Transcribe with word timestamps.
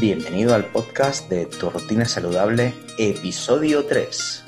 Bienvenido 0.00 0.54
al 0.54 0.64
podcast 0.64 1.28
de 1.28 1.44
Tu 1.44 1.68
Rutina 1.68 2.06
Saludable, 2.06 2.72
episodio 2.96 3.84
3. 3.84 4.44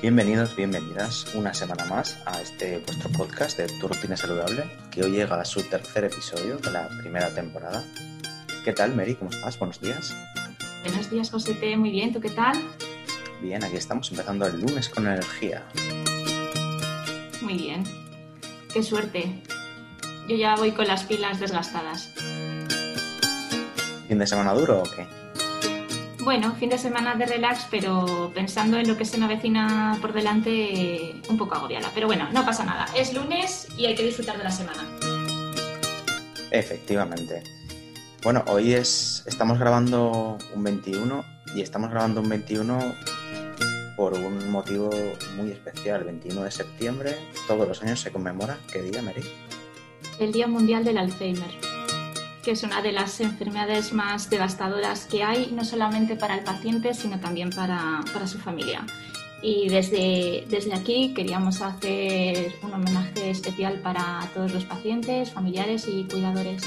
Bienvenidos, 0.00 0.54
bienvenidas 0.54 1.26
una 1.34 1.52
semana 1.54 1.86
más 1.86 2.18
a 2.24 2.40
este 2.40 2.78
vuestro 2.78 3.10
podcast 3.10 3.58
de 3.58 3.66
Tu 3.66 3.88
Rutina 3.88 4.16
Saludable, 4.16 4.70
que 4.92 5.02
hoy 5.02 5.10
llega 5.10 5.40
a 5.40 5.44
su 5.44 5.64
tercer 5.64 6.04
episodio 6.04 6.58
de 6.58 6.70
la 6.70 6.88
primera 7.02 7.30
temporada. 7.30 7.82
¿Qué 8.66 8.72
tal, 8.72 8.96
Mary? 8.96 9.14
¿Cómo 9.14 9.30
estás? 9.30 9.56
Buenos 9.60 9.80
días. 9.80 10.12
Buenos 10.82 11.08
días, 11.08 11.30
José 11.30 11.76
Muy 11.76 11.92
bien, 11.92 12.12
¿tú 12.12 12.20
qué 12.20 12.30
tal? 12.30 12.56
Bien, 13.40 13.62
aquí 13.62 13.76
estamos 13.76 14.10
empezando 14.10 14.44
el 14.44 14.60
lunes 14.60 14.88
con 14.88 15.06
energía. 15.06 15.62
Muy 17.42 17.54
bien. 17.54 17.84
Qué 18.72 18.82
suerte. 18.82 19.40
Yo 20.28 20.34
ya 20.34 20.56
voy 20.56 20.72
con 20.72 20.88
las 20.88 21.04
pilas 21.04 21.38
desgastadas. 21.38 22.12
¿Fin 24.08 24.18
de 24.18 24.26
semana 24.26 24.52
duro 24.52 24.82
o 24.82 24.82
qué? 24.82 25.06
Bueno, 26.24 26.52
fin 26.56 26.70
de 26.70 26.78
semana 26.78 27.14
de 27.14 27.24
relax, 27.24 27.68
pero 27.70 28.32
pensando 28.34 28.78
en 28.78 28.88
lo 28.88 28.96
que 28.96 29.04
se 29.04 29.16
me 29.16 29.26
avecina 29.26 29.96
por 30.00 30.12
delante, 30.12 31.14
un 31.28 31.36
poco 31.38 31.54
agobiada. 31.54 31.92
Pero 31.94 32.08
bueno, 32.08 32.28
no 32.32 32.44
pasa 32.44 32.64
nada. 32.64 32.86
Es 32.96 33.14
lunes 33.14 33.68
y 33.78 33.86
hay 33.86 33.94
que 33.94 34.02
disfrutar 34.02 34.36
de 34.36 34.42
la 34.42 34.50
semana. 34.50 34.84
Efectivamente. 36.50 37.55
Bueno, 38.22 38.44
hoy 38.48 38.72
es 38.72 39.22
estamos 39.26 39.58
grabando 39.58 40.38
un 40.54 40.62
21 40.64 41.24
y 41.54 41.60
estamos 41.60 41.90
grabando 41.90 42.20
un 42.20 42.28
21 42.28 42.78
por 43.96 44.14
un 44.14 44.50
motivo 44.50 44.90
muy 45.36 45.50
especial. 45.52 46.04
21 46.04 46.42
de 46.42 46.50
septiembre, 46.50 47.16
todos 47.46 47.68
los 47.68 47.82
años 47.82 48.00
se 48.00 48.10
conmemora, 48.10 48.58
¿qué 48.72 48.82
día, 48.82 49.00
Mary? 49.02 49.22
El 50.18 50.32
Día 50.32 50.46
Mundial 50.46 50.84
del 50.84 50.98
Alzheimer, 50.98 51.50
que 52.42 52.52
es 52.52 52.62
una 52.62 52.82
de 52.82 52.92
las 52.92 53.20
enfermedades 53.20 53.92
más 53.92 54.28
devastadoras 54.28 55.06
que 55.06 55.22
hay, 55.22 55.52
no 55.52 55.64
solamente 55.64 56.16
para 56.16 56.36
el 56.36 56.44
paciente, 56.44 56.94
sino 56.94 57.20
también 57.20 57.50
para, 57.50 58.00
para 58.12 58.26
su 58.26 58.38
familia. 58.38 58.84
Y 59.42 59.68
desde, 59.68 60.44
desde 60.48 60.74
aquí 60.74 61.12
queríamos 61.14 61.60
hacer 61.60 62.54
un 62.62 62.72
homenaje 62.72 63.30
especial 63.30 63.80
para 63.80 64.28
todos 64.34 64.52
los 64.52 64.64
pacientes, 64.64 65.30
familiares 65.30 65.86
y 65.86 66.04
cuidadores. 66.04 66.62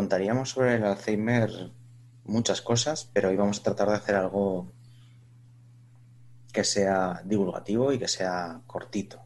Contaríamos 0.00 0.48
sobre 0.48 0.76
el 0.76 0.84
Alzheimer 0.84 1.50
muchas 2.24 2.62
cosas, 2.62 3.10
pero 3.12 3.28
hoy 3.28 3.36
vamos 3.36 3.60
a 3.60 3.64
tratar 3.64 3.90
de 3.90 3.96
hacer 3.96 4.16
algo 4.16 4.72
que 6.54 6.64
sea 6.64 7.20
divulgativo 7.22 7.92
y 7.92 7.98
que 7.98 8.08
sea 8.08 8.62
cortito. 8.66 9.20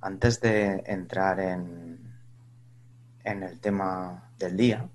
Antes 0.00 0.40
de 0.40 0.82
entrar 0.86 1.40
en, 1.40 2.16
en 3.22 3.42
el 3.42 3.60
tema 3.60 4.30
del 4.38 4.56
día, 4.56 4.88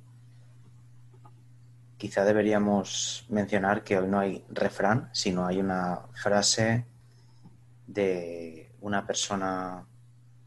quizá 1.98 2.26
deberíamos 2.26 3.28
mencionar 3.30 3.84
que 3.84 4.00
hoy 4.00 4.08
no 4.08 4.18
hay 4.18 4.44
refrán, 4.50 5.12
sino 5.12 5.46
hay 5.46 5.60
una 5.60 6.08
frase 6.14 6.88
de 7.86 8.72
una 8.82 9.06
persona 9.06 9.86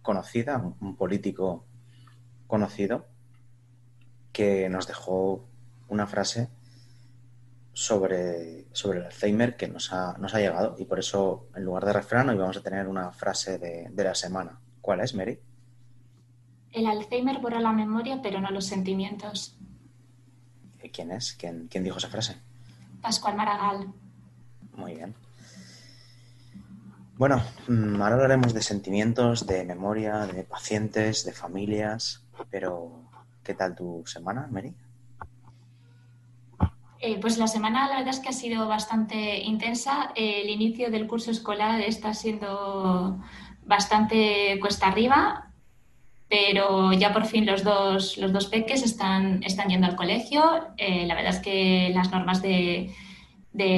conocida, 0.03 0.57
un 0.81 0.97
político 0.97 1.65
conocido, 2.49 3.07
que 4.33 4.69
nos 4.69 4.87
dejó 4.87 5.45
una 5.89 6.07
frase 6.07 6.49
sobre, 7.73 8.67
sobre 8.73 8.99
el 8.99 9.07
Alzheimer 9.07 9.57
que 9.57 9.69
nos 9.69 9.93
ha, 9.93 10.17
nos 10.19 10.35
ha 10.35 10.39
llegado 10.39 10.77
y 10.79 10.85
por 10.85 10.99
eso 10.99 11.49
en 11.55 11.65
lugar 11.65 11.85
de 11.85 11.93
refrán 11.93 12.29
hoy 12.29 12.37
vamos 12.37 12.57
a 12.57 12.63
tener 12.63 12.89
una 12.89 13.11
frase 13.13 13.59
de, 13.59 14.05
la 14.05 14.15
semana. 14.15 14.61
¿Cuál 14.81 15.01
es, 15.01 15.15
Mary? 15.15 15.41
El 16.73 16.87
Alzheimer 16.87 17.39
borra 17.39 17.61
la 17.61 17.73
memoria 17.73 18.21
pero 18.23 18.41
no 18.41 18.51
los 18.51 18.67
sentimientos. 18.67 19.57
¿Quién 20.93 21.13
es? 21.13 21.35
¿Quién, 21.35 21.69
quién 21.69 21.85
dijo 21.85 21.99
esa 21.99 22.09
frase? 22.09 22.37
Pascual 23.01 23.37
Maragall. 23.37 23.93
Muy 24.75 24.95
bien. 24.95 25.15
Bueno, 27.17 27.43
mm, 27.69 28.01
ahora 28.01 28.15
hablaremos 28.15 28.55
de 28.55 28.63
sentimientos, 28.63 29.47
de 29.47 29.65
memoria, 29.65 30.27
de 30.27 30.43
pacientes, 30.43 31.25
de 31.25 31.33
familias, 31.33 32.25
pero 32.49 33.03
¿Qué 33.51 33.57
tal 33.57 33.75
tu 33.75 34.05
semana, 34.07 34.47
Mary? 34.49 34.73
Eh, 37.01 37.19
pues 37.21 37.37
la 37.37 37.49
semana 37.49 37.89
la 37.89 37.97
verdad 37.97 38.15
es 38.15 38.21
que 38.21 38.29
ha 38.29 38.33
sido 38.33 38.69
bastante 38.69 39.41
intensa. 39.41 40.13
el 40.15 40.49
inicio 40.49 40.89
del 40.89 41.09
curso 41.09 41.33
escolar 41.33 41.81
está 41.81 42.15
siendo 42.15 43.19
bastante 43.67 44.57
cuesta 44.61 44.87
arriba, 44.87 45.51
pero 46.29 46.93
ya 46.93 47.13
por 47.13 47.27
fin 47.27 47.45
los 47.45 47.65
dos, 47.65 48.19
los 48.19 48.33
dos 48.33 48.47
peques 48.47 48.85
están, 48.85 49.43
están 49.43 49.69
yendo 49.69 49.89
al 49.89 49.97
colegio. 49.97 50.69
Eh, 50.77 51.05
la 51.09 51.17
verdad 51.17 51.35
es 51.35 51.41
que 51.41 51.91
las 51.93 52.13
normas 52.13 52.43
de, 52.43 52.95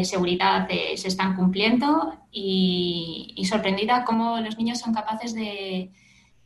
seguridad 0.05 0.67
eh, 0.69 0.99
se 0.99 1.09
están 1.09 1.35
cumpliendo 1.35 2.19
y, 2.31 3.43
sorprendida 3.49 4.05
cómo 4.05 4.39
los 4.41 4.59
niños 4.59 4.81
son 4.81 4.93
capaces 4.93 5.35
de, 5.35 5.93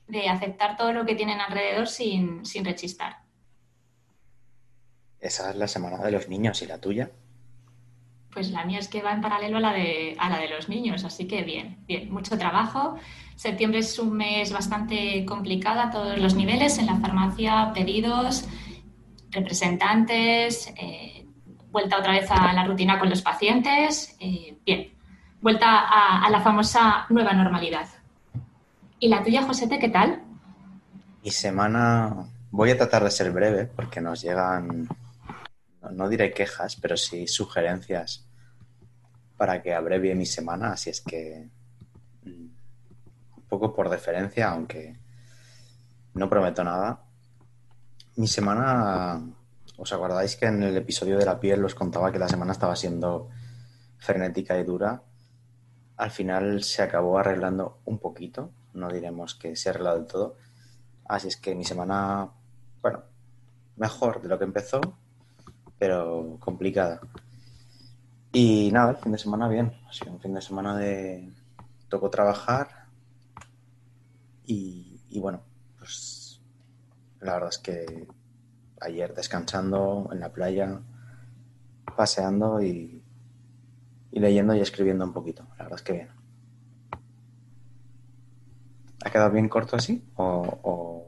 de 0.09 0.29
aceptar 0.29 0.77
todo 0.77 0.93
lo 0.93 1.05
que 1.05 1.15
tienen 1.15 1.41
alrededor 1.41 1.89
sin, 1.89 2.45
sin 2.45 2.65
rechistar. 2.65 3.19
Esa 5.21 5.51
es 5.51 5.57
la 5.57 5.67
semana 5.67 5.99
de 5.99 6.13
los 6.13 6.29
niños 6.29 6.63
y 6.63 6.67
la 6.67 6.81
tuya. 6.81 7.11
Pues 8.31 8.51
la 8.51 8.65
mía 8.65 8.79
es 8.79 8.89
que 8.89 9.03
va 9.03 9.13
en 9.13 9.23
paralelo 9.23 9.57
a 9.57 9.61
la 9.61 9.73
de, 9.73 10.15
a 10.19 10.29
la 10.29 10.39
de 10.39 10.49
los 10.49 10.69
niños, 10.69 11.05
así 11.05 11.27
que 11.27 11.43
bien, 11.43 11.79
bien, 11.87 12.13
mucho 12.13 12.37
trabajo. 12.37 12.97
Septiembre 13.35 13.81
es 13.81 13.99
un 13.99 14.13
mes 14.13 14.53
bastante 14.53 15.25
complicado 15.25 15.81
a 15.81 15.91
todos 15.91 16.19
los 16.19 16.35
niveles, 16.35 16.79
en 16.79 16.87
la 16.87 16.97
farmacia, 16.97 17.73
pedidos, 17.75 18.47
representantes, 19.31 20.73
eh, 20.77 21.27
vuelta 21.71 21.99
otra 21.99 22.13
vez 22.13 22.31
a 22.31 22.53
la 22.53 22.65
rutina 22.65 22.99
con 22.99 23.09
los 23.09 23.23
pacientes, 23.23 24.17
eh, 24.21 24.59
bien, 24.65 24.95
vuelta 25.41 25.89
a 26.25 26.29
la 26.31 26.41
famosa 26.41 27.07
nueva 27.09 27.33
normalidad. 27.33 27.96
¿Y 28.99 29.09
la 29.09 29.23
tuya, 29.23 29.43
Josete, 29.43 29.79
qué 29.79 29.91
tal? 29.91 30.23
Mi 31.23 31.31
semana, 31.31 32.31
voy 32.51 32.71
a 32.71 32.79
tratar 32.79 33.05
de 33.05 33.11
ser 33.11 33.31
breve 33.31 33.67
porque 33.67 34.01
nos 34.01 34.23
llegan, 34.23 34.89
no, 35.91 36.09
diré 36.09 36.33
quejas, 36.33 36.77
pero 36.77 36.97
sí 36.97 37.27
sugerencias 37.27 38.27
para 39.37 39.63
que 39.63 39.75
abrevie 39.75 40.15
mi 40.15 40.25
semana, 40.25 40.73
así 40.73 40.89
es 40.89 41.03
que 41.03 41.51
mm, 42.23 42.49
un 43.37 43.43
poco 43.49 43.75
por 43.75 43.91
deferencia, 43.91 44.49
aunque 44.49 44.97
no 46.15 46.31
prometo 46.31 46.65
nada. 46.65 47.03
Mi 48.17 48.27
semana, 48.27 49.21
¿os 49.77 49.93
acordáis 49.93 50.37
que 50.37 50.47
en 50.47 50.63
el 50.63 50.75
episodio 50.75 51.19
de 51.19 51.27
la 51.27 51.39
piel 51.39 51.63
os 51.67 51.75
contaba 51.75 52.11
que 52.11 52.19
la 52.19 52.29
semana 52.29 52.53
estaba 52.53 52.75
siendo 52.75 53.29
frenética 53.99 54.59
y 54.59 54.65
dura? 54.65 55.03
Al 55.99 56.11
final 56.11 56.63
se 56.63 56.81
acabó 56.81 57.19
arreglando 57.19 57.81
un 57.85 57.99
poquito, 57.99 58.53
no 58.77 58.89
diremos 58.89 59.35
que 59.35 59.57
se 59.57 59.69
ha 59.69 59.73
arreglado 59.73 59.99
del 59.99 60.07
todo. 60.07 60.37
Así 61.07 61.29
es 61.29 61.37
que 61.37 61.55
mi 61.55 61.65
semana 61.65 62.31
bueno, 62.87 63.03
mejor 63.77 64.23
de 64.23 64.29
lo 64.29 64.39
que 64.39 64.45
empezó, 64.45 64.81
pero 65.77 66.37
complicada. 66.39 67.01
Y 68.33 68.71
nada, 68.71 68.93
el 68.93 68.97
fin 68.99 69.11
de 69.11 69.19
semana 69.19 69.49
bien. 69.49 69.73
Ha 69.89 69.93
sido 69.93 70.13
un 70.13 70.21
fin 70.21 70.35
de 70.35 70.41
semana 70.41 70.77
de... 70.77 71.33
Tocó 71.89 72.09
trabajar 72.11 72.87
y, 74.45 75.01
y 75.09 75.19
bueno, 75.19 75.41
pues 75.79 76.41
la 77.21 77.35
verdad 77.35 77.49
es 77.51 77.59
que 77.59 78.09
ayer 78.81 79.13
descansando 79.15 80.09
en 80.13 80.21
la 80.21 80.33
playa, 80.33 80.81
paseando 81.97 82.63
y, 82.63 83.03
y 84.13 84.21
leyendo 84.21 84.55
y 84.55 84.61
escribiendo 84.61 85.05
un 85.05 85.13
poquito. 85.13 85.45
La 85.59 85.65
verdad 85.65 85.79
es 85.81 85.83
que 85.83 85.93
bien. 85.93 86.26
¿Ha 89.07 89.11
quedado 89.11 89.31
bien 89.31 89.49
corto 89.49 89.77
así? 89.77 90.03
¿O, 90.17 91.07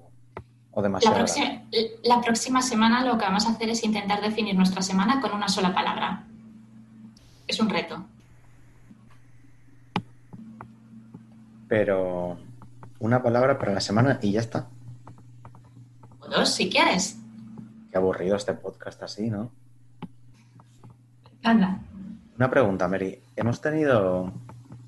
o, 0.70 0.82
demasiado? 0.82 1.16
La 1.16 1.24
próxima, 1.24 1.62
la 2.04 2.20
próxima 2.20 2.62
semana 2.62 3.04
lo 3.04 3.18
que 3.18 3.24
vamos 3.24 3.44
a 3.44 3.50
hacer 3.50 3.70
es 3.70 3.82
intentar 3.82 4.20
definir 4.20 4.54
nuestra 4.54 4.82
semana 4.82 5.20
con 5.20 5.32
una 5.32 5.48
sola 5.48 5.74
palabra. 5.74 6.24
Es 7.48 7.58
un 7.58 7.68
reto. 7.68 8.04
Pero 11.66 12.38
una 13.00 13.20
palabra 13.20 13.58
para 13.58 13.72
la 13.72 13.80
semana 13.80 14.20
y 14.22 14.30
ya 14.30 14.40
está. 14.40 14.68
O 16.20 16.28
dos, 16.28 16.50
si 16.50 16.70
quieres. 16.70 17.18
Qué 17.90 17.98
aburrido 17.98 18.36
este 18.36 18.54
podcast 18.54 19.02
así, 19.02 19.28
¿no? 19.28 19.50
Anda. 21.42 21.80
Una 22.36 22.48
pregunta, 22.48 22.86
Mary. 22.86 23.20
Hemos 23.34 23.60
tenido. 23.60 24.32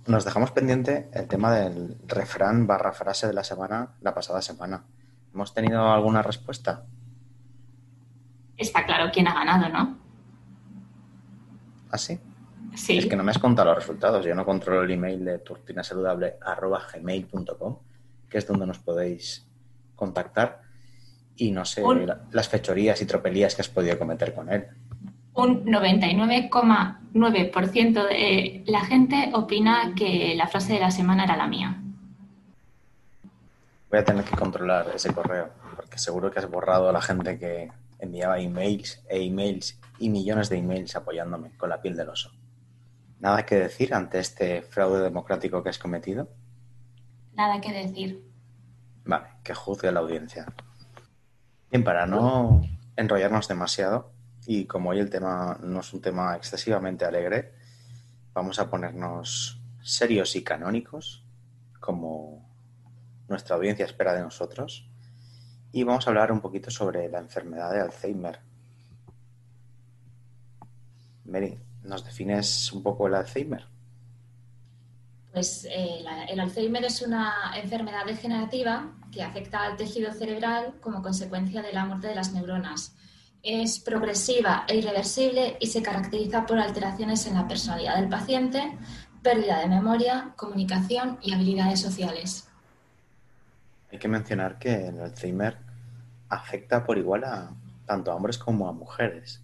Nos 0.07 0.25
dejamos 0.25 0.51
pendiente 0.53 1.09
el 1.13 1.29
tema 1.29 1.53
del 1.55 1.99
refrán 2.07 2.67
barra 2.67 2.93
frase 2.93 3.27
de 3.27 3.33
la 3.35 3.45
semana, 3.45 3.91
la 4.01 4.15
pasada 4.15 4.41
semana. 4.43 4.85
¿Hemos 5.33 5.55
tenido 5.55 5.89
alguna 5.93 6.23
respuesta? 6.23 6.85
Está 8.57 8.85
claro 8.87 9.11
quién 9.13 9.29
ha 9.29 9.35
ganado, 9.35 9.69
¿no? 9.69 9.99
¿Ah, 11.91 11.99
sí? 11.99 12.19
Sí. 12.75 12.99
Es 12.99 13.07
que 13.07 13.17
no 13.17 13.23
me 13.25 13.31
has 13.31 13.39
contado 13.39 13.69
los 13.69 13.77
resultados. 13.79 14.25
Yo 14.25 14.35
no 14.35 14.45
controlo 14.45 14.83
el 14.83 14.91
email 14.91 15.25
de 15.25 15.39
turtinasaludable.gmail.com, 15.39 17.79
que 18.29 18.39
es 18.39 18.47
donde 18.47 18.67
nos 18.67 18.79
podéis 18.79 19.47
contactar. 19.97 20.63
Y 21.37 21.53
no 21.53 21.65
sé 21.65 21.83
Un- 21.83 22.13
las 22.33 22.49
fechorías 22.49 23.01
y 23.01 23.07
tropelías 23.07 23.55
que 23.55 23.63
has 23.63 23.69
podido 23.69 23.99
cometer 23.99 24.35
con 24.35 24.53
él. 24.53 24.67
Un 25.41 25.65
99,9% 25.65 28.07
de 28.07 28.63
la 28.67 28.85
gente 28.85 29.31
opina 29.33 29.95
que 29.97 30.35
la 30.37 30.47
frase 30.49 30.75
de 30.75 30.81
la 30.81 30.91
semana 30.91 31.25
era 31.25 31.35
la 31.35 31.47
mía. 31.47 31.81
Voy 33.89 34.01
a 34.01 34.05
tener 34.05 34.23
que 34.23 34.37
controlar 34.37 34.89
ese 34.95 35.15
correo, 35.15 35.49
porque 35.77 35.97
seguro 35.97 36.31
que 36.31 36.41
has 36.41 36.51
borrado 36.51 36.91
a 36.91 36.93
la 36.93 37.01
gente 37.01 37.39
que 37.39 37.73
enviaba 38.01 38.39
emails 38.39 39.03
e 39.09 39.25
emails 39.25 39.81
y 39.99 40.11
millones 40.11 40.51
de 40.51 40.59
emails 40.59 40.95
apoyándome 40.95 41.57
con 41.57 41.71
la 41.71 41.81
piel 41.81 41.97
del 41.97 42.11
oso. 42.11 42.31
Nada 43.19 43.47
que 43.47 43.55
decir 43.55 43.95
ante 43.95 44.19
este 44.19 44.61
fraude 44.61 45.01
democrático 45.01 45.63
que 45.63 45.71
has 45.71 45.79
cometido. 45.79 46.29
Nada 47.33 47.63
que 47.63 47.73
decir. 47.73 48.23
Vale, 49.07 49.29
que 49.43 49.55
juzgue 49.55 49.91
la 49.91 50.01
audiencia. 50.01 50.45
Bien, 51.71 51.83
para 51.83 52.05
no 52.05 52.61
enrollarnos 52.97 53.49
demasiado, 53.49 54.20
y 54.47 54.65
como 54.65 54.91
hoy 54.91 54.99
el 54.99 55.11
tema 55.11 55.59
no 55.63 55.81
es 55.81 55.93
un 55.93 56.01
tema 56.01 56.37
excesivamente 56.37 57.05
alegre, 57.05 57.53
vamos 58.33 58.59
a 58.59 58.71
ponernos 58.71 59.61
serios 59.83 60.37
y 60.37 60.43
canónicos, 60.43 61.25
como 61.79 62.49
nuestra 63.29 63.57
audiencia 63.57 63.87
espera 63.87 64.15
de 64.15 64.23
nosotros, 64.23 64.89
y 65.73 65.85
vamos 65.85 66.07
a 66.07 66.11
hablar 66.11 66.33
un 66.33 66.41
poquito 66.41 66.71
sobre 66.71 67.09
la 67.09 67.19
enfermedad 67.19 67.73
de 67.73 67.81
Alzheimer. 67.81 68.41
Mary, 71.25 71.59
¿nos 71.83 72.05
defines 72.05 72.73
un 72.73 72.83
poco 72.83 73.07
el 73.07 73.15
Alzheimer? 73.15 73.67
Pues 75.33 75.65
eh, 75.67 76.05
el 76.29 76.41
Alzheimer 76.41 76.85
es 76.85 77.03
una 77.03 77.53
enfermedad 77.55 78.05
degenerativa 78.05 78.93
que 79.13 79.23
afecta 79.23 79.63
al 79.63 79.77
tejido 79.77 80.13
cerebral 80.13 80.75
como 80.81 81.03
consecuencia 81.03 81.63
de 81.63 81.73
la 81.73 81.85
muerte 81.85 82.09
de 82.09 82.17
las 82.17 82.33
neuronas. 82.33 82.97
Es 83.43 83.79
progresiva 83.79 84.65
e 84.69 84.77
irreversible 84.77 85.57
y 85.61 85.67
se 85.67 85.83
caracteriza 85.83 86.45
por 86.45 86.59
alteraciones 86.59 87.27
en 87.27 87.35
la 87.35 87.49
personalidad 87.49 87.97
del 87.97 88.09
paciente, 88.09 88.77
pérdida 89.23 89.61
de 89.61 89.69
memoria, 89.69 90.33
comunicación 90.37 91.19
y 91.23 91.33
habilidades 91.33 91.81
sociales. 91.81 92.49
Hay 93.91 93.99
que 93.99 94.09
mencionar 94.09 94.59
que 94.59 94.89
el 94.89 95.01
Alzheimer 95.01 95.59
afecta 96.29 96.85
por 96.85 96.99
igual 96.99 97.25
a 97.25 97.51
tanto 97.87 98.13
a 98.13 98.15
hombres 98.15 98.39
como 98.39 98.69
a 98.69 98.73
mujeres. 98.73 99.43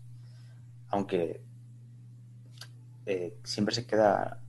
Aunque 0.88 1.42
eh, 3.06 3.38
siempre 3.44 3.74
se 3.74 3.86
queda 3.86 4.40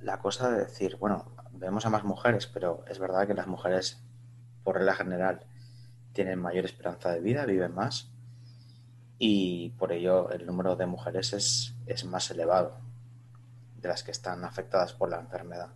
la 0.00 0.18
cosa 0.18 0.50
de 0.50 0.64
decir, 0.64 0.96
bueno, 0.96 1.24
vemos 1.52 1.86
a 1.86 1.90
más 1.90 2.04
mujeres, 2.04 2.46
pero 2.46 2.84
es 2.88 2.98
verdad 2.98 3.26
que 3.26 3.34
las 3.34 3.46
mujeres, 3.46 4.02
por 4.64 4.76
regla 4.76 4.94
general, 4.94 5.40
tienen 6.12 6.40
mayor 6.40 6.64
esperanza 6.64 7.10
de 7.12 7.20
vida, 7.20 7.46
viven 7.46 7.74
más, 7.74 8.10
y 9.26 9.70
por 9.70 9.90
ello 9.90 10.30
el 10.32 10.44
número 10.44 10.76
de 10.76 10.84
mujeres 10.84 11.32
es, 11.32 12.04
más 12.04 12.30
elevado 12.30 12.76
de 13.80 13.88
las 13.88 14.02
que 14.02 14.10
están 14.10 14.44
afectadas 14.44 14.92
por 14.92 15.08
la 15.08 15.18
enfermedad. 15.18 15.68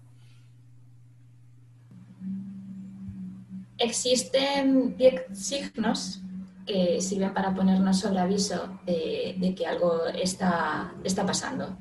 Existen 3.79 4.99
10 4.99 5.27
signos 5.33 6.21
que 6.67 7.01
sirven 7.01 7.33
para 7.33 7.55
ponernos 7.55 7.99
sobre 7.99 8.19
aviso 8.19 8.81
de, 8.85 9.35
de 9.39 9.55
que 9.55 9.67
algo 9.67 10.05
está, 10.09 10.93
está 11.03 11.25
pasando. 11.25 11.79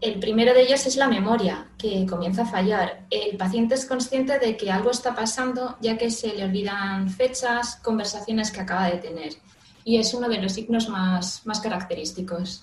El 0.00 0.20
primero 0.20 0.54
de 0.54 0.62
ellos 0.62 0.86
es 0.86 0.94
la 0.94 1.08
memoria, 1.08 1.72
que 1.76 2.06
comienza 2.06 2.42
a 2.42 2.46
fallar. 2.46 3.04
El 3.10 3.36
paciente 3.36 3.74
es 3.74 3.84
consciente 3.84 4.38
de 4.38 4.56
que 4.56 4.70
algo 4.70 4.92
está 4.92 5.12
pasando 5.16 5.76
ya 5.80 5.98
que 5.98 6.08
se 6.12 6.36
le 6.36 6.44
olvidan 6.44 7.10
fechas, 7.10 7.80
conversaciones 7.82 8.52
que 8.52 8.60
acaba 8.60 8.86
de 8.86 8.98
tener. 8.98 9.32
Y 9.88 9.96
es 9.96 10.12
uno 10.12 10.28
de 10.28 10.36
los 10.36 10.52
signos 10.52 10.90
más, 10.90 11.46
más 11.46 11.60
característicos. 11.60 12.62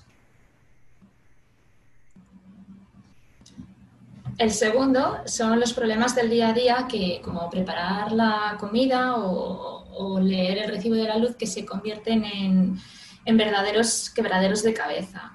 El 4.37 4.51
segundo 4.51 5.23
son 5.25 5.59
los 5.59 5.73
problemas 5.73 6.13
del 6.13 6.29
día 6.29 6.49
a 6.49 6.53
día, 6.53 6.85
que 6.87 7.21
como 7.23 7.49
preparar 7.49 8.11
la 8.11 8.57
comida 8.59 9.15
o, 9.17 10.19
leer 10.19 10.59
el 10.59 10.69
recibo 10.69 10.93
de 10.93 11.05
la 11.05 11.17
luz, 11.17 11.35
que 11.35 11.47
se 11.47 11.65
convierten 11.65 12.25
en, 12.25 12.79
en 13.25 13.37
verdaderos 13.37 14.11
quebraderos 14.11 14.61
de 14.61 14.75
cabeza. 14.75 15.31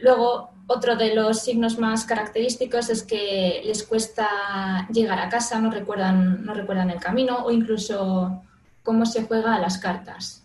Luego, 0.00 0.48
otro 0.66 0.96
de 0.96 1.14
los 1.14 1.40
signos 1.40 1.78
más 1.78 2.06
característicos 2.06 2.88
es 2.88 3.02
que 3.02 3.60
les 3.66 3.82
cuesta 3.82 4.88
llegar 4.90 5.18
a 5.18 5.28
casa, 5.28 5.60
no 5.60 5.70
recuerdan, 5.70 6.42
no 6.42 6.54
recuerdan 6.54 6.88
el 6.88 7.00
camino 7.00 7.44
o 7.44 7.50
incluso 7.50 8.42
cómo 8.82 9.04
se 9.04 9.24
juega 9.24 9.56
a 9.56 9.58
las 9.58 9.76
cartas. 9.76 10.39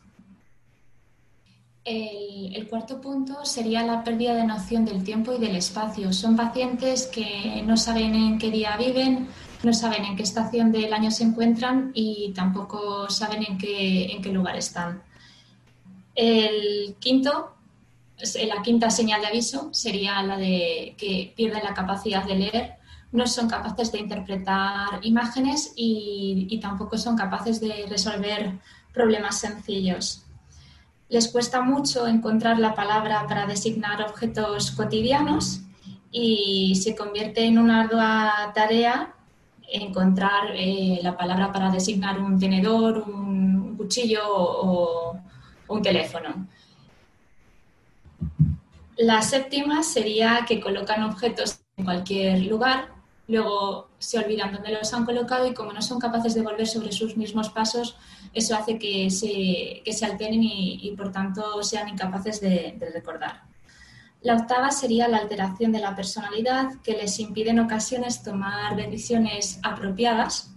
El, 1.85 2.67
cuarto 2.67 2.99
punto 2.99 3.45
sería 3.45 3.83
la 3.83 4.03
pérdida 4.03 4.33
de 4.33 4.43
noción 4.43 4.85
del 4.85 5.03
tiempo 5.03 5.33
y 5.33 5.37
del 5.39 5.55
espacio. 5.55 6.11
Son 6.11 6.35
pacientes 6.35 7.07
que 7.07 7.61
no 7.65 7.77
saben 7.77 8.15
en 8.15 8.39
qué 8.39 8.49
día 8.49 8.75
viven, 8.75 9.27
no 9.63 9.71
saben 9.73 10.03
en 10.03 10.15
qué 10.15 10.23
estación 10.23 10.71
del 10.71 10.93
año 10.93 11.11
se 11.11 11.23
encuentran 11.23 11.91
y 11.93 12.33
tampoco 12.33 13.09
saben 13.09 13.45
en 13.47 13.57
qué, 13.57 14.11
en 14.11 14.21
qué 14.21 14.31
lugar 14.31 14.57
están. 14.57 15.03
El 16.15 16.95
quinto 16.99 17.55
la 18.47 18.61
quinta 18.61 18.89
señal 18.89 19.21
de 19.21 19.27
aviso 19.27 19.69
sería 19.73 20.21
la 20.23 20.37
de 20.37 20.95
que 20.97 21.33
pierden 21.35 21.63
la 21.63 21.73
capacidad 21.73 22.23
de 22.25 22.35
leer, 22.35 22.75
no 23.11 23.27
son 23.27 23.47
capaces 23.47 23.91
de 23.91 23.99
interpretar 23.99 24.99
imágenes 25.03 25.73
y, 25.75 26.59
tampoco 26.61 26.97
son 26.97 27.15
capaces 27.15 27.59
de 27.61 27.85
resolver 27.89 28.53
problemas 28.93 29.39
sencillos. 29.39 30.24
Les 31.07 31.27
cuesta 31.27 31.61
mucho 31.61 32.07
encontrar 32.07 32.57
la 32.59 32.73
palabra 32.73 33.25
para 33.27 33.45
designar 33.45 34.01
objetos 34.01 34.71
cotidianos 34.71 35.61
y 36.11 36.75
se 36.75 36.95
convierte 36.95 37.45
en 37.45 37.59
una 37.59 37.81
ardua 37.81 38.51
tarea 38.55 39.13
encontrar 39.67 40.51
eh, 40.53 40.99
la 41.03 41.15
palabra 41.15 41.51
para 41.51 41.71
designar 41.71 42.19
un 42.19 42.39
tenedor, 42.39 42.97
un 43.07 43.75
cuchillo 43.77 44.21
o, 44.27 45.17
o 45.67 45.73
un 45.75 45.81
teléfono. 45.81 46.47
La 48.97 49.21
séptima 49.21 49.83
sería 49.83 50.45
que 50.47 50.59
colocan 50.59 51.03
objetos 51.03 51.59
en 51.77 51.85
cualquier 51.85 52.45
lugar, 52.45 52.94
luego 53.27 53.89
se 53.97 54.19
olvidan 54.19 54.53
dónde 54.53 54.71
los 54.71 54.93
han 54.93 55.05
colocado 55.05 55.47
y 55.47 55.53
como 55.53 55.73
no 55.73 55.81
son 55.81 55.99
capaces 55.99 56.35
de 56.35 56.41
volver 56.41 56.67
sobre 56.67 56.91
sus 56.91 57.17
mismos 57.17 57.49
pasos, 57.49 57.97
eso 58.33 58.55
hace 58.55 58.77
que 58.77 59.09
se, 59.09 60.05
alteren 60.05 60.43
y, 60.43 60.79
y, 60.81 60.95
por 60.95 61.11
tanto 61.11 61.63
sean 61.63 61.87
incapaces 61.89 62.39
de, 62.41 62.75
de, 62.77 62.89
recordar. 62.91 63.43
La 64.21 64.35
octava 64.35 64.71
sería 64.71 65.07
la 65.07 65.17
alteración 65.17 65.71
de 65.71 65.79
la 65.79 65.95
personalidad 65.95 66.81
que 66.83 66.93
les 66.93 67.19
impide 67.19 67.51
en 67.51 67.59
ocasiones 67.59 68.23
tomar 68.23 68.75
decisiones 68.75 69.59
apropiadas. 69.63 70.51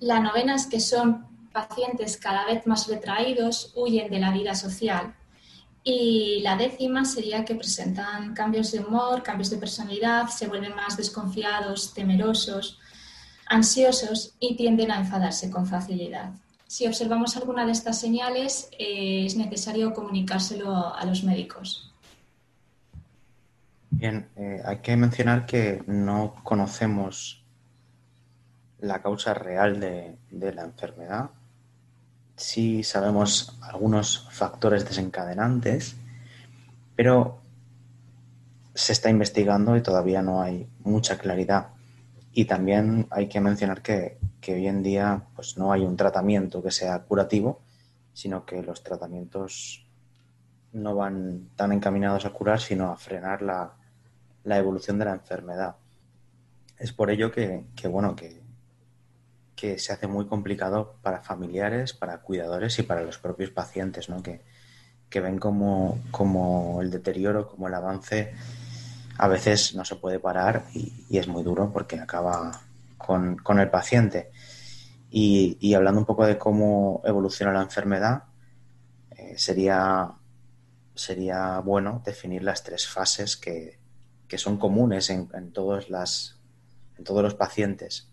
La 0.00 0.20
novena 0.20 0.54
es 0.54 0.66
que 0.66 0.80
son 0.80 1.26
pacientes 1.52 2.16
cada 2.18 2.44
vez 2.44 2.66
más 2.66 2.86
retraídos 2.86 3.72
huyen 3.74 4.10
de 4.10 4.20
la 4.20 4.30
vida 4.30 4.54
social. 4.54 5.14
Y 5.88 6.40
la 6.42 6.56
décima 6.56 7.04
sería 7.04 7.44
que 7.44 7.54
presentan 7.54 8.34
cambios 8.34 8.72
de 8.72 8.80
humor, 8.80 9.22
cambios 9.22 9.50
de 9.50 9.56
personalidad, 9.56 10.26
se 10.26 10.48
vuelven 10.48 10.74
más 10.74 10.96
desconfiados, 10.96 11.94
temerosos, 11.94 12.80
ansiosos 13.48 14.34
y 14.40 14.56
tienden 14.56 14.90
a 14.90 14.98
enfadarse 14.98 15.48
con 15.48 15.64
facilidad. 15.64 16.32
Si 16.66 16.88
observamos 16.88 17.36
alguna 17.36 17.64
de 17.64 17.70
estas 17.70 18.00
señales, 18.00 18.68
eh, 18.76 19.26
es 19.26 19.36
necesario 19.36 19.94
comunicárselo 19.94 20.92
a 20.92 21.04
los 21.04 21.22
médicos. 21.22 21.94
Bien, 23.90 24.28
eh, 24.34 24.60
hay 24.64 24.78
que 24.78 24.96
mencionar 24.96 25.46
que 25.46 25.84
no 25.86 26.34
conocemos 26.42 27.44
la 28.80 29.00
causa 29.00 29.34
real 29.34 29.78
de, 29.78 30.16
la 30.52 30.64
enfermedad. 30.64 31.30
Sí 32.36 32.82
sabemos 32.82 33.58
algunos 33.62 34.28
factores 34.30 34.86
desencadenantes, 34.86 35.96
pero 36.94 37.38
se 38.74 38.92
está 38.92 39.08
investigando 39.08 39.76
y 39.76 39.82
todavía 39.82 40.22
no 40.22 40.42
hay 40.42 40.68
mucha 40.80 41.18
claridad. 41.18 41.68
Y 42.32 42.44
también 42.44 43.06
hay 43.10 43.28
que 43.28 43.40
mencionar 43.40 43.80
que, 43.80 44.18
hoy 44.48 44.66
en 44.68 44.82
día 44.82 45.22
pues, 45.34 45.56
no 45.56 45.72
hay 45.72 45.82
un 45.82 45.96
tratamiento 45.96 46.62
que 46.62 46.70
sea 46.70 47.00
curativo, 47.00 47.60
sino 48.12 48.44
que 48.44 48.62
los 48.62 48.82
tratamientos 48.82 49.84
no 50.72 50.94
van 50.94 51.48
tan 51.56 51.72
encaminados 51.72 52.26
a 52.26 52.30
curar, 52.30 52.60
sino 52.60 52.92
a 52.92 52.96
frenar 52.96 53.42
la, 53.42 53.72
la 54.44 54.58
evolución 54.58 54.98
de 54.98 55.04
la 55.06 55.12
enfermedad. 55.12 55.76
Es 56.78 56.92
por 56.92 57.10
ello 57.10 57.30
que, 57.30 57.64
bueno, 57.88 58.14
que, 58.14 58.40
que, 59.56 59.78
se 59.78 59.92
hace 59.92 60.06
muy 60.06 60.26
complicado 60.26 60.96
para 61.02 61.22
familiares, 61.22 61.92
para 61.92 62.20
cuidadores 62.20 62.78
y 62.78 62.82
para 62.82 63.02
los 63.02 63.18
propios 63.18 63.50
pacientes, 63.50 64.08
¿no? 64.08 64.22
que, 64.22 64.40
ven 65.20 65.38
como, 65.38 65.98
como, 66.10 66.82
el 66.82 66.90
deterioro, 66.90 67.48
como 67.48 67.68
el 67.68 67.74
avance 67.74 68.34
a 69.18 69.28
veces 69.28 69.74
no 69.74 69.82
se 69.84 69.96
puede 69.96 70.20
parar 70.20 70.66
y, 70.74 70.92
es 71.16 71.26
muy 71.26 71.42
duro 71.42 71.72
porque 71.72 71.98
acaba 71.98 72.60
con, 72.98 73.58
el 73.58 73.70
paciente. 73.70 74.30
Y, 75.10 75.72
hablando 75.74 76.00
un 76.00 76.06
poco 76.06 76.26
de 76.26 76.36
cómo 76.36 77.00
evoluciona 77.04 77.52
la 77.52 77.62
enfermedad, 77.62 78.24
eh, 79.10 79.38
sería, 79.38 80.12
sería 80.94 81.60
bueno 81.60 82.02
definir 82.04 82.42
las 82.42 82.62
tres 82.62 82.86
fases 82.86 83.38
que, 83.38 83.78
que 84.28 84.36
son 84.36 84.58
comunes 84.58 85.08
en, 85.08 85.30
en, 85.32 85.52
todos 85.52 85.88
las, 85.88 86.38
en 86.98 87.04
todos 87.04 87.22
los 87.22 87.34
pacientes 87.34 88.10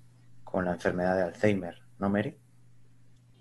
con 0.53 0.65
la 0.65 0.73
enfermedad 0.73 1.15
de 1.15 1.23
Alzheimer, 1.23 1.81
¿no, 1.97 2.11
Mary? 2.11 2.35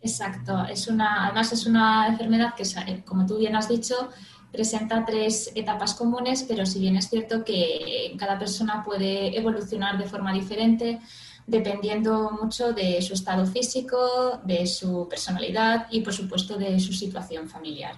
Exacto. 0.01 0.65
Es 0.65 0.89
una, 0.89 1.27
además 1.27 1.53
es 1.53 1.67
una 1.67 2.07
enfermedad 2.09 2.55
que, 2.55 3.05
como 3.05 3.27
tú 3.27 3.37
bien 3.37 3.55
has 3.55 3.69
dicho, 3.69 4.09
presenta 4.51 5.05
tres 5.05 5.53
etapas 5.55 5.93
comunes, 5.93 6.43
pero 6.49 6.65
si 6.65 6.81
bien 6.81 6.97
es 6.97 7.11
cierto 7.11 7.45
que 7.45 8.17
cada 8.19 8.39
persona 8.39 8.83
puede 8.83 9.37
evolucionar 9.37 9.99
de 9.99 10.07
forma 10.07 10.33
diferente, 10.33 11.01
dependiendo 11.47 12.31
mucho 12.31 12.73
de 12.73 13.03
su 13.03 13.13
estado 13.13 13.45
físico, 13.45 14.41
de 14.43 14.67
su 14.67 15.07
personalidad 15.07 15.89
y, 15.91 16.01
por 16.01 16.15
supuesto, 16.15 16.57
de 16.57 16.81
su 16.81 16.95
situación 16.95 17.47
familiar. 17.47 17.97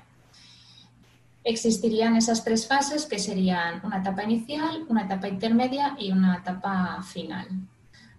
Existirían 1.44 2.16
esas 2.16 2.42
tres 2.42 2.66
fases 2.66 3.06
que 3.06 3.20
serían 3.20 3.80
una 3.84 3.98
etapa 3.98 4.24
inicial, 4.24 4.84
una 4.88 5.02
etapa 5.02 5.28
intermedia 5.28 5.94
y 6.00 6.10
una 6.10 6.38
etapa 6.38 7.00
final. 7.04 7.46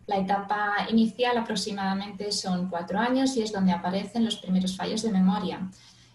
La 0.07 0.17
etapa 0.17 0.87
inicial 0.89 1.37
aproximadamente 1.37 2.31
son 2.31 2.69
cuatro 2.69 2.99
años 2.99 3.35
y 3.35 3.41
es 3.41 3.51
donde 3.51 3.71
aparecen 3.71 4.25
los 4.25 4.37
primeros 4.37 4.75
fallos 4.75 5.01
de 5.01 5.11
memoria. 5.11 5.69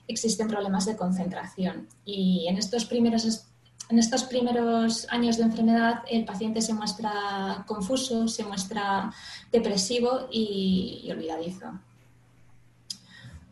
Existen 0.07 0.49
problemas 0.49 0.87
de 0.87 0.97
concentración 0.97 1.89
y 2.05 2.47
en 2.49 2.57
estos 2.57 2.85
primeros, 2.85 3.47
años 5.11 5.37
de 5.37 5.43
enfermedad 5.43 6.03
el 6.09 6.25
paciente 6.25 6.63
se 6.63 6.75
muestra 6.75 7.65
confuso, 7.67 8.29
se 8.29 8.45
muestra 8.45 9.13
depresivo 9.51 10.29
y 10.31 11.09
olvidadizo 11.11 11.81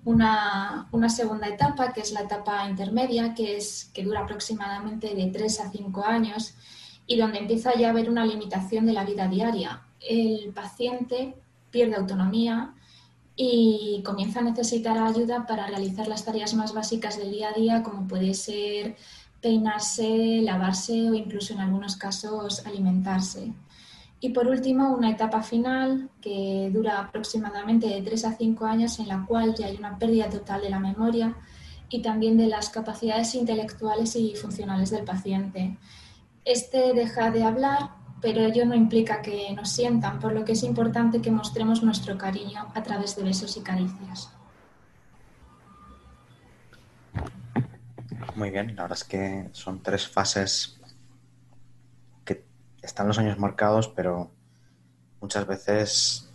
una, 0.09 1.09
segunda 1.09 1.49
etapa, 1.49 1.93
que 1.93 2.01
es 2.01 2.13
la 2.13 2.23
etapa 2.23 2.67
intermedia, 2.69 3.35
que 3.35 3.59
dura 4.03 4.21
aproximadamente 4.21 5.15
de 5.15 5.27
3 5.27 5.61
a 5.61 5.71
5 5.71 6.05
años 6.05 6.55
y 7.07 7.19
donde 7.19 7.39
empieza 7.39 7.75
ya 7.75 7.89
a 7.89 7.91
haber 7.91 8.09
una 8.09 8.25
limitación 8.25 8.87
de 8.87 8.93
la 8.93 9.05
vida 9.05 9.29
diaria. 9.29 9.83
El 10.01 10.53
paciente 10.53 11.35
pierde 11.71 11.97
autonomía 11.97 12.75
y 13.37 14.03
comienza 14.05 14.41
a 14.41 14.43
necesitar 14.43 14.99
ayuda 14.99 15.47
para 15.47 15.67
realizar 15.67 16.09
las 16.09 16.25
tareas 16.25 16.55
más 16.55 16.75
básicas 16.75 17.17
del 17.17 17.31
día 17.31 17.51
a 17.51 17.53
día, 17.53 17.83
como 17.83 18.09
puede 18.09 18.35
ser 18.35 18.97
peinarse, 19.41 20.41
lavarse 20.43 21.09
o 21.09 21.15
incluso 21.15 21.55
en 21.55 21.61
algunos 21.61 21.97
casos 21.97 22.67
alimentarse. 22.67 23.53
Y 24.21 24.31
por 24.31 24.49
último, 24.49 24.93
una 24.93 25.11
etapa 25.11 25.43
final 25.43 26.11
que 26.21 26.71
dura 26.73 26.99
aproximadamente 26.99 27.87
de 27.87 28.03
3 28.03 28.25
a 28.25 28.33
5 28.33 28.67
años 28.67 28.99
en 28.99 29.07
la 29.07 29.25
cual 29.25 29.55
ya 29.55 29.67
hay 29.67 29.77
una 29.77 29.97
pérdida 29.97 30.29
total 30.29 30.63
de 30.63 30.71
la 30.71 30.81
memoria 30.81 31.37
y 31.89 32.03
también 32.03 32.37
de 32.37 32.49
las 32.49 32.69
capacidades 32.71 33.35
intelectuales 33.37 34.17
y 34.17 34.35
funcionales 34.35 34.91
del 34.91 35.05
paciente. 35.05 35.79
Este 36.45 36.93
deja 36.95 37.31
de 37.31 37.45
hablar, 37.45 37.91
pero 38.21 38.41
ello 38.41 38.65
no 38.65 38.75
implica 38.75 39.23
que 39.23 39.53
nos 39.55 39.71
sientan, 39.71 40.19
por 40.19 40.33
lo 40.33 40.45
que 40.45 40.53
es 40.53 40.63
importante 40.63 41.21
que 41.21 41.31
mostremos 41.31 41.83
nuestro 41.83 42.17
cariño 42.19 42.71
a 42.75 42.83
través 42.83 43.17
de 43.17 43.23
besos 43.23 43.57
y 43.57 43.61
caricias. 43.61 44.31
Muy 48.35 48.51
bien, 48.51 48.77
la 48.77 48.83
verdad 48.83 48.99
es 48.99 49.05
que 49.05 49.49
son 49.53 49.83
tres 49.83 50.07
fases 50.07 50.79
están 52.89 53.09
los 53.09 53.19
años 53.19 53.39
marcados, 53.39 53.89
pero 53.89 54.31
muchas 55.21 55.47
veces 55.47 56.31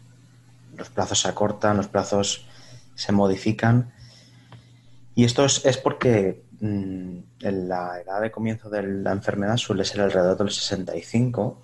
los 0.77 0.89
plazos 0.89 1.21
se 1.21 1.27
acortan, 1.27 1.77
los 1.77 1.87
plazos 1.87 2.45
se 2.95 3.11
modifican. 3.11 3.93
Y 5.15 5.25
esto 5.25 5.45
es, 5.45 5.77
porque 5.77 6.43
mm, 6.59 7.17
la 7.39 7.99
edad 8.01 8.21
de 8.21 8.31
comienzo 8.31 8.69
de 8.69 8.83
la 8.83 9.11
enfermedad 9.11 9.57
suele 9.57 9.85
ser 9.85 10.01
alrededor 10.01 10.37
de 10.37 10.43
los 10.45 10.55
65 10.55 11.62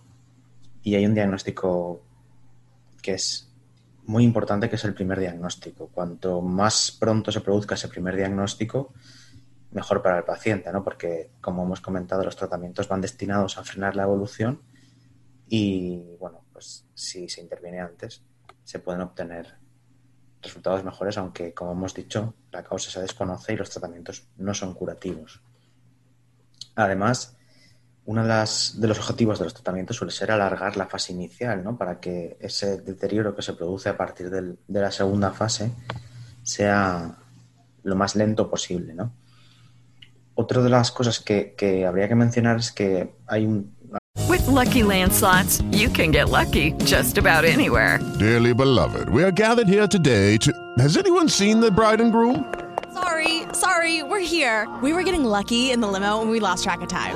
y 0.83 0.95
hay 0.95 1.05
un 1.05 1.13
diagnóstico 1.13 2.01
que 3.01 3.13
es 3.13 3.51
muy 4.05 4.23
importante, 4.23 4.69
que 4.69 4.75
es 4.75 4.83
el 4.85 4.93
primer 4.93 5.19
diagnóstico. 5.19 5.87
Cuanto 5.87 6.41
más 6.41 6.91
pronto 6.91 7.31
se 7.31 7.41
produzca 7.41 7.75
ese 7.75 7.87
primer 7.87 8.15
diagnóstico, 8.15 8.93
mejor 9.71 10.01
para 10.01 10.17
el 10.17 10.23
paciente, 10.23 10.71
¿no? 10.71 10.83
Porque, 10.83 11.31
como 11.41 11.63
hemos 11.63 11.81
comentado, 11.81 12.23
los 12.23 12.35
tratamientos 12.35 12.87
van 12.87 13.01
destinados 13.01 13.57
a 13.57 13.63
frenar 13.63 13.95
la 13.95 14.03
evolución 14.03 14.61
y, 15.47 16.15
bueno, 16.19 16.43
pues 16.51 16.85
si 16.93 17.29
se 17.29 17.41
interviene 17.41 17.79
antes, 17.79 18.23
se 18.63 18.79
pueden 18.79 19.01
obtener 19.01 19.57
resultados 20.41 20.83
mejores, 20.83 21.17
aunque, 21.17 21.53
como 21.53 21.73
hemos 21.73 21.93
dicho, 21.93 22.33
la 22.51 22.63
causa 22.63 22.89
se 22.89 23.01
desconoce 23.01 23.53
y 23.53 23.57
los 23.57 23.69
tratamientos 23.69 24.27
no 24.37 24.53
son 24.53 24.73
curativos. 24.73 25.41
Además, 26.75 27.37
uno 28.09 28.23
de, 28.23 28.27
las, 28.27 28.73
de 28.81 28.87
los 28.87 28.97
objetivos 28.97 29.37
de 29.37 29.45
los 29.45 29.53
tratamientos 29.53 29.95
suele 29.95 30.11
ser 30.11 30.31
alargar 30.31 30.75
la 30.77 30.87
fase 30.87 31.13
inicial, 31.13 31.63
¿no? 31.63 31.77
Para 31.77 31.99
que 31.99 32.37
ese 32.39 32.81
deterioro 32.81 33.35
que 33.35 33.43
se 33.43 33.53
produce 33.53 33.87
a 33.87 33.95
partir 33.95 34.31
de 34.31 34.57
la 34.67 34.89
segunda 34.89 35.29
fase 35.29 35.69
sea 36.41 37.15
lo 37.83 37.95
más 37.95 38.15
lento 38.15 38.49
posible, 38.49 38.95
¿no? 38.95 39.13
Otra 40.33 40.63
de 40.63 40.71
las 40.71 40.91
cosas 40.91 41.19
que, 41.19 41.53
que 41.55 41.85
habría 41.85 42.07
que 42.07 42.15
mencionar 42.15 42.57
es 42.57 42.71
que 42.71 43.13
hay 43.27 43.45
un, 43.45 43.75
With 44.27 44.47
lucky 44.47 44.81
landslots, 44.81 45.63
you 45.71 45.89
can 45.89 46.11
get 46.11 46.29
lucky 46.29 46.73
just 46.85 47.19
about 47.19 47.45
anywhere. 47.45 47.99
Dearly 48.17 48.55
beloved, 48.55 49.09
we 49.09 49.23
are 49.23 49.31
gathered 49.31 49.67
here 49.67 49.87
today 49.87 50.35
to. 50.37 50.51
Has 50.79 50.97
anyone 50.97 51.29
seen 51.29 51.59
the 51.59 51.69
bride 51.69 52.01
and 52.01 52.11
groom? 52.11 52.51
Sorry, 52.91 53.43
sorry, 53.53 54.01
we're 54.01 54.19
here. 54.19 54.67
We 54.81 54.93
were 54.93 55.03
getting 55.03 55.23
lucky 55.23 55.69
in 55.71 55.79
the 55.79 55.87
limo 55.87 56.21
and 56.21 56.31
we 56.31 56.39
lost 56.39 56.63
track 56.63 56.81
of 56.81 56.87
time. 56.87 57.15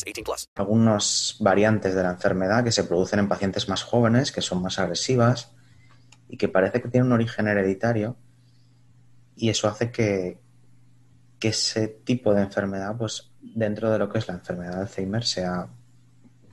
18 0.03 0.23
plus. 0.23 0.49
Algunas 0.55 1.37
variantes 1.39 1.95
de 1.95 2.03
la 2.03 2.11
enfermedad 2.11 2.63
que 2.63 2.71
se 2.71 2.83
producen 2.83 3.19
en 3.19 3.29
pacientes 3.29 3.69
más 3.69 3.83
jóvenes, 3.83 4.31
que 4.31 4.41
son 4.41 4.61
más 4.61 4.79
agresivas 4.79 5.53
y 6.27 6.37
que 6.37 6.47
parece 6.47 6.81
que 6.81 6.89
tienen 6.89 7.07
un 7.07 7.13
origen 7.13 7.47
hereditario 7.47 8.17
y 9.35 9.49
eso 9.49 9.67
hace 9.67 9.91
que, 9.91 10.39
que 11.39 11.49
ese 11.49 11.87
tipo 11.87 12.33
de 12.33 12.43
enfermedad, 12.43 12.95
pues 12.97 13.31
dentro 13.41 13.91
de 13.91 13.99
lo 13.99 14.09
que 14.09 14.19
es 14.19 14.27
la 14.27 14.35
enfermedad 14.35 14.75
de 14.75 14.81
Alzheimer, 14.81 15.23
sea 15.23 15.67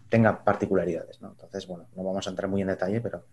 tenga 0.08 0.42
particularidades. 0.42 1.20
¿no? 1.20 1.30
Entonces, 1.30 1.66
bueno, 1.66 1.86
no 1.94 2.02
vamos 2.02 2.26
a 2.26 2.30
entrar 2.30 2.48
muy 2.48 2.62
en 2.62 2.68
detalle, 2.68 3.00
pero 3.00 3.26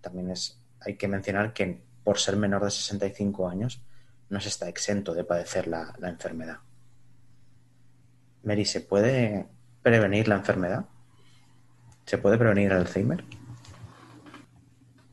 también 0.00 0.30
es 0.30 0.58
hay 0.80 0.96
que 0.96 1.08
mencionar 1.08 1.52
que 1.52 1.82
por 2.02 2.18
ser 2.18 2.36
menor 2.36 2.64
de 2.64 2.70
65 2.70 3.48
años 3.48 3.82
no 4.28 4.40
se 4.40 4.48
está 4.48 4.68
exento 4.68 5.14
de 5.14 5.24
padecer 5.24 5.68
la, 5.68 5.94
la 5.98 6.08
enfermedad. 6.08 6.58
Mary, 8.42 8.64
¿se 8.64 8.80
puede 8.80 9.46
prevenir 9.82 10.28
la 10.28 10.36
enfermedad? 10.36 10.84
¿Se 12.06 12.18
puede 12.18 12.38
prevenir 12.38 12.72
el 12.72 12.78
Alzheimer? 12.78 13.24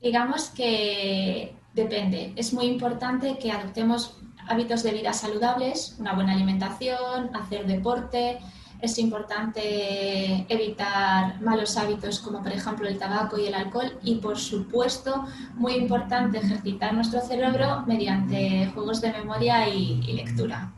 Digamos 0.02 0.50
que 0.50 1.54
depende. 1.74 2.34
Es 2.36 2.54
muy 2.54 2.66
importante 2.66 3.38
que 3.38 3.52
adoptemos 3.52 4.18
hábitos 4.48 4.84
de 4.84 4.92
vida 4.92 5.14
saludables, 5.14 5.96
una 6.00 6.14
buena 6.14 6.34
alimentación, 6.34 7.30
hacer 7.36 7.66
deporte. 7.68 8.40
Es 8.82 8.98
importante 8.98 10.46
evitar 10.48 11.42
malos 11.42 11.76
hábitos 11.78 12.20
como 12.20 12.42
por 12.42 12.52
ejemplo 12.52 12.88
el 12.88 12.98
tabaco 12.98 13.38
y 13.38 13.48
el 13.48 13.54
alcohol 13.54 14.00
y 14.04 14.16
por 14.16 14.38
supuesto 14.38 15.26
muy 15.56 15.74
importante 15.74 16.38
ejercitar 16.38 16.94
nuestro 16.94 17.20
cerebro 17.20 17.84
mediante 17.86 18.72
juegos 18.74 19.02
de 19.02 19.12
memoria 19.12 19.68
y, 19.68 20.02
lectura. 20.14 20.72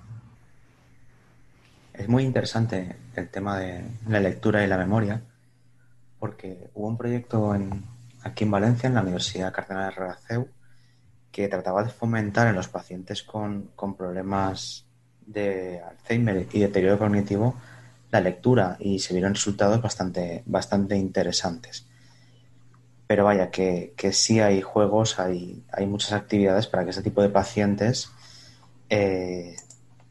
Es 1.94 2.08
muy 2.08 2.24
interesante 2.24 2.96
el 3.16 3.30
tema 3.30 3.60
de 3.60 3.84
la 4.08 4.20
lectura 4.20 4.64
y 4.64 4.68
la 4.68 4.78
memoria 4.78 5.22
porque 6.22 6.70
hubo 6.76 6.88
un 6.88 6.98
proyecto 6.98 7.56
en, 7.56 7.84
aquí 8.22 8.44
en 8.44 8.52
Valencia, 8.52 8.88
en 8.88 8.94
la 8.94 9.02
Universidad 9.02 9.52
Cardenal 9.52 9.90
de 9.90 9.96
Raraceu, 9.96 10.48
que 11.32 11.48
trataba 11.48 11.84
de 11.84 11.90
fomentar 11.90 12.48
en 12.48 12.56
los 12.56 12.68
pacientes 12.68 13.24
con, 13.24 13.72
con, 13.76 13.96
problemas 13.96 14.86
de 15.26 15.82
Alzheimer 15.82 16.48
y 16.52 16.60
deterioro 16.60 17.00
cognitivo 17.00 17.56
la 18.12 18.22
lectura 18.22 18.78
y 18.80 19.00
se 19.00 19.14
vieron 19.14 19.34
resultados 19.34 19.82
bastante, 19.82 20.44
bastante 20.46 20.96
interesantes. 20.96 21.88
Pero 23.08 23.26
vaya, 23.26 23.50
que, 23.50 23.94
que 23.98 24.14
sí 24.14 24.40
hay 24.40 24.62
juegos, 24.62 25.20
hay, 25.20 25.64
hay 25.72 25.88
muchas 25.88 26.12
actividades 26.12 26.68
para 26.68 26.84
que 26.84 26.92
ese 26.92 27.02
tipo 27.02 27.24
de 27.24 27.30
pacientes 27.30 28.12
eh, 28.90 29.56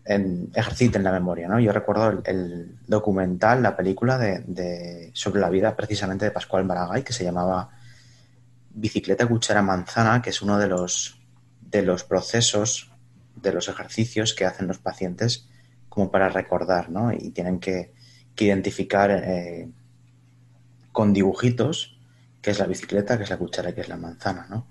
en, 0.05 0.51
ejerciten 0.55 1.05
la 1.05 1.13
memoria. 1.13 1.49
¿no? 1.49 1.61
Yo 1.61 1.73
recuerdo 1.73 2.23
el, 2.25 2.79
documental, 2.87 3.63
la 3.63 3.77
película 3.77 4.19
de, 4.19 5.11
sobre 5.15 5.41
la 5.41 5.51
vida 5.51 5.77
precisamente 5.77 6.25
de 6.25 6.31
Pascual 6.31 6.65
Maragall, 6.65 7.05
que 7.05 7.13
se 7.13 7.25
llamaba 7.25 7.71
bicicleta 8.71 9.27
cuchara 9.27 9.63
manzana, 9.63 10.23
que 10.23 10.31
es 10.31 10.43
uno 10.43 10.59
de 10.59 10.69
los, 10.69 11.21
de 11.61 11.83
los 11.83 12.05
procesos, 12.05 12.91
de 13.37 13.53
los 13.53 13.69
ejercicios 13.69 14.35
que 14.35 14.45
hacen 14.45 14.67
los 14.67 14.79
pacientes 14.79 15.49
como 15.89 16.11
para 16.11 16.29
recordar, 16.29 16.89
¿no? 16.91 17.13
Y 17.13 17.31
tienen 17.31 17.59
que, 17.59 17.93
que 18.37 18.45
identificar 18.45 19.11
eh, 19.11 19.69
con 20.93 21.13
dibujitos 21.13 21.99
qué 22.41 22.53
es 22.53 22.59
la 22.59 22.67
bicicleta, 22.67 23.17
qué 23.17 23.25
es 23.25 23.31
la 23.31 23.39
cuchara 23.39 23.71
y 23.71 23.75
qué 23.75 23.81
es 23.81 23.89
la 23.89 23.97
manzana, 23.97 24.47
¿no? 24.49 24.67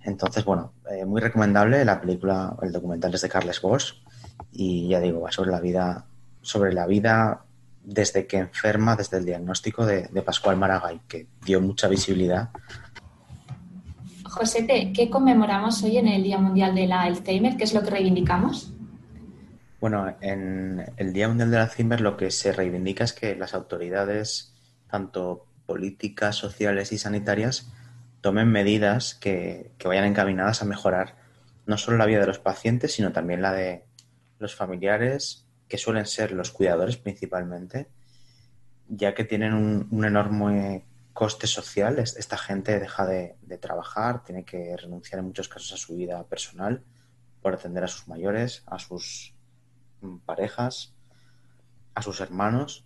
Entonces, 0.00 0.44
bueno, 0.44 0.74
eh, 0.90 1.04
muy 1.04 1.20
recomendable 1.20 1.84
la 1.84 2.00
película, 2.00 2.56
el 2.62 2.72
documental 2.72 3.12
es 3.14 3.20
de 3.20 3.28
Carles 3.28 3.60
Bosch 3.60 3.94
y 4.52 4.88
ya 4.88 5.00
digo, 5.00 5.20
va 5.20 5.32
sobre 5.32 5.50
la 5.50 5.60
vida, 5.60 6.06
sobre 6.42 6.72
la 6.72 6.86
vida 6.86 7.44
desde 7.84 8.26
que 8.26 8.38
enferma, 8.38 8.96
desde 8.96 9.18
el 9.18 9.24
diagnóstico 9.24 9.86
de, 9.86 10.08
de 10.08 10.22
Pascual 10.22 10.56
Maragall, 10.56 11.00
que 11.08 11.26
dio 11.44 11.60
mucha 11.60 11.88
visibilidad 11.88 12.50
Josete, 14.28 14.92
¿qué 14.92 15.08
conmemoramos 15.08 15.82
hoy 15.82 15.96
en 15.96 16.06
el 16.06 16.22
Día 16.22 16.38
Mundial 16.38 16.74
del 16.74 16.92
Alzheimer? 16.92 17.56
¿Qué 17.56 17.64
es 17.64 17.72
lo 17.72 17.82
que 17.82 17.90
reivindicamos? 17.90 18.72
Bueno, 19.80 20.14
en 20.20 20.84
el 20.96 21.12
Día 21.12 21.28
Mundial 21.28 21.50
del 21.50 21.60
Alzheimer 21.60 22.00
lo 22.00 22.16
que 22.16 22.30
se 22.30 22.52
reivindica 22.52 23.04
es 23.04 23.12
que 23.12 23.34
las 23.34 23.54
autoridades, 23.54 24.54
tanto 24.90 25.46
políticas, 25.66 26.36
sociales 26.36 26.92
y 26.92 26.98
sanitarias, 26.98 27.72
tomen 28.20 28.48
medidas 28.48 29.14
que, 29.14 29.72
que 29.78 29.88
vayan 29.88 30.04
encaminadas 30.04 30.62
a 30.62 30.66
mejorar 30.66 31.16
no 31.66 31.78
solo 31.78 31.96
la 31.96 32.06
vida 32.06 32.20
de 32.20 32.26
los 32.26 32.38
pacientes, 32.38 32.92
sino 32.92 33.12
también 33.12 33.40
la 33.42 33.52
de 33.52 33.84
los 34.38 34.54
familiares, 34.54 35.48
que 35.68 35.78
suelen 35.78 36.06
ser 36.06 36.32
los 36.32 36.50
cuidadores 36.50 36.96
principalmente, 36.96 37.88
ya 38.88 39.14
que 39.14 39.24
tienen 39.24 39.52
un, 39.54 40.04
enorme 40.04 40.86
coste 41.12 41.46
social. 41.46 41.98
Esta 41.98 42.38
gente 42.38 42.78
deja 42.80 43.06
de, 43.06 43.36
trabajar, 43.60 44.24
tiene 44.24 44.44
que 44.44 44.76
renunciar 44.76 45.18
en 45.20 45.26
muchos 45.26 45.48
casos 45.48 45.72
a 45.72 45.76
su 45.76 45.96
vida 45.96 46.24
personal 46.24 46.82
por 47.42 47.54
atender 47.54 47.84
a 47.84 47.88
sus 47.88 48.08
mayores, 48.08 48.62
a 48.66 48.78
sus 48.78 49.34
parejas, 50.24 50.94
a 51.94 52.02
sus 52.02 52.20
hermanos. 52.20 52.84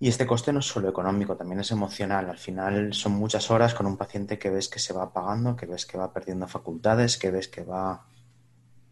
Y 0.00 0.08
este 0.08 0.26
coste 0.26 0.52
no 0.52 0.60
es 0.60 0.66
solo 0.66 0.88
económico, 0.88 1.36
también 1.36 1.60
es 1.60 1.72
emocional. 1.72 2.30
Al 2.30 2.38
final 2.38 2.94
son 2.94 3.12
muchas 3.12 3.50
horas 3.50 3.74
con 3.74 3.86
un 3.86 3.96
paciente 3.96 4.38
que 4.38 4.48
ves 4.48 4.68
que 4.68 4.78
se 4.78 4.92
va 4.92 5.04
apagando, 5.04 5.56
que 5.56 5.66
ves 5.66 5.86
que 5.86 5.98
va 5.98 6.12
perdiendo 6.12 6.46
facultades, 6.46 7.18
que 7.18 7.32
ves 7.32 7.48
que 7.48 7.64
va 7.64 8.06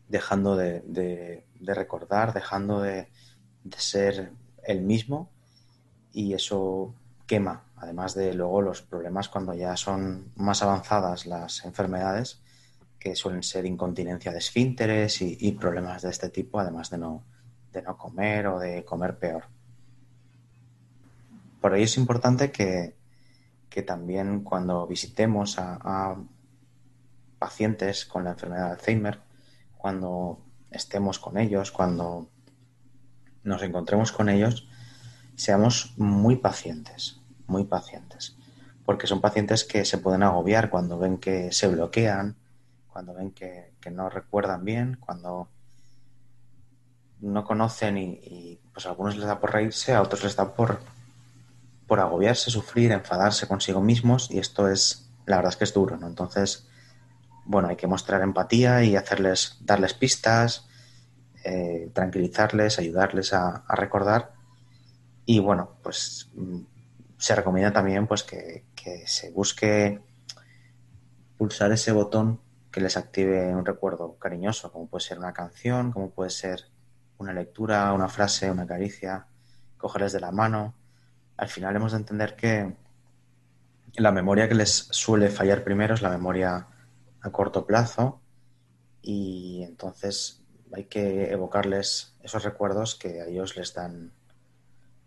dejando 0.09 0.57
de, 0.57 0.83
de, 0.87 1.75
recordar, 1.75 2.33
dejando 2.33 2.81
de, 2.81 3.09
de 3.65 3.79
ser 3.79 4.33
el 4.65 4.83
mismo. 4.83 5.31
Y 6.13 6.35
eso 6.35 6.95
quema, 7.27 7.65
además 7.77 8.15
de 8.15 8.33
luego 8.35 8.63
los 8.63 8.83
problemas 8.83 9.29
cuando 9.29 9.55
ya 9.55 9.77
son 9.77 10.33
más 10.37 10.63
avanzadas 10.63 11.27
las 11.27 11.65
enfermedades, 11.65 12.41
que 12.99 13.15
suelen 13.15 13.43
ser 13.43 13.67
incontinencia 13.67 14.33
de 14.33 14.39
esfínteres 14.39 15.21
y, 15.21 15.37
y 15.41 15.53
problemas 15.53 16.03
de 16.03 16.11
este 16.11 16.31
tipo, 16.31 16.59
además 16.59 16.91
de 16.91 16.99
no, 16.99 17.25
de 17.73 17.83
no 17.83 17.97
comer 17.97 18.47
o 18.47 18.59
de 18.59 18.85
comer 18.85 19.19
peor. 19.19 19.45
Por 21.61 21.75
ello 21.75 21.85
es 21.85 21.97
importante 21.97 22.51
que, 22.51 22.97
que 23.69 23.83
también 23.83 24.43
cuando 24.43 24.87
visitemos 24.87 25.59
a, 25.59 25.79
a, 25.83 26.17
pacientes 27.39 28.07
con 28.07 28.25
la 28.25 28.31
enfermedad 28.31 28.67
de 28.67 28.73
Alzheimer, 28.73 29.21
cuando 29.77 30.41
estemos 30.71 31.19
con 31.19 31.39
ellos, 31.39 31.73
cuando 31.73 32.29
nos 33.45 33.63
encontremos 33.63 34.13
con 34.13 34.29
ellos, 34.29 34.69
seamos 35.37 35.95
muy 35.97 36.37
pacientes, 36.37 37.21
muy 37.47 37.65
pacientes, 37.65 38.37
porque 38.85 39.07
son 39.07 39.21
pacientes 39.21 39.65
que 39.65 39.85
se 39.85 39.99
pueden 39.99 40.23
agobiar 40.23 40.71
cuando 40.71 40.99
ven 40.99 41.19
que 41.19 41.53
se 41.53 41.69
bloquean, 41.69 42.37
cuando 42.89 43.15
ven 43.15 43.31
que, 43.31 43.75
que 43.81 43.91
no 43.91 44.09
recuerdan 44.09 44.65
bien, 44.65 44.97
cuando 44.99 45.49
no 47.21 47.45
conocen 47.45 47.99
y, 47.99 48.61
pues 48.73 48.87
a 48.87 48.91
algunos 48.91 49.17
les 49.17 49.27
da 49.27 49.41
por 49.41 49.53
reírse, 49.53 49.95
a 49.95 50.03
otros 50.03 50.25
les 50.25 50.37
da 50.37 50.55
por, 50.55 50.81
por 51.87 52.01
agobiarse, 52.01 52.51
sufrir, 52.51 52.93
enfadarse 52.93 53.49
consigo 53.49 53.81
mismos 53.81 54.31
y 54.31 54.39
esto 54.39 54.69
es, 54.69 55.11
la 55.25 55.37
verdad 55.37 55.53
es 55.53 55.57
que 55.57 55.65
es 55.65 55.75
duro, 55.75 55.97
¿no? 55.97 56.07
Entonces, 56.07 56.69
bueno, 57.47 57.69
hay 57.69 57.77
que 57.77 57.87
mostrar 57.87 58.23
empatía 58.23 58.83
y 58.83 58.97
hacerles, 58.97 59.59
darles 59.61 59.95
pistas, 59.95 60.69
eh, 61.45 61.91
tranquilizarles, 61.95 62.79
ayudarles 62.79 63.33
a, 63.33 63.65
recordar 63.69 64.33
y 65.25 65.39
bueno, 65.39 65.77
pues 65.83 66.29
se 67.19 67.35
recomienda 67.35 67.73
también 67.73 68.07
pues 68.07 68.25
que, 68.25 68.65
se 69.07 69.31
busque 69.33 70.01
pulsar 71.37 71.73
ese 71.73 71.91
botón 71.91 72.41
que 72.71 72.81
les 72.81 72.97
active 72.97 73.55
un 73.55 73.67
recuerdo 73.67 74.17
cariñoso, 74.17 74.71
como 74.71 74.87
puede 74.87 75.05
ser 75.05 75.19
una 75.19 75.33
canción, 75.33 75.91
como 75.91 76.11
puede 76.11 76.31
ser 76.31 76.67
una 77.19 77.33
lectura, 77.33 77.93
una 77.93 78.09
frase, 78.09 78.49
una 78.49 78.67
caricia, 78.67 79.27
cogerles 79.77 80.13
de 80.13 80.21
la 80.21 80.31
mano. 80.31 80.75
Al 81.37 81.49
final 81.49 81.75
hemos 81.75 81.93
de 81.93 81.99
entender 81.99 82.37
que 82.37 82.77
la 83.97 84.13
memoria 84.13 84.49
que 84.49 84.55
les 84.55 84.71
suele 84.71 85.31
fallar 85.31 85.65
primero 85.65 85.95
es 85.95 86.03
la 86.03 86.11
memoria 86.11 86.69
a 87.27 87.33
corto 87.33 87.67
plazo 87.67 88.21
y 89.03 89.63
entonces 89.65 90.43
hay 90.73 90.85
que 90.85 91.31
evocarles 91.31 92.15
esos 92.23 92.45
recuerdos 92.45 92.95
que 92.95 93.21
a 93.21 93.27
ellos 93.27 93.57
les 93.57 93.75
dan 93.75 94.13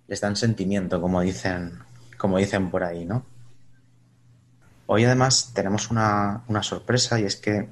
les 0.08 0.21
dan 0.21 0.36
sentimiento, 0.36 0.99
como 0.99 1.21
dicen, 1.21 1.79
como 2.17 2.38
dicen 2.38 2.71
por 2.71 2.84
ahí, 2.84 3.05
¿no? 3.05 3.23
Hoy 4.88 5.05
además 5.05 5.51
tenemos 5.53 5.91
una, 5.91 6.43
una 6.47 6.63
sorpresa 6.63 7.19
y 7.19 7.25
es 7.25 7.36
que 7.36 7.69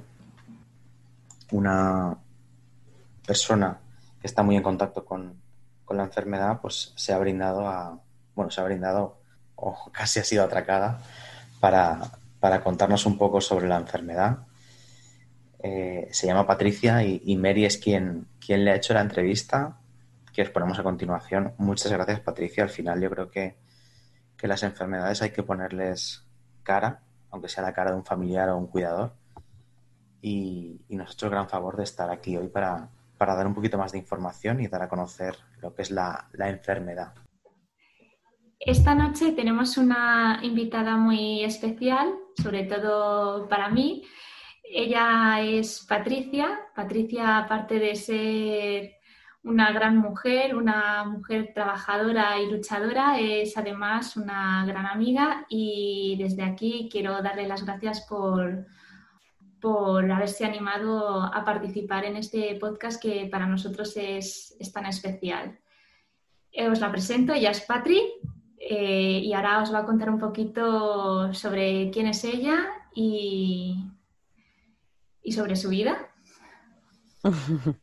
una 1.50 2.16
persona 3.26 3.80
que 4.20 4.28
está 4.28 4.44
muy 4.44 4.54
en 4.56 4.62
contacto 4.62 5.04
con, 5.04 5.34
con 5.84 5.96
la 5.96 6.04
enfermedad, 6.04 6.60
pues 6.60 6.92
se 6.94 7.12
ha 7.12 7.18
brindado 7.18 7.66
a, 7.66 7.98
bueno, 8.36 8.52
se 8.52 8.60
ha 8.60 8.64
brindado 8.64 9.18
o 9.56 9.90
casi 9.92 10.20
ha 10.20 10.24
sido 10.24 10.44
atracada 10.44 11.00
para, 11.58 12.12
para 12.40 12.62
contarnos 12.62 13.06
un 13.06 13.18
poco 13.18 13.40
sobre 13.40 13.68
la 13.68 13.76
enfermedad. 13.76 14.46
Eh, 15.60 16.08
se 16.12 16.26
llama 16.26 16.46
Patricia 16.46 17.02
y, 17.02 17.36
Mary 17.36 17.64
es 17.64 17.78
quien, 17.78 18.26
quien 18.38 18.64
le 18.64 18.70
ha 18.70 18.76
hecho 18.76 18.94
la 18.94 19.00
entrevista 19.00 19.78
que 20.32 20.42
os 20.42 20.50
ponemos 20.50 20.78
a 20.78 20.84
continuación. 20.84 21.52
Muchas 21.58 21.90
gracias, 21.90 22.20
Patricia. 22.20 22.62
Al 22.62 22.70
final 22.70 23.00
yo 23.00 23.10
creo 23.10 23.30
que, 23.30 23.56
que 24.36 24.46
las 24.46 24.62
enfermedades 24.62 25.20
hay 25.20 25.30
que 25.30 25.42
ponerles 25.42 26.24
cara, 26.62 27.00
aunque 27.30 27.48
sea 27.48 27.64
la 27.64 27.72
cara 27.72 27.90
de 27.90 27.96
un 27.96 28.04
familiar 28.04 28.48
o 28.50 28.56
un 28.56 28.68
cuidador. 28.68 29.14
Y, 30.22 30.80
y 30.88 30.96
nos 30.96 31.10
ha 31.10 31.12
hecho 31.12 31.26
el 31.26 31.32
gran 31.32 31.48
favor 31.48 31.76
de 31.76 31.84
estar 31.84 32.10
aquí 32.10 32.36
hoy 32.36 32.48
para, 32.48 32.88
para 33.16 33.34
dar 33.34 33.46
un 33.46 33.54
poquito 33.54 33.78
más 33.78 33.92
de 33.92 33.98
información 33.98 34.60
y 34.60 34.68
dar 34.68 34.82
a 34.82 34.88
conocer 34.88 35.36
lo 35.60 35.74
que 35.74 35.82
es 35.82 35.90
la, 35.90 36.28
la 36.32 36.48
enfermedad. 36.48 37.14
Esta 38.60 38.94
noche 38.94 39.32
tenemos 39.32 39.76
una 39.76 40.40
invitada 40.42 40.96
muy 40.96 41.44
especial, 41.44 42.12
sobre 42.42 42.64
todo 42.64 43.48
para 43.48 43.68
mí. 43.68 44.04
Ella 44.62 45.40
es 45.40 45.84
Patricia. 45.88 46.60
Patricia, 46.74 47.38
aparte 47.38 47.78
de 47.78 47.94
ser 47.94 48.98
una 49.44 49.72
gran 49.72 49.96
mujer, 49.96 50.56
una 50.56 51.04
mujer 51.04 51.52
trabajadora 51.54 52.38
y 52.40 52.50
luchadora, 52.50 53.18
es 53.18 53.56
además 53.56 54.16
una 54.16 54.64
gran 54.66 54.86
amiga 54.86 55.46
y 55.48 56.16
desde 56.18 56.42
aquí 56.42 56.88
quiero 56.90 57.22
darle 57.22 57.48
las 57.48 57.64
gracias 57.64 58.02
por, 58.02 58.66
por 59.60 60.10
haberse 60.10 60.44
animado 60.44 61.22
a 61.22 61.44
participar 61.44 62.04
en 62.04 62.16
este 62.16 62.56
podcast 62.56 63.00
que 63.00 63.28
para 63.30 63.46
nosotros 63.46 63.96
es, 63.96 64.54
es 64.58 64.72
tan 64.72 64.86
especial. 64.86 65.58
Eh, 66.52 66.68
os 66.68 66.80
la 66.80 66.90
presento, 66.90 67.32
ella 67.32 67.50
es 67.50 67.60
Patri 67.60 68.02
eh, 68.60 69.20
y 69.22 69.32
ahora 69.32 69.62
os 69.62 69.72
va 69.72 69.80
a 69.80 69.86
contar 69.86 70.10
un 70.10 70.18
poquito 70.18 71.32
sobre 71.32 71.90
quién 71.90 72.06
es 72.06 72.24
ella 72.24 72.58
y, 72.94 73.84
sobre 75.30 75.56
su 75.56 75.68
vida. 75.68 75.96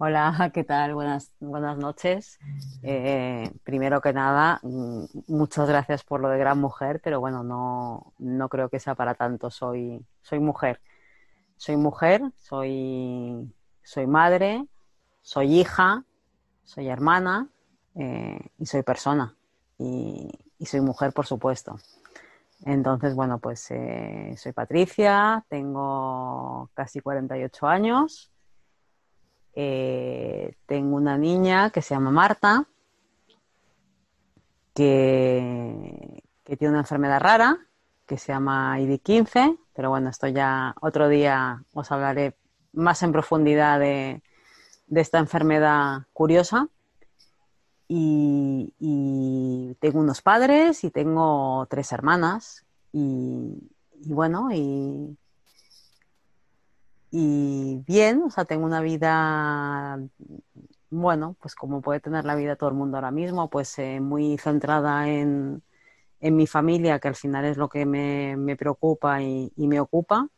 Hola, 0.00 0.50
¿qué 0.54 0.64
tal? 0.64 0.94
Buenas, 0.94 1.34
buenas 1.40 1.76
noches. 1.76 2.38
Eh, 2.82 3.50
primero 3.64 4.00
que 4.00 4.12
nada, 4.12 4.60
mm, 4.62 5.04
muchas 5.26 5.68
gracias 5.68 6.04
por 6.04 6.20
lo 6.20 6.28
de 6.28 6.38
gran 6.38 6.58
mujer, 6.58 7.00
pero 7.02 7.20
bueno, 7.20 7.42
no, 7.42 8.12
no 8.18 8.48
creo 8.48 8.68
que 8.68 8.80
sea 8.80 8.94
para 8.94 9.14
tanto. 9.14 9.50
Soy, 9.50 10.04
soy 10.22 10.38
mujer. 10.38 10.80
Soy 11.56 11.76
mujer, 11.76 12.22
soy, 12.36 13.52
soy 13.82 14.06
madre, 14.06 14.64
soy 15.22 15.60
hija, 15.60 16.04
soy 16.64 16.88
hermana 16.88 17.48
eh, 17.96 18.38
y 18.58 18.66
soy 18.66 18.82
persona. 18.82 19.36
Y, 19.78 20.30
soy 20.64 20.80
mujer, 20.80 21.12
por 21.12 21.26
supuesto. 21.26 21.78
Entonces, 22.64 23.14
bueno, 23.14 23.38
pues 23.38 23.70
eh, 23.70 24.34
soy 24.36 24.52
Patricia, 24.52 25.44
tengo 25.48 26.70
casi 26.74 27.00
48 27.00 27.66
años. 27.66 28.32
Eh, 29.54 30.56
tengo 30.66 30.96
una 30.96 31.16
niña 31.16 31.70
que 31.70 31.82
se 31.82 31.94
llama 31.94 32.10
Marta, 32.10 32.66
que, 34.74 36.22
que, 36.44 36.56
tiene 36.56 36.72
una 36.72 36.80
enfermedad 36.80 37.20
rara, 37.20 37.58
que 38.06 38.18
se 38.18 38.32
llama 38.32 38.78
ID15, 38.78 39.58
pero 39.74 39.90
bueno, 39.90 40.10
esto 40.10 40.28
ya 40.28 40.74
otro 40.80 41.08
día 41.08 41.64
os 41.72 41.90
hablaré 41.90 42.36
más 42.72 43.02
en 43.02 43.12
profundidad 43.12 43.80
de, 43.80 44.22
de 44.88 45.00
esta 45.00 45.18
enfermedad 45.18 46.02
curiosa. 46.12 46.68
Y, 47.88 48.74
tengo 49.80 50.00
unos 50.00 50.22
padres 50.22 50.84
y 50.84 50.90
tengo 50.90 51.66
tres 51.70 51.92
hermanas. 51.92 52.66
Y, 52.92 53.70
y 54.02 54.12
bueno, 54.12 54.48
y, 54.52 55.16
y 57.10 57.82
bien, 57.86 58.22
o 58.22 58.30
sea, 58.30 58.44
tengo 58.44 58.66
una 58.66 58.80
vida, 58.80 59.98
bueno, 60.90 61.36
pues 61.40 61.54
como 61.54 61.80
puede 61.80 62.00
tener 62.00 62.24
la 62.24 62.34
vida 62.34 62.56
todo 62.56 62.68
el 62.70 62.76
mundo 62.76 62.96
ahora 62.98 63.10
mismo, 63.10 63.48
pues 63.48 63.78
eh, 63.78 64.00
muy 64.00 64.36
centrada 64.38 65.08
en, 65.08 65.62
en, 66.20 66.36
mi 66.36 66.46
familia, 66.46 66.98
que 66.98 67.08
al 67.08 67.16
final 67.16 67.44
es 67.46 67.56
lo 67.56 67.68
que 67.68 67.86
me, 67.86 68.36
me 68.36 68.56
preocupa 68.56 69.22
y, 69.22 69.52
me 69.56 69.80
ocupa, 69.80 70.28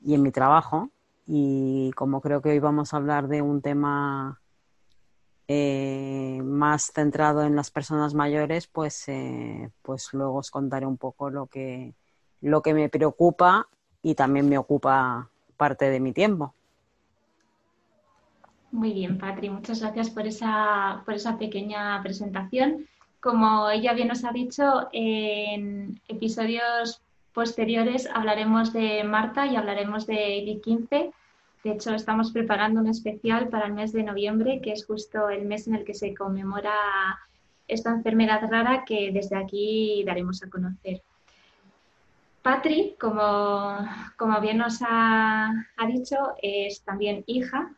y 0.00 0.14
en 0.14 0.22
mi 0.22 0.32
trabajo. 0.32 0.90
Y 1.26 1.92
como 1.96 2.20
creo 2.20 2.42
que 2.42 2.50
hoy 2.50 2.58
vamos 2.58 2.92
a 2.92 2.96
hablar 2.96 3.28
de 3.28 3.42
un 3.42 3.62
tema 3.62 4.40
eh, 5.52 6.40
más 6.44 6.92
centrado 6.92 7.42
en 7.42 7.56
las 7.56 7.72
personas 7.72 8.14
mayores, 8.14 8.68
pues, 8.68 9.08
eh, 9.08 9.68
pues 9.82 10.10
luego 10.12 10.36
os 10.36 10.50
contaré 10.52 10.86
un 10.86 10.96
poco 10.96 11.28
lo 11.28 11.48
que, 11.48 11.92
lo 12.40 12.62
que 12.62 12.72
me 12.72 12.88
preocupa 12.88 13.66
y 14.00 14.14
también 14.14 14.48
me 14.48 14.58
ocupa 14.58 15.28
parte 15.56 15.90
de 15.90 15.98
mi 15.98 16.12
tiempo. 16.12 16.54
Muy 18.70 18.92
bien, 18.92 19.18
Patri, 19.18 19.50
muchas 19.50 19.80
gracias 19.80 20.10
por 20.10 20.24
esa, 20.24 21.02
por 21.04 21.14
esa 21.14 21.36
pequeña 21.36 22.00
presentación. 22.00 22.86
Como 23.18 23.68
ella 23.70 23.92
bien 23.92 24.06
nos 24.06 24.24
ha 24.24 24.30
dicho, 24.30 24.88
en 24.92 26.00
episodios 26.06 27.02
posteriores 27.32 28.08
hablaremos 28.14 28.72
de 28.72 29.02
Marta 29.02 29.48
y 29.48 29.56
hablaremos 29.56 30.06
de 30.06 30.44
ID15. 30.44 31.12
De 31.62 31.72
hecho, 31.72 31.94
estamos 31.94 32.32
preparando 32.32 32.80
un 32.80 32.88
especial 32.88 33.48
para 33.48 33.66
el 33.66 33.74
mes 33.74 33.92
de 33.92 34.02
noviembre, 34.02 34.60
que 34.62 34.72
es 34.72 34.86
justo 34.86 35.28
el 35.28 35.44
mes 35.44 35.66
en 35.66 35.74
el 35.74 35.84
que 35.84 35.94
se 35.94 36.14
conmemora 36.14 36.72
esta 37.68 37.90
enfermedad 37.90 38.40
rara 38.50 38.84
que 38.86 39.12
desde 39.12 39.36
aquí 39.36 40.02
daremos 40.06 40.42
a 40.42 40.48
conocer. 40.48 41.02
Patri, 42.42 42.96
como, 42.98 43.76
como 44.16 44.40
bien 44.40 44.56
nos 44.56 44.80
ha, 44.80 45.50
ha, 45.76 45.86
dicho, 45.86 46.16
es 46.40 46.80
también 46.80 47.22
hija. 47.26 47.70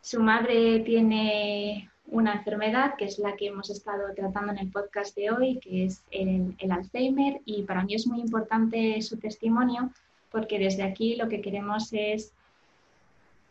Su 0.00 0.20
madre 0.22 0.78
tiene 0.80 1.90
una 2.06 2.34
enfermedad 2.34 2.94
que 2.96 3.06
es 3.06 3.18
la 3.18 3.34
que 3.34 3.48
hemos 3.48 3.68
estado 3.70 4.14
tratando 4.14 4.52
en 4.52 4.58
el 4.58 4.70
podcast 4.70 5.16
de 5.16 5.32
hoy, 5.32 5.58
que 5.58 5.86
es 5.86 6.04
el, 6.12 6.54
el 6.58 6.70
Alzheimer, 6.70 7.40
y 7.44 7.64
para 7.64 7.82
mí 7.82 7.94
es 7.94 8.06
muy 8.06 8.20
importante 8.20 9.02
su 9.02 9.18
testimonio 9.18 9.90
porque 10.30 10.58
desde 10.58 10.82
aquí 10.82 11.16
lo 11.16 11.28
que 11.28 11.40
queremos 11.40 11.88
es 11.92 12.32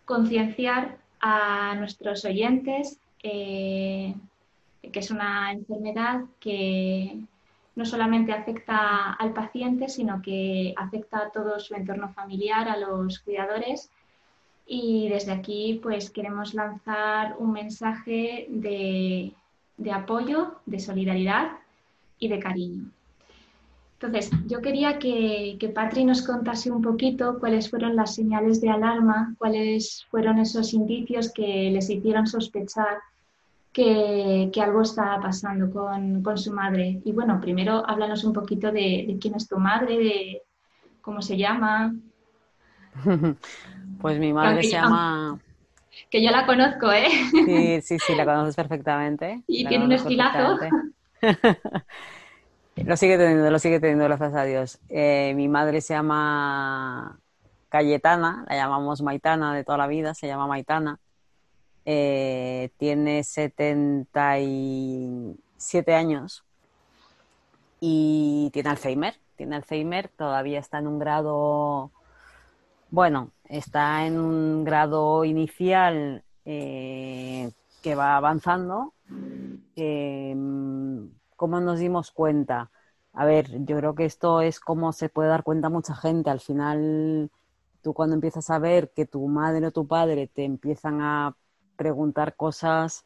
concienciar 0.08 0.98
a 1.20 1.76
nuestros 1.76 2.24
oyentes 2.24 2.98
eh, 3.22 4.16
que 4.82 5.00
es 5.00 5.12
una 5.12 5.52
enfermedad 5.52 6.22
que 6.40 7.20
no 7.76 7.86
solamente 7.86 8.32
afecta 8.32 9.14
al 9.14 9.34
paciente, 9.34 9.90
sino 9.90 10.22
que 10.22 10.74
afecta 10.78 11.18
a 11.20 11.30
todo 11.30 11.60
su 11.60 11.76
entorno 11.76 12.10
familiar, 12.14 12.70
a 12.70 12.78
los 12.78 13.20
cuidadores. 13.20 13.92
Y 14.66 15.10
desde 15.10 15.34
aquí, 15.34 15.80
pues 15.84 16.10
queremos 16.10 16.54
lanzar 16.54 17.36
un 17.38 17.52
mensaje 17.52 18.48
de, 18.50 19.34
de 19.76 19.92
apoyo, 19.92 20.56
de 20.66 20.80
solidaridad 20.80 21.52
y 22.18 22.30
de 22.30 22.40
cariño. 22.40 22.92
Entonces, 24.00 24.30
yo 24.46 24.62
quería 24.62 25.00
que, 25.00 25.58
que, 25.60 25.70
Patri 25.70 26.06
nos 26.06 26.22
contase 26.22 26.70
un 26.70 26.84
poquito 26.84 27.40
cuáles 27.40 27.68
fueron 27.70 27.96
las 27.96 28.14
señales 28.14 28.62
de 28.62 28.70
alarma, 28.70 29.34
cuáles 29.40 30.06
fueron 30.12 30.38
esos 30.38 30.74
indicios 30.74 31.34
que 31.34 31.72
les 31.72 31.90
hicieron 31.90 32.28
sospechar 32.28 33.00
que, 33.74 34.52
que 34.54 34.62
algo 34.62 34.84
está 34.84 35.20
pasando 35.20 35.72
con, 35.72 36.22
con, 36.22 36.38
su 36.38 36.54
madre. 36.54 37.02
Y 37.06 37.12
bueno, 37.12 37.42
primero 37.42 37.84
háblanos 37.90 38.24
un 38.24 38.34
poquito 38.34 38.72
de, 38.72 39.06
de, 39.08 39.18
quién 39.20 39.34
es 39.34 39.48
tu 39.48 39.58
madre, 39.58 39.98
de 39.98 40.42
cómo 41.02 41.22
se 41.22 41.38
llama. 41.38 41.96
Pues 44.00 44.20
mi 44.20 44.32
madre 44.32 44.62
se 44.62 44.74
llama... 44.74 45.40
Que 46.12 46.24
yo 46.24 46.30
la 46.30 46.46
conozco, 46.46 46.92
¿eh? 46.92 47.08
Sí, 47.32 47.82
sí, 47.82 47.98
sí, 47.98 48.14
la 48.14 48.26
conoces 48.26 48.56
perfectamente. 48.56 49.42
Y 49.48 49.66
tiene 49.66 49.86
un 49.86 49.92
estilazo. 49.92 50.60
lo 52.86 52.98
sigue 52.98 53.18
teniendo, 53.18 53.50
lo 53.50 53.60
sigue 53.60 53.80
teniendo, 53.80 54.06
gracias 54.06 54.34
a 54.34 54.44
Dios. 54.44 54.80
Eh, 54.90 55.34
mi 55.36 55.48
madre 55.48 55.82
se 55.82 55.94
llama 55.94 57.20
Cayetana, 57.70 58.46
la 58.50 58.56
llamamos 58.56 59.02
Maitana 59.02 59.54
de 59.54 59.64
toda 59.64 59.78
la 59.78 59.88
vida, 59.88 60.14
se 60.14 60.28
llama 60.28 60.48
Maitana 60.48 61.00
eh, 61.90 62.70
tiene 62.76 63.24
77 63.24 65.96
años 65.96 66.44
y 67.80 68.50
tiene 68.52 68.72
Alzheimer. 68.72 69.16
Tiene 69.38 69.56
Alzheimer, 69.56 70.10
todavía 70.10 70.60
está 70.60 70.80
en 70.80 70.88
un 70.88 71.00
grado, 71.00 71.92
bueno, 72.92 73.32
está 73.46 74.06
en 74.06 74.20
un 74.20 74.66
grado 74.66 75.24
inicial 75.24 76.26
eh, 76.44 77.52
que 77.82 77.96
va 77.96 78.18
avanzando. 78.18 78.94
Eh, 79.78 80.36
¿Cómo 81.38 81.62
nos 81.62 81.80
dimos 81.80 82.12
cuenta? 82.12 82.72
A 83.14 83.26
ver, 83.26 83.64
yo 83.66 83.78
creo 83.78 83.96
que 83.96 84.06
esto 84.06 84.42
es 84.42 84.60
como 84.60 84.92
se 84.94 85.10
puede 85.10 85.30
dar 85.30 85.44
cuenta 85.44 85.70
mucha 85.70 85.96
gente. 85.96 86.30
Al 86.30 86.42
final 86.42 87.32
tú 87.82 87.94
cuando 87.94 88.16
empiezas 88.16 88.50
a 88.50 88.60
ver 88.60 88.92
que 88.94 89.06
tu 89.06 89.28
madre 89.28 89.68
o 89.68 89.72
tu 89.72 89.88
padre 89.88 90.28
te 90.28 90.44
empiezan 90.44 91.02
a 91.02 91.36
preguntar 91.78 92.36
cosas 92.36 93.06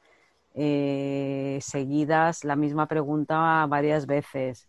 eh, 0.55 1.59
seguidas, 1.61 2.43
la 2.45 2.55
misma 2.55 2.87
pregunta 2.87 3.65
varias 3.67 4.05
veces, 4.07 4.67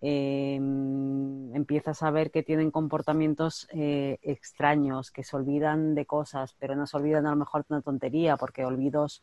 em, 0.00 1.54
empiezas 1.54 2.02
a 2.02 2.10
ver 2.10 2.30
que 2.30 2.42
tienen 2.42 2.70
comportamientos 2.70 3.68
eh, 3.72 4.18
extraños, 4.22 5.10
que 5.10 5.24
se 5.24 5.36
olvidan 5.36 5.94
de 5.94 6.06
cosas, 6.06 6.54
pero 6.58 6.76
no 6.76 6.86
se 6.86 6.96
olvidan 6.96 7.26
a 7.26 7.30
lo 7.30 7.36
mejor 7.36 7.62
de 7.62 7.74
una 7.74 7.82
tontería, 7.82 8.36
porque 8.36 8.64
olvidos 8.64 9.22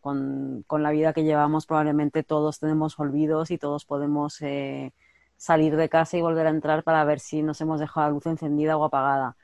con, 0.00 0.64
con 0.66 0.82
la 0.82 0.90
vida 0.90 1.12
que 1.12 1.24
llevamos 1.24 1.66
probablemente 1.66 2.22
todos 2.22 2.58
tenemos 2.58 2.98
olvidos 2.98 3.50
y 3.50 3.58
todos 3.58 3.84
podemos 3.84 4.40
eh, 4.42 4.92
salir 5.36 5.76
de 5.76 5.88
casa 5.88 6.16
y 6.16 6.22
volver 6.22 6.46
a 6.46 6.50
entrar 6.50 6.82
para 6.82 7.04
ver 7.04 7.20
si 7.20 7.42
nos 7.42 7.60
hemos 7.60 7.80
dejado 7.80 8.08
la 8.08 8.12
luz 8.12 8.26
encendida 8.26 8.76
o 8.76 8.84
apagada. 8.84 9.36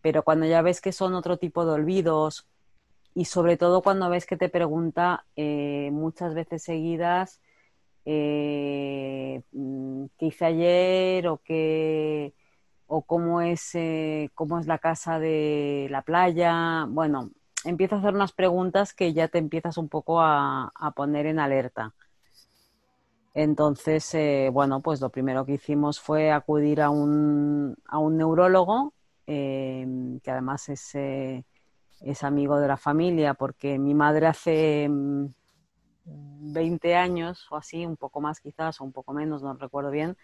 Pero 0.00 0.22
cuando 0.22 0.46
ya 0.46 0.62
ves 0.62 0.80
que 0.80 0.92
son 0.92 1.14
otro 1.14 1.36
tipo 1.38 1.66
de 1.66 1.72
olvidos 1.72 2.46
y 3.14 3.24
sobre 3.24 3.56
todo 3.56 3.82
cuando 3.82 4.08
ves 4.08 4.26
que 4.26 4.36
te 4.36 4.48
pregunta 4.48 5.26
eh, 5.36 5.90
muchas 5.92 6.34
veces 6.34 6.62
seguidas 6.62 7.40
eh, 8.04 9.42
mm, 9.52 10.04
qué 10.16 10.26
hice 10.26 10.44
ayer 10.44 11.26
o 11.28 11.38
qué 11.38 12.32
o 12.86 13.02
cómo 13.02 13.40
es 13.40 13.74
eh, 13.74 14.30
cómo 14.34 14.58
es 14.60 14.66
la 14.66 14.78
casa 14.78 15.18
de 15.18 15.88
la 15.90 16.02
playa 16.02 16.86
bueno 16.88 17.30
empieza 17.68 17.96
a 17.96 17.98
hacer 17.98 18.14
unas 18.14 18.32
preguntas 18.32 18.94
que 18.94 19.12
ya 19.12 19.28
te 19.28 19.38
empiezas 19.38 19.78
un 19.78 19.88
poco 19.88 20.20
a, 20.20 20.72
poner 20.96 21.26
en 21.26 21.38
alerta. 21.38 21.94
Entonces 23.34 24.16
bueno 24.52 24.80
pues 24.80 25.00
lo 25.00 25.10
primero 25.10 25.44
que 25.44 25.54
hicimos 25.54 26.00
fue 26.00 26.32
acudir 26.32 26.80
a 26.80 26.90
un, 26.90 27.76
a 27.86 27.98
un 27.98 28.16
neurólogo 28.16 28.94
que 29.26 30.20
además 30.26 30.68
es 30.70 30.96
es 32.00 32.22
amigo 32.22 32.58
de 32.60 32.68
la 32.68 32.76
familia, 32.76 33.34
porque 33.34 33.78
mi 33.78 33.94
madre 33.94 34.26
hace 34.26 34.88
20 36.04 36.88
mm, 36.88 36.96
años 36.96 37.46
o 37.50 37.56
así, 37.56 37.84
un 37.84 37.96
poco 37.96 38.20
más 38.20 38.40
quizás, 38.40 38.80
o 38.80 38.84
un 38.84 38.92
poco 38.92 39.12
menos, 39.12 39.42
no 39.42 39.54
recuerdo 39.54 39.90
bien, 39.90 40.16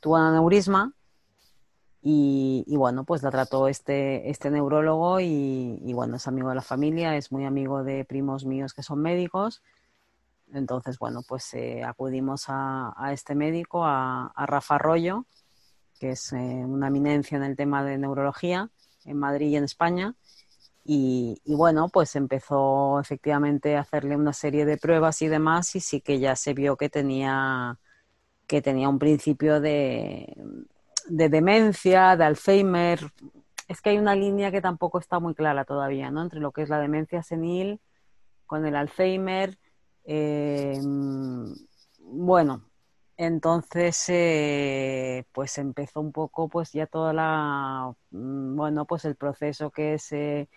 tuvo 0.00 0.16
un 0.16 0.22
aneurisma 0.22 0.92
y, 2.02 2.64
bueno, 2.76 3.04
pues 3.04 3.22
la 3.22 3.30
trató 3.30 3.68
este, 3.68 4.30
este 4.30 4.50
neurólogo 4.50 5.20
y, 5.20 5.92
bueno, 5.92 6.16
es 6.16 6.26
amigo 6.26 6.48
de 6.48 6.54
la 6.54 6.62
familia, 6.62 7.16
es 7.16 7.30
muy 7.30 7.44
amigo 7.44 7.84
de 7.84 8.04
primos 8.04 8.46
míos 8.46 8.72
que 8.72 8.82
son 8.82 9.00
médicos. 9.02 9.62
Entonces, 10.52 10.98
bueno, 10.98 11.22
pues 11.28 11.52
eh, 11.54 11.84
acudimos 11.84 12.44
a, 12.48 12.94
este 13.12 13.34
médico, 13.34 13.84
a, 13.84 14.32
Rafa 14.46 14.76
Arroyo, 14.76 15.26
que 15.98 16.12
es 16.12 16.32
eh, 16.32 16.36
una 16.36 16.88
eminencia 16.88 17.36
en 17.36 17.44
el 17.44 17.56
tema 17.56 17.84
de 17.84 17.98
neurología 17.98 18.70
en 19.04 19.18
Madrid 19.18 19.48
y 19.48 19.56
en 19.56 19.64
España. 19.64 20.14
Y, 20.84 21.40
bueno, 21.44 21.90
pues 21.90 22.16
empezó 22.16 22.98
efectivamente 22.98 23.76
a 23.76 23.80
hacerle 23.80 24.16
una 24.16 24.32
serie 24.32 24.64
de 24.64 24.78
pruebas 24.78 25.20
y 25.22 25.28
demás 25.28 25.76
y 25.76 25.80
sí 25.80 26.00
que 26.00 26.18
ya 26.18 26.34
se 26.34 26.54
vio 26.54 26.76
que 26.76 26.88
tenía, 26.88 27.78
que 28.46 28.62
tenía 28.62 28.88
un 28.88 28.98
principio 28.98 29.60
de, 29.60 30.34
de 31.10 31.28
demencia, 31.28 32.16
de 32.16 32.24
Alzheimer. 32.24 33.00
Es 33.68 33.80
que 33.80 33.90
hay 33.90 33.98
una 33.98 34.14
línea 34.16 34.50
que 34.50 34.60
tampoco 34.60 34.98
está 34.98 35.20
muy 35.20 35.34
clara 35.34 35.64
todavía, 35.64 36.10
¿no? 36.10 36.22
Entre 36.22 36.40
lo 36.40 36.52
que 36.52 36.62
es 36.62 36.68
la 36.68 36.80
demencia 36.80 37.22
senil 37.22 37.80
con 38.46 38.66
el 38.66 38.76
Alzheimer. 38.76 39.58
Eh, 40.04 40.80
bueno, 42.00 42.64
entonces, 43.16 44.04
eh, 44.08 45.24
pues 45.32 45.58
empezó 45.58 46.00
un 46.00 46.12
poco, 46.12 46.48
pues 46.48 46.72
ya 46.72 46.86
toda 46.86 47.12
la, 47.12 47.94
mm, 48.10 48.56
bueno, 48.56 48.86
pues 48.86 49.04
el 49.04 49.16
proceso 49.16 49.70
que 49.70 49.94
es 49.94 50.10
eh, 50.12 50.48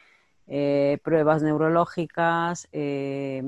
eh, 0.48 1.00
pruebas 1.04 1.44
neurológicas, 1.44 2.68
eh, 2.72 3.42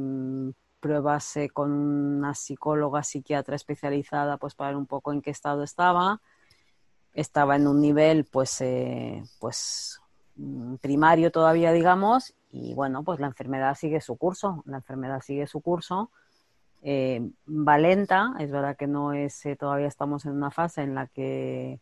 pruebas 0.80 1.36
con 1.54 1.72
una 1.72 2.36
psicóloga 2.36 3.04
psiquiatra 3.04 3.56
especializada 3.56 4.38
pues 4.38 4.56
para 4.56 4.70
ver 4.72 4.78
un 4.78 4.86
poco 4.86 5.12
en 5.14 5.22
qué 5.22 5.32
estado 5.32 5.64
estaba. 5.64 6.22
Estaba 7.16 7.56
en 7.56 7.68
un 7.68 7.82
nivel 7.82 8.26
pues, 8.26 8.64
pues 9.40 10.00
mm, 10.36 10.76
primario 10.76 11.32
todavía, 11.32 11.72
digamos, 11.72 12.36
y 12.52 12.76
bueno, 12.76 13.04
pues 13.04 13.20
la 13.20 13.28
enfermedad 13.28 13.76
sigue 13.76 14.00
su 14.02 14.18
curso, 14.18 14.64
la 14.68 14.78
enfermedad 14.78 15.22
sigue 15.22 15.48
su 15.48 15.62
curso. 15.62 16.12
va 16.86 17.78
lenta, 17.80 18.34
es 18.40 18.52
verdad 18.52 18.78
que 18.78 18.88
no 18.88 19.14
es, 19.14 19.42
todavía 19.58 19.88
estamos 19.88 20.26
en 20.26 20.34
una 20.34 20.52
fase 20.52 20.84
en 20.84 20.94
la 20.94 21.08
que 21.08 21.80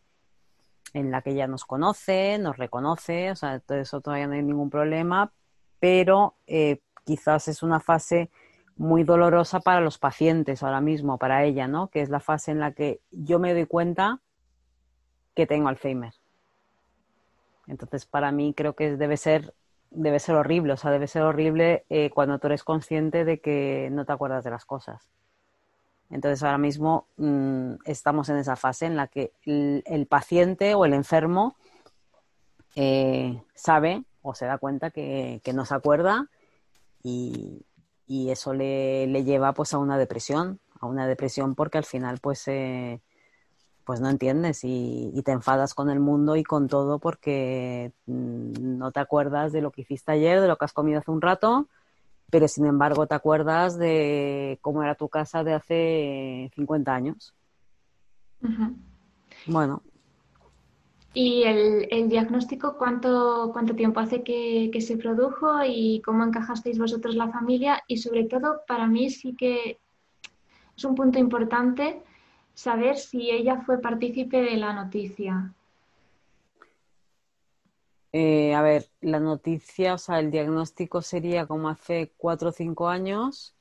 en 0.94 1.10
la 1.10 1.22
que 1.22 1.34
ya 1.34 1.46
nos 1.46 1.64
conoce, 1.64 2.38
nos 2.38 2.56
reconoce, 2.56 3.32
o 3.32 3.36
sea, 3.36 3.58
todo 3.58 3.78
eso 3.78 4.00
todavía 4.00 4.28
no 4.28 4.34
hay 4.34 4.42
ningún 4.42 4.70
problema, 4.70 5.32
pero 5.80 6.36
eh, 6.46 6.80
quizás 7.04 7.48
es 7.48 7.62
una 7.62 7.80
fase 7.80 8.30
muy 8.76 9.02
dolorosa 9.04 9.60
para 9.60 9.80
los 9.80 9.98
pacientes 9.98 10.62
ahora 10.62 10.80
mismo, 10.80 11.18
para 11.18 11.44
ella, 11.44 11.68
¿no? 11.68 11.88
Que 11.88 12.00
es 12.00 12.10
la 12.10 12.20
fase 12.20 12.52
en 12.52 12.60
la 12.60 12.72
que 12.72 13.00
yo 13.10 13.38
me 13.38 13.52
doy 13.54 13.66
cuenta 13.66 14.20
que 15.34 15.46
tengo 15.46 15.68
Alzheimer. 15.68 16.14
Entonces, 17.66 18.04
para 18.06 18.30
mí 18.32 18.54
creo 18.54 18.74
que 18.74 18.96
debe 18.96 19.16
ser, 19.16 19.54
debe 19.90 20.18
ser 20.20 20.36
horrible, 20.36 20.74
o 20.74 20.76
sea, 20.76 20.90
debe 20.90 21.06
ser 21.06 21.22
horrible 21.22 21.84
eh, 21.88 22.10
cuando 22.10 22.38
tú 22.38 22.48
eres 22.48 22.64
consciente 22.64 23.24
de 23.24 23.40
que 23.40 23.88
no 23.90 24.04
te 24.04 24.12
acuerdas 24.12 24.44
de 24.44 24.50
las 24.50 24.64
cosas. 24.64 25.08
Entonces 26.10 26.42
ahora 26.42 26.58
mismo 26.58 27.08
mm, 27.16 27.74
estamos 27.86 28.28
en 28.28 28.36
esa 28.36 28.56
fase 28.56 28.86
en 28.86 28.96
la 28.96 29.08
que 29.08 29.32
el, 29.44 30.06
paciente 30.06 30.74
o 30.74 30.84
el 30.84 30.94
enfermo 30.94 31.56
eh, 32.76 33.42
sabe 33.54 34.04
o 34.22 34.34
se 34.34 34.46
da 34.46 34.58
cuenta 34.58 34.90
que, 34.90 35.40
no 35.54 35.64
se 35.64 35.74
acuerda 35.74 36.28
y, 37.02 37.64
eso 38.06 38.54
le, 38.54 39.06
lleva 39.24 39.54
pues 39.54 39.74
a 39.74 39.78
una 39.78 39.98
depresión, 39.98 40.60
a 40.78 40.86
una 40.86 41.06
depresión 41.06 41.54
porque 41.54 41.78
al 41.78 41.84
final 41.84 42.18
pues, 42.20 42.46
eh, 42.48 43.00
pues 43.84 44.00
no 44.00 44.08
entiendes 44.08 44.64
y, 44.64 45.10
y, 45.14 45.22
te 45.22 45.32
enfadas 45.32 45.74
con 45.74 45.90
el 45.90 46.00
mundo 46.00 46.36
y 46.36 46.44
con 46.44 46.68
todo 46.68 46.98
porque 46.98 47.92
mm, 48.06 48.78
no 48.78 48.92
te 48.92 49.00
acuerdas 49.00 49.52
de 49.52 49.60
lo 49.60 49.70
que 49.70 49.82
hiciste 49.82 50.12
ayer, 50.12 50.40
de 50.40 50.48
lo 50.48 50.56
que 50.56 50.64
has 50.64 50.72
comido 50.72 50.98
hace 50.98 51.10
un 51.10 51.20
rato 51.20 51.68
pero 52.34 52.48
sin 52.48 52.66
embargo 52.66 53.06
te 53.06 53.14
acuerdas 53.14 53.78
de 53.78 54.58
cómo 54.60 54.82
era 54.82 54.96
tu 54.96 55.08
casa 55.08 55.44
de 55.44 55.54
hace 55.54 56.50
50 56.56 56.92
años. 56.92 57.32
Bueno. 59.46 59.82
¿Y 61.12 61.44
el, 61.44 62.08
diagnóstico 62.08 62.76
cuánto, 62.76 63.50
cuánto 63.52 63.76
tiempo 63.76 64.00
hace 64.00 64.24
que, 64.24 64.76
se 64.80 64.96
produjo 64.96 65.62
y 65.64 66.02
cómo 66.04 66.24
encajasteis 66.24 66.76
vosotros 66.76 67.14
la 67.14 67.28
familia? 67.28 67.84
Y 67.86 67.98
sobre 67.98 68.24
todo, 68.24 68.62
para 68.66 68.88
mí 68.88 69.10
sí 69.10 69.36
que 69.36 69.78
es 70.76 70.84
un 70.84 70.96
punto 70.96 71.20
importante 71.20 72.02
saber 72.54 72.96
si 72.96 73.30
ella 73.30 73.62
fue 73.62 73.80
partícipe 73.80 74.40
de 74.40 74.56
la 74.56 74.72
noticia. 74.72 75.52
Eh, 78.12 78.54
a 78.54 78.62
ver, 78.62 78.86
la 79.00 79.18
noticia, 79.18 79.94
o 79.94 79.98
sea, 79.98 80.20
el 80.20 80.30
diagnóstico 80.30 81.02
sería 81.02 81.46
como 81.46 81.68
hace 81.68 82.12
cuatro 82.16 82.50
o 82.50 82.52
cinco 82.52 82.88
años. 82.88 83.54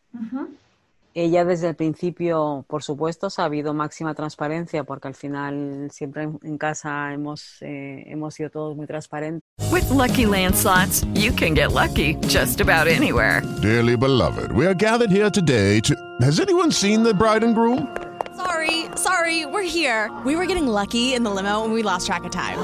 Ella 1.16 1.44
desde 1.44 1.70
el 1.70 1.76
principio, 1.76 2.64
por 2.68 2.84
supuesto, 2.84 3.30
ha 3.36 3.44
habido 3.44 3.74
máxima 3.74 4.14
transparencia 4.14 4.84
porque 4.84 5.08
al 5.08 5.16
final 5.16 5.90
siempre 5.92 6.30
en, 6.44 6.58
casa 6.58 7.14
hemos, 7.14 7.58
eh, 7.62 8.04
hemos 8.08 8.36
sido 8.36 8.50
todos 8.50 8.76
muy 8.76 8.86
transparentes. 8.86 9.42
With 9.72 9.90
lucky 9.90 10.26
landslots, 10.26 11.04
you 11.14 11.32
can 11.34 11.56
get 11.56 11.72
lucky 11.72 12.16
just 12.28 12.62
about 12.62 12.88
anywhere. 12.88 13.42
Dearly 13.62 13.96
beloved, 13.96 14.52
we 14.52 14.68
are 14.68 14.76
gathered 14.76 15.12
here 15.12 15.32
today 15.32 15.80
to. 15.82 15.96
Has 16.22 16.40
anyone 16.40 16.72
seen 16.72 17.04
the 17.04 17.14
bride 17.14 17.44
and 17.44 17.56
groom? 17.56 17.88
Sorry, 18.36 18.83
sorry, 19.04 19.46
we're 19.46 19.64
here. 19.64 20.10
We 20.26 20.36
were 20.36 20.46
getting 20.46 20.68
lucky 20.68 21.14
in 21.14 21.24
the 21.24 21.30
limo 21.30 21.64
and 21.64 21.74
we 21.74 21.84
lost 21.84 22.08
track 22.08 22.24
of 22.24 22.32
time. 22.32 22.58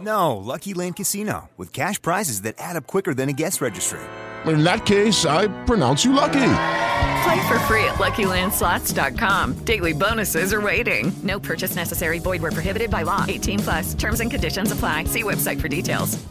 No, 0.00 0.36
Lucky 0.36 0.74
Land 0.74 0.96
Casino, 0.96 1.50
with 1.56 1.72
cash 1.72 2.00
prizes 2.00 2.42
that 2.42 2.54
add 2.58 2.76
up 2.76 2.86
quicker 2.86 3.14
than 3.14 3.28
a 3.28 3.32
guest 3.32 3.60
registry. 3.60 4.00
In 4.46 4.62
that 4.64 4.84
case, 4.84 5.24
I 5.24 5.48
pronounce 5.64 6.04
you 6.04 6.12
lucky. 6.12 6.50
Play 7.24 7.48
for 7.48 7.58
free 7.60 7.84
at 7.84 7.94
LuckyLandSlots.com. 7.94 9.64
Daily 9.64 9.94
bonuses 9.94 10.52
are 10.52 10.60
waiting. 10.60 11.10
No 11.22 11.40
purchase 11.40 11.74
necessary. 11.74 12.18
Void 12.18 12.42
where 12.42 12.52
prohibited 12.52 12.90
by 12.90 13.02
law. 13.02 13.24
18 13.26 13.60
plus. 13.60 13.94
Terms 13.94 14.20
and 14.20 14.30
conditions 14.30 14.72
apply. 14.72 15.04
See 15.04 15.22
website 15.22 15.60
for 15.60 15.68
details. 15.68 16.22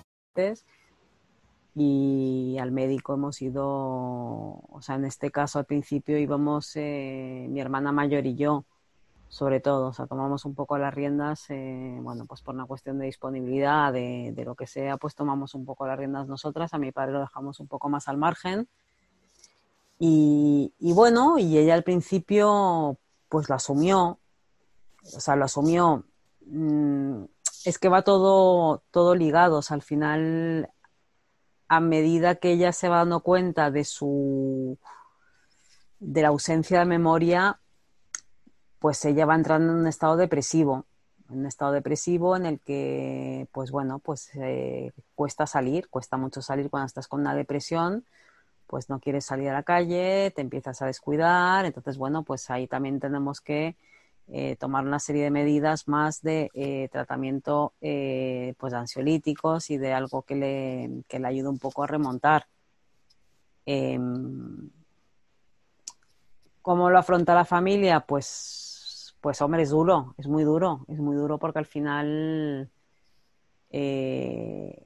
Y 1.75 2.57
al 2.59 2.71
médico 2.71 3.15
hemos 3.15 3.41
ido, 3.41 3.63
o 3.65 4.79
sea, 4.81 4.95
en 4.95 5.05
este 5.05 5.31
caso 5.31 5.57
al 5.57 5.65
principio 5.65 6.19
íbamos 6.19 6.75
eh, 6.75 7.47
mi 7.49 7.59
hermana 7.59 7.91
mayor 7.91 8.27
y 8.27 8.35
yo. 8.35 8.65
Sobre 9.33 9.59
todo, 9.59 9.87
o 9.87 9.93
sea, 9.93 10.05
tomamos 10.05 10.45
un 10.45 10.53
poco 10.53 10.77
las 10.77 10.93
riendas, 10.93 11.49
eh, 11.49 11.97
bueno, 12.01 12.27
pues 12.27 12.43
por 12.43 12.53
una 12.53 12.67
cuestión 12.67 12.99
de 12.99 13.07
disponibilidad, 13.07 13.91
de, 13.91 14.31
lo 14.45 14.53
que 14.53 14.67
sea, 14.67 14.97
pues 14.97 15.15
tomamos 15.15 15.55
un 15.55 15.65
poco 15.65 15.87
las 15.87 15.97
riendas 15.97 16.27
nosotras, 16.27 16.71
a 16.75 16.77
mi 16.77 16.91
padre 16.91 17.13
lo 17.13 17.21
dejamos 17.21 17.59
un 17.59 17.67
poco 17.67 17.89
más 17.89 18.07
al 18.07 18.17
margen. 18.17 18.69
Y, 19.97 20.71
bueno, 20.79 21.39
y 21.39 21.57
ella 21.57 21.73
al 21.73 21.83
principio, 21.83 22.99
pues 23.27 23.49
lo 23.49 23.55
asumió, 23.55 24.19
o 25.01 25.19
sea, 25.19 25.35
lo 25.35 25.45
asumió. 25.45 26.05
Mm, 26.45 27.23
es 27.65 27.79
que 27.79 27.89
va 27.89 28.03
todo, 28.03 28.83
todo 28.91 29.15
ligado. 29.15 29.57
O 29.57 29.61
sea, 29.63 29.73
al 29.73 29.81
final, 29.81 30.69
a 31.67 31.79
medida 31.79 32.35
que 32.35 32.51
ella 32.51 32.71
se 32.71 32.87
va 32.87 32.97
dando 32.97 33.21
cuenta 33.21 33.71
de 33.71 33.83
su 33.83 34.77
de 35.99 36.21
la 36.21 36.27
ausencia 36.27 36.79
de 36.79 36.85
memoria, 36.85 37.61
pues 38.83 39.05
ella 39.05 39.25
va 39.25 39.35
entrando 39.35 39.71
en 39.71 39.79
un 39.79 39.87
estado 39.87 40.17
depresivo, 40.17 40.83
en 41.29 41.39
un 41.39 41.45
estado 41.45 41.71
depresivo 41.71 42.35
en 42.35 42.45
el 42.45 42.59
que, 42.59 43.47
pues 43.53 43.71
bueno, 43.71 43.99
pues 43.99 44.29
eh, 44.33 44.91
cuesta 45.15 45.47
salir, 45.47 45.87
cuesta 45.87 46.17
mucho 46.17 46.41
salir 46.41 46.69
cuando 46.69 46.87
estás 46.87 47.07
con 47.07 47.21
una 47.21 47.33
depresión, 47.33 48.03
pues 48.67 48.89
no 48.89 48.99
quieres 48.99 49.23
salir 49.23 49.47
a 49.47 49.53
la 49.53 49.63
calle, 49.63 50.33
te 50.35 50.41
empiezas 50.41 50.81
a 50.81 50.85
descuidar, 50.85 51.63
entonces 51.63 51.97
bueno, 51.97 52.23
pues 52.23 52.49
ahí 52.49 52.67
también 52.67 52.99
tenemos 52.99 53.39
que 53.39 53.77
eh, 54.27 54.57
tomar 54.57 54.85
una 54.85 54.99
serie 54.99 55.23
de 55.23 55.31
medidas 55.31 55.87
más 55.87 56.21
de 56.21 56.51
eh, 56.53 56.89
tratamiento 56.91 57.71
pues 57.79 58.73
ansiolíticos 58.73 59.69
y 59.69 59.77
de 59.77 59.93
algo 59.93 60.23
que 60.23 60.35
le, 60.35 61.03
que 61.07 61.19
le 61.19 61.27
ayude 61.29 61.47
un 61.47 61.57
poco 61.57 61.83
a 61.83 61.87
remontar. 61.87 62.47
Em, 63.65 64.69
¿Cómo 66.63 66.89
lo 66.89 66.97
afronta 66.97 67.35
la 67.35 67.43
familia? 67.43 67.99
Pues, 67.99 68.72
pues 69.23 69.41
hombre, 69.41 69.63
es 69.63 69.69
duro, 69.69 70.15
es 70.17 70.27
muy 70.27 70.43
duro, 70.43 70.85
es 70.89 70.99
muy 70.99 71.15
duro 71.15 71.39
porque 71.39 71.59
al 71.59 71.65
final 71.65 72.69
eh, 73.69 74.85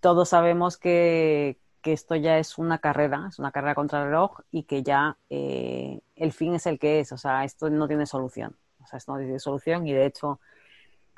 todos 0.00 0.30
sabemos 0.30 0.76
que, 0.76 1.60
esto 1.84 2.16
ya 2.16 2.38
es 2.38 2.58
una 2.58 2.78
carrera, 2.80 3.26
es 3.28 3.38
una 3.38 3.52
carrera 3.52 3.76
contra 3.76 4.00
el 4.00 4.06
reloj 4.06 4.40
y 4.50 4.64
que 4.64 4.82
ya 4.82 5.18
eh, 5.30 6.00
el 6.16 6.32
fin 6.32 6.54
es 6.54 6.66
el 6.66 6.80
que 6.80 6.98
es, 6.98 7.12
o 7.12 7.16
sea, 7.16 7.44
esto 7.44 7.70
no 7.70 7.86
tiene 7.86 8.06
solución, 8.06 8.56
o 8.82 8.86
sea, 8.88 8.96
esto 8.96 9.12
no 9.12 9.18
tiene 9.18 9.38
solución 9.38 9.86
y 9.86 9.92
de 9.92 10.06
hecho 10.06 10.40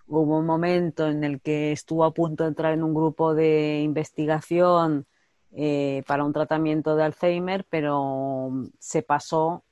hubo 0.07 0.39
un 0.39 0.45
momento 0.45 1.09
en 1.09 1.25
el 1.25 1.41
que 1.41 1.73
estuvo 1.73 2.05
a 2.05 2.13
punto 2.13 2.45
de 2.45 2.49
entrar 2.51 2.75
en 2.75 2.83
un 2.83 2.93
grupo 2.93 3.35
de 3.35 3.81
investigación 3.81 5.07
eh, 5.53 6.03
para 6.07 6.23
un 6.23 6.35
tratamiento 6.35 6.97
de 6.97 7.05
Alzheimer, 7.05 7.65
pero 7.71 8.51
se 8.79 9.03
pasó 9.03 9.65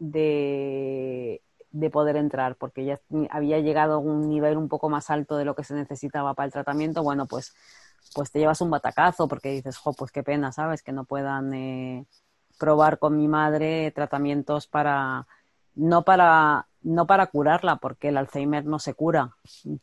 de, 0.00 1.40
poder 1.90 2.16
entrar, 2.16 2.56
porque 2.56 2.84
ya 2.84 3.00
había 3.30 3.58
llegado 3.60 3.94
a 3.94 3.98
un 3.98 4.28
nivel 4.28 4.56
un 4.56 4.68
poco 4.68 4.88
más 4.88 5.10
alto 5.10 5.36
de 5.36 5.44
lo 5.44 5.54
que 5.54 5.64
se 5.64 5.74
necesitaba 5.74 6.34
para 6.34 6.46
el 6.46 6.52
tratamiento, 6.52 7.02
bueno, 7.02 7.26
pues, 7.26 7.54
pues 8.14 8.30
te 8.30 8.38
llevas 8.38 8.60
un 8.60 8.70
batacazo 8.70 9.28
porque 9.28 9.50
dices, 9.50 9.76
jo, 9.76 9.92
pues 9.92 10.10
qué 10.10 10.22
pena, 10.22 10.52
¿sabes? 10.52 10.82
Que 10.82 10.92
no 10.92 11.04
puedan 11.04 11.52
eh, 11.54 12.06
probar 12.58 12.98
con 12.98 13.16
mi 13.16 13.28
madre 13.28 13.90
tratamientos 13.92 14.66
para, 14.66 15.26
no 15.74 16.02
para, 16.02 16.66
no 16.82 17.06
para 17.06 17.26
curarla, 17.26 17.76
porque 17.76 18.08
el 18.08 18.16
Alzheimer 18.16 18.64
no 18.64 18.78
se 18.78 18.94
cura, 18.94 19.36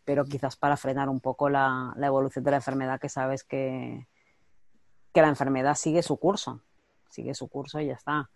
pero 0.04 0.26
quizás 0.26 0.56
para 0.56 0.78
frenar 0.78 1.10
un 1.10 1.20
poco 1.20 1.50
la, 1.50 1.94
la 1.96 2.08
evolución 2.08 2.44
de 2.44 2.52
la 2.52 2.58
enfermedad, 2.58 3.00
que 3.00 3.10
sabes 3.10 3.44
que, 3.44 4.08
que 5.14 5.22
la 5.22 5.30
enfermedad 5.30 5.76
sigue 5.76 6.02
su 6.02 6.18
curso, 6.18 6.62
sigue 7.10 7.36
su 7.36 7.48
curso 7.48 7.80
y 7.80 7.88
ya 7.88 7.94
está. 7.94 8.30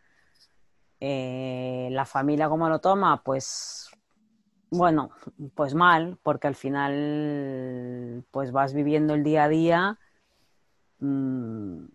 Eh, 1.00 1.90
la 1.92 2.06
familia 2.06 2.50
cómo 2.50 2.70
lo 2.70 2.80
toma, 2.80 3.22
pues 3.24 3.90
bueno, 4.70 5.12
pues 5.56 5.74
mal, 5.74 6.18
porque 6.24 6.48
al 6.48 6.56
final 6.56 8.26
pues 8.32 8.52
vas 8.52 8.74
viviendo 8.74 9.14
el 9.14 9.24
día 9.24 9.46
a 9.46 9.50
día. 9.50 10.00
Mm, 11.00 11.86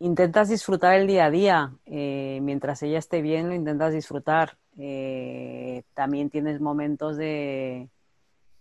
intentas 0.00 0.48
disfrutar 0.48 0.94
el 0.94 1.06
día 1.06 1.26
a 1.26 1.30
día. 1.30 1.72
Eh, 1.86 2.40
mientras 2.42 2.82
ella 2.82 2.98
esté 2.98 3.22
bien, 3.22 3.48
lo 3.48 3.54
intentas 3.54 3.92
disfrutar. 3.92 4.58
Eh, 4.78 5.84
también 5.94 6.28
tienes 6.28 6.60
momentos 6.60 7.16
de, 7.16 7.88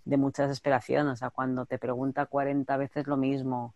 de 0.05 0.17
mucha 0.17 0.43
desesperación, 0.43 1.07
o 1.07 1.15
sea, 1.15 1.29
cuando 1.31 1.65
te 1.65 1.77
pregunta 1.77 2.25
40 2.27 2.77
veces 2.77 3.07
lo 3.07 3.17
mismo, 3.17 3.75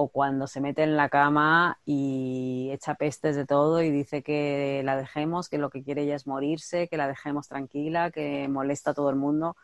o 0.00 0.06
cuando 0.06 0.46
se 0.46 0.60
mete 0.60 0.84
en 0.84 0.96
la 0.96 1.08
cama 1.08 1.80
y 1.84 2.70
echa 2.70 2.94
pestes 2.94 3.34
de 3.34 3.44
todo 3.44 3.82
y 3.82 3.90
dice 3.90 4.22
que 4.22 4.80
la 4.84 4.96
dejemos, 4.96 5.48
que 5.48 5.58
lo 5.58 5.70
que 5.70 5.82
quiere 5.82 6.02
ella 6.02 6.14
es 6.14 6.24
morirse, 6.24 6.86
que 6.86 6.96
la 6.96 7.08
dejemos 7.08 7.48
tranquila, 7.48 8.12
que 8.12 8.46
molesta 8.46 8.92
a 8.92 8.94
todo 8.94 9.10
el 9.10 9.16
mundo. 9.16 9.56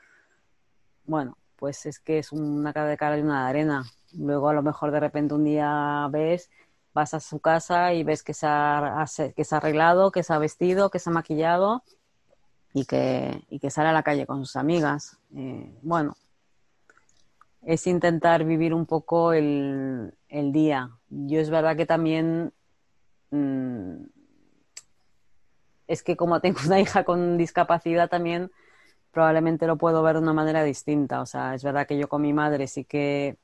Bueno, 1.04 1.38
pues 1.54 1.86
es 1.86 2.00
que 2.00 2.18
es 2.18 2.32
una 2.32 2.72
cara 2.72 2.88
de 2.88 2.96
cara 2.96 3.16
y 3.16 3.20
una 3.20 3.44
de 3.44 3.50
arena. 3.50 3.84
Luego 4.12 4.48
a 4.48 4.54
lo 4.54 4.64
mejor 4.64 4.90
de 4.90 4.98
repente 4.98 5.34
un 5.34 5.44
día 5.44 6.08
ves, 6.10 6.50
vas 6.92 7.14
a 7.14 7.20
su 7.20 7.38
casa 7.38 7.94
y 7.94 8.02
ves 8.02 8.24
que 8.24 8.34
se 8.34 8.48
ha, 8.48 9.06
que 9.36 9.44
se 9.44 9.54
ha 9.54 9.58
arreglado, 9.58 10.10
que 10.10 10.24
se 10.24 10.32
ha 10.32 10.38
vestido, 10.38 10.90
que 10.90 10.98
se 10.98 11.10
ha 11.10 11.12
maquillado 11.12 11.84
y 12.72 12.86
que, 12.86 13.44
y 13.50 13.60
que 13.60 13.70
sale 13.70 13.90
a 13.90 13.92
la 13.92 14.02
calle 14.02 14.26
con 14.26 14.44
sus 14.44 14.56
amigas. 14.56 15.16
Eh, 15.36 15.78
bueno, 15.82 16.16
es 17.66 17.86
intentar 17.86 18.44
vivir 18.44 18.74
un 18.74 18.86
poco 18.86 19.32
el, 19.32 20.12
día. 20.52 20.90
Yo 21.08 21.40
es 21.40 21.50
verdad 21.50 21.76
que 21.76 21.86
también 21.86 22.52
mm, 23.30 24.04
es 25.86 26.02
que 26.02 26.16
como 26.16 26.40
tengo 26.40 26.58
una 26.66 26.80
hija 26.80 27.04
con 27.04 27.36
discapacidad 27.36 28.08
también 28.08 28.50
probablemente 29.10 29.66
lo 29.66 29.78
puedo 29.78 30.02
ver 30.02 30.16
de 30.16 30.22
una 30.22 30.32
manera 30.32 30.64
distinta. 30.64 31.20
O 31.20 31.26
sea, 31.26 31.54
es 31.54 31.62
verdad 31.62 31.86
que 31.86 31.96
yo 31.96 32.08
con 32.08 32.22
mi 32.22 32.32
madre 32.32 32.66
sí 32.66 32.84
que 32.84 33.38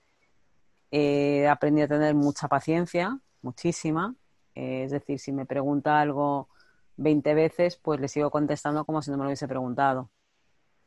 he 0.91 1.47
aprendido 1.49 1.85
a 1.87 1.89
tener 1.89 2.15
mucha 2.15 2.49
paciencia, 2.49 3.21
muchísima. 3.41 4.17
Eh, 4.57 4.85
es 4.85 4.91
decir, 4.91 5.21
si 5.21 5.33
me 5.33 5.47
pregunta 5.47 6.01
algo 6.01 6.49
20 6.97 7.35
veces, 7.35 7.77
pues 7.77 8.01
le 8.01 8.09
sigo 8.09 8.31
contestando 8.31 8.85
como 8.85 9.01
si 9.01 9.13
no 9.13 9.17
me 9.17 9.23
lo 9.23 9.29
hubiese 9.29 9.47
preguntado. 9.47 10.11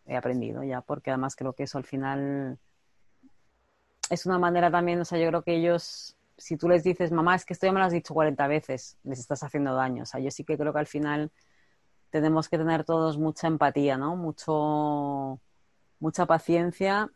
He 0.05 0.17
aprendido 0.17 0.63
ya, 0.63 0.81
porque 0.81 1.11
además 1.11 1.35
creo 1.37 1.53
que 1.53 1.63
eso 1.63 1.77
al 1.77 1.85
final 1.85 2.59
es 4.13 4.25
una 4.25 4.39
manera 4.39 4.71
también, 4.71 4.99
o 5.01 5.05
sea, 5.05 5.19
yo 5.19 5.27
creo 5.27 5.43
que 5.43 5.55
ellos, 5.55 6.15
si 6.37 6.57
tú 6.57 6.69
les 6.69 6.83
dices, 6.83 7.11
mamá, 7.11 7.35
es 7.35 7.45
que 7.45 7.53
esto 7.53 7.65
ya 7.65 7.73
me 7.73 7.79
lo 7.79 7.85
has 7.85 7.93
dicho 7.93 8.13
40 8.13 8.47
veces, 8.47 8.97
les 9.03 9.19
estás 9.19 9.43
haciendo 9.43 9.75
daño. 9.75 10.03
O 10.03 10.05
sea, 10.05 10.19
yo 10.19 10.31
sí 10.31 10.43
que 10.43 10.57
creo 10.57 10.73
que 10.73 10.79
al 10.79 10.87
final 10.87 11.31
tenemos 12.09 12.49
que 12.49 12.57
tener 12.57 12.83
todos 12.83 13.17
mucha 13.17 13.47
empatía, 13.47 13.97
¿no? 13.97 14.15
Mucho, 14.15 15.39
mucha 15.99 16.25
paciencia 16.25 17.11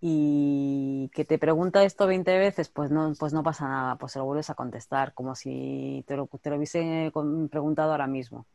y 0.00 1.10
que 1.14 1.24
te 1.24 1.38
pregunta 1.38 1.84
esto 1.84 2.06
20 2.06 2.38
veces, 2.38 2.68
pues 2.70 2.90
no, 2.90 3.12
pues 3.18 3.32
no 3.32 3.42
pasa 3.42 3.68
nada, 3.68 3.96
pues 3.96 4.12
se 4.12 4.18
lo 4.18 4.24
vuelves 4.24 4.50
a 4.50 4.54
contestar, 4.54 5.14
como 5.14 5.34
si 5.34 6.04
te 6.06 6.16
lo, 6.16 6.26
te 6.26 6.50
lo 6.50 6.56
hubiese 6.56 7.12
preguntado 7.50 7.92
ahora 7.92 8.06
mismo 8.06 8.46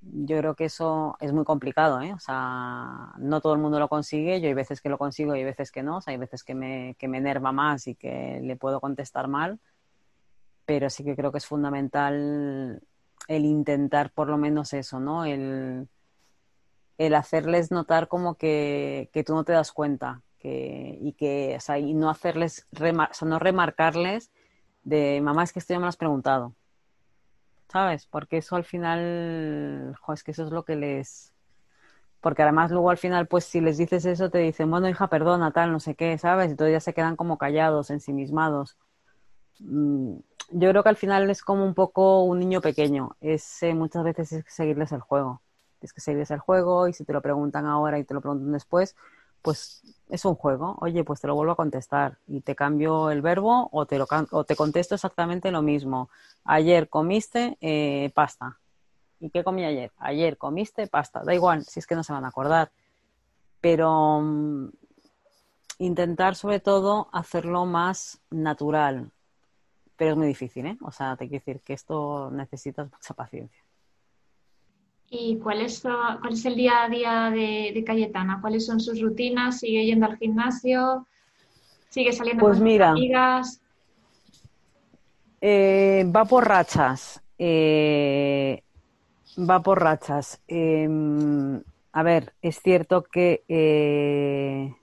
yo 0.00 0.38
creo 0.38 0.54
que 0.54 0.66
eso 0.66 1.16
es 1.20 1.32
muy 1.32 1.44
complicado, 1.44 2.00
¿eh? 2.00 2.12
O 2.12 2.18
sea, 2.18 3.12
no 3.18 3.40
todo 3.40 3.54
el 3.54 3.60
mundo 3.60 3.78
lo 3.78 3.88
consigue. 3.88 4.40
Yo 4.40 4.48
hay 4.48 4.54
veces 4.54 4.80
que 4.80 4.88
lo 4.88 4.98
consigo 4.98 5.34
y 5.34 5.38
hay 5.38 5.44
veces 5.44 5.72
que 5.72 5.82
no. 5.82 5.98
O 5.98 6.00
sea, 6.00 6.12
hay 6.12 6.18
veces 6.18 6.44
que 6.44 6.54
me, 6.54 6.94
que 6.98 7.08
me 7.08 7.18
enerva 7.18 7.52
más 7.52 7.86
y 7.88 7.94
que 7.94 8.40
le 8.42 8.56
puedo 8.56 8.80
contestar 8.80 9.28
mal. 9.28 9.58
Pero 10.64 10.90
sí 10.90 11.04
que 11.04 11.16
creo 11.16 11.32
que 11.32 11.38
es 11.38 11.46
fundamental 11.46 12.82
el 13.26 13.44
intentar 13.44 14.10
por 14.12 14.28
lo 14.28 14.38
menos 14.38 14.72
eso, 14.72 15.00
¿no? 15.00 15.24
El, 15.24 15.88
el 16.98 17.14
hacerles 17.14 17.70
notar 17.70 18.08
como 18.08 18.36
que, 18.36 19.10
que 19.12 19.24
tú 19.24 19.34
no 19.34 19.44
te 19.44 19.52
das 19.52 19.72
cuenta 19.72 20.22
que, 20.38 20.98
y 21.00 21.12
que, 21.14 21.54
o 21.56 21.60
sea, 21.60 21.78
y 21.78 21.94
no 21.94 22.10
hacerles, 22.10 22.66
o 22.72 23.14
sea, 23.14 23.28
no 23.28 23.38
remarcarles 23.38 24.30
de, 24.84 25.20
mamá, 25.20 25.42
es 25.42 25.52
que 25.52 25.58
esto 25.58 25.74
ya 25.74 25.78
me 25.78 25.84
lo 25.84 25.88
has 25.88 25.96
preguntado 25.96 26.54
¿sabes? 27.70 28.06
Porque 28.06 28.38
eso 28.38 28.56
al 28.56 28.64
final, 28.64 29.94
jo, 30.00 30.12
es 30.12 30.22
que 30.22 30.32
eso 30.32 30.44
es 30.44 30.50
lo 30.50 30.64
que 30.64 30.76
les... 30.76 31.32
Porque 32.20 32.42
además 32.42 32.70
luego 32.70 32.90
al 32.90 32.98
final, 32.98 33.28
pues 33.28 33.44
si 33.44 33.60
les 33.60 33.78
dices 33.78 34.04
eso, 34.04 34.30
te 34.30 34.38
dicen, 34.38 34.70
bueno, 34.70 34.88
hija, 34.88 35.08
perdona, 35.08 35.52
tal, 35.52 35.70
no 35.72 35.80
sé 35.80 35.94
qué, 35.94 36.18
¿sabes? 36.18 36.50
Entonces 36.50 36.72
ya 36.72 36.80
se 36.80 36.94
quedan 36.94 37.16
como 37.16 37.38
callados, 37.38 37.90
ensimismados. 37.90 38.76
Mm, 39.60 40.16
yo 40.50 40.70
creo 40.70 40.82
que 40.82 40.88
al 40.88 40.96
final 40.96 41.30
es 41.30 41.42
como 41.42 41.64
un 41.64 41.74
poco 41.74 42.24
un 42.24 42.40
niño 42.40 42.60
pequeño. 42.60 43.16
Es, 43.20 43.60
muchas 43.74 44.02
veces 44.04 44.32
es 44.32 44.44
seguirles 44.48 44.92
el 44.92 45.00
juego. 45.00 45.42
Es 45.80 45.92
que 45.92 46.00
seguirles 46.00 46.30
el 46.32 46.40
juego 46.40 46.88
y 46.88 46.92
si 46.92 47.04
te 47.04 47.12
lo 47.12 47.22
preguntan 47.22 47.66
ahora 47.66 47.98
y 47.98 48.04
te 48.04 48.14
lo 48.14 48.20
preguntan 48.20 48.52
después, 48.52 48.96
pues 49.42 49.82
es 50.08 50.24
un 50.24 50.34
juego. 50.34 50.76
Oye, 50.80 51.04
pues 51.04 51.20
te 51.20 51.26
lo 51.26 51.34
vuelvo 51.34 51.52
a 51.52 51.56
contestar 51.56 52.18
y 52.26 52.40
te 52.40 52.54
cambio 52.54 53.10
el 53.10 53.22
verbo 53.22 53.68
o 53.72 53.86
te, 53.86 53.98
lo, 53.98 54.06
o 54.30 54.44
te 54.44 54.56
contesto 54.56 54.94
exactamente 54.94 55.50
lo 55.50 55.62
mismo. 55.62 56.10
Ayer 56.44 56.88
comiste 56.88 57.56
eh, 57.60 58.10
pasta. 58.14 58.58
¿Y 59.20 59.30
qué 59.30 59.42
comí 59.42 59.64
ayer? 59.64 59.92
Ayer 59.98 60.38
comiste 60.38 60.86
pasta. 60.86 61.22
Da 61.24 61.34
igual, 61.34 61.64
si 61.64 61.80
es 61.80 61.86
que 61.86 61.94
no 61.94 62.04
se 62.04 62.12
van 62.12 62.24
a 62.24 62.28
acordar. 62.28 62.70
Pero 63.60 64.20
mm, 64.22 64.68
intentar 65.78 66.36
sobre 66.36 66.60
todo 66.60 67.08
hacerlo 67.12 67.66
más 67.66 68.20
natural. 68.30 69.10
Pero 69.96 70.12
es 70.12 70.16
muy 70.16 70.28
difícil, 70.28 70.66
¿eh? 70.66 70.78
O 70.82 70.92
sea, 70.92 71.16
te 71.16 71.28
quiero 71.28 71.44
decir 71.44 71.60
que 71.60 71.72
esto 71.72 72.30
necesitas 72.30 72.90
mucha 72.90 73.14
paciencia. 73.14 73.67
¿Y 75.10 75.38
cuál 75.38 75.62
es, 75.62 75.80
cuál 75.80 76.32
es 76.32 76.44
el 76.44 76.54
día 76.56 76.84
a 76.84 76.88
día 76.88 77.30
de, 77.30 77.82
Cayetana? 77.86 78.40
¿Cuáles 78.40 78.66
son 78.66 78.80
sus 78.80 79.00
rutinas? 79.00 79.60
¿Sigue 79.60 79.86
yendo 79.86 80.06
al 80.06 80.18
gimnasio? 80.18 81.06
¿Sigue 81.88 82.12
saliendo 82.12 82.42
pues 82.42 82.58
con 82.58 82.64
mira, 82.64 82.90
sus 82.90 82.98
amigas? 82.98 83.60
Eh, 85.40 86.04
va 86.14 86.24
por 86.26 86.46
rachas. 86.46 87.22
Eh, 87.38 88.62
va 89.38 89.60
por 89.62 89.80
rachas. 89.82 90.40
Em, 90.46 91.62
a 91.92 92.02
ver, 92.02 92.34
es 92.42 92.60
cierto 92.60 93.04
que 93.04 93.44
eh, 93.48 94.74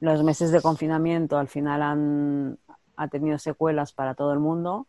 los 0.00 0.24
meses 0.24 0.50
de 0.50 0.60
confinamiento 0.60 1.38
al 1.38 1.48
final 1.48 1.82
han 1.82 2.58
ha 2.98 3.08
tenido 3.08 3.38
secuelas 3.38 3.92
para 3.92 4.14
todo 4.14 4.32
el 4.32 4.40
mundo, 4.40 4.86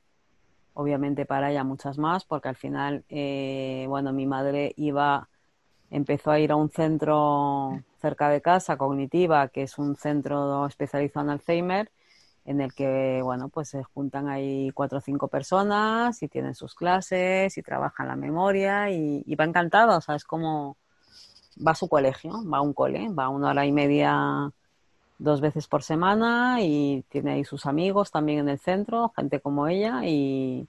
obviamente 0.79 1.25
para 1.25 1.51
ella 1.51 1.65
muchas 1.65 1.97
más, 1.97 2.23
porque 2.23 2.47
al 2.47 2.55
final, 2.55 3.03
eh, 3.09 3.85
bueno, 3.89 4.13
mi 4.13 4.25
madre 4.25 4.73
iba, 4.77 5.27
empezó 5.91 6.31
a 6.31 6.39
ir 6.39 6.53
a 6.53 6.55
un 6.55 6.69
centro 6.69 7.83
cerca 8.01 8.29
de 8.29 8.41
casa, 8.41 8.77
Cognitiva, 8.77 9.49
que 9.49 9.63
es 9.63 9.77
un 9.77 9.97
centro 9.97 10.65
especializado 10.67 11.25
en 11.25 11.31
Alzheimer, 11.31 11.91
en 12.45 12.61
el 12.61 12.73
que, 12.73 13.19
bueno, 13.21 13.49
pues 13.49 13.69
se 13.69 13.83
juntan 13.83 14.29
ahí 14.29 14.71
cuatro 14.73 14.99
o 14.99 15.01
cinco 15.01 15.27
personas 15.27 16.23
y 16.23 16.29
tienen 16.29 16.55
sus 16.55 16.75
clases 16.75 17.57
y 17.57 17.61
trabajan 17.61 18.07
la 18.07 18.15
memoria 18.15 18.89
y, 18.89 19.21
y 19.25 19.35
va 19.35 19.43
encantado, 19.43 19.97
o 19.97 20.01
sea, 20.01 20.15
es 20.15 20.23
como 20.23 20.77
va 21.65 21.71
a 21.73 21.75
su 21.75 21.89
colegio, 21.89 22.31
va 22.49 22.59
a 22.59 22.61
un 22.61 22.73
cole, 22.73 23.09
va 23.09 23.27
una 23.27 23.49
hora 23.49 23.65
y 23.65 23.73
media 23.73 24.49
dos 25.19 25.41
veces 25.41 25.67
por 25.67 25.83
semana 25.83 26.61
y 26.61 27.03
tiene 27.09 27.33
ahí 27.33 27.43
sus 27.43 27.65
amigos 27.65 28.11
también 28.11 28.39
en 28.39 28.49
el 28.49 28.59
centro, 28.59 29.13
gente 29.15 29.41
como 29.41 29.67
ella 29.67 30.01
y, 30.05 30.67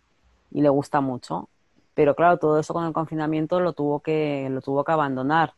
y 0.51 0.61
le 0.61 0.69
gusta 0.69 1.01
mucho. 1.01 1.49
Pero 1.95 2.15
claro, 2.15 2.39
todo 2.39 2.59
eso 2.59 2.75
con 2.75 2.85
el 2.85 2.93
confinamiento 2.93 3.61
lo 3.61 3.73
tuvo 3.73 4.01
que, 4.01 4.49
lo 4.51 4.61
tuvo 4.61 4.85
que 4.85 4.93
abandonar. 4.93 5.55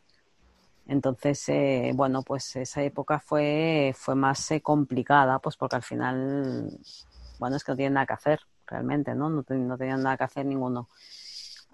Entonces, 0.87 1.47
eh, 1.49 1.91
bueno, 1.95 2.23
pues 2.23 2.55
esa 2.55 2.83
época 2.83 3.19
fue, 3.19 3.93
fue 3.95 4.15
más 4.15 4.51
eh, 4.51 4.61
complicada, 4.61 5.39
pues 5.39 5.55
porque 5.55 5.77
al 5.77 5.83
final, 5.83 6.77
bueno, 7.39 7.55
es 7.55 7.63
que 7.63 7.71
no 7.71 7.75
tienen 7.77 7.93
nada 7.93 8.05
que 8.05 8.13
hacer, 8.13 8.41
realmente, 8.67 9.15
¿no? 9.15 9.29
No, 9.29 9.43
no 9.47 9.77
tenían 9.77 10.03
nada 10.03 10.17
que 10.17 10.25
hacer 10.25 10.45
ninguno. 10.45 10.89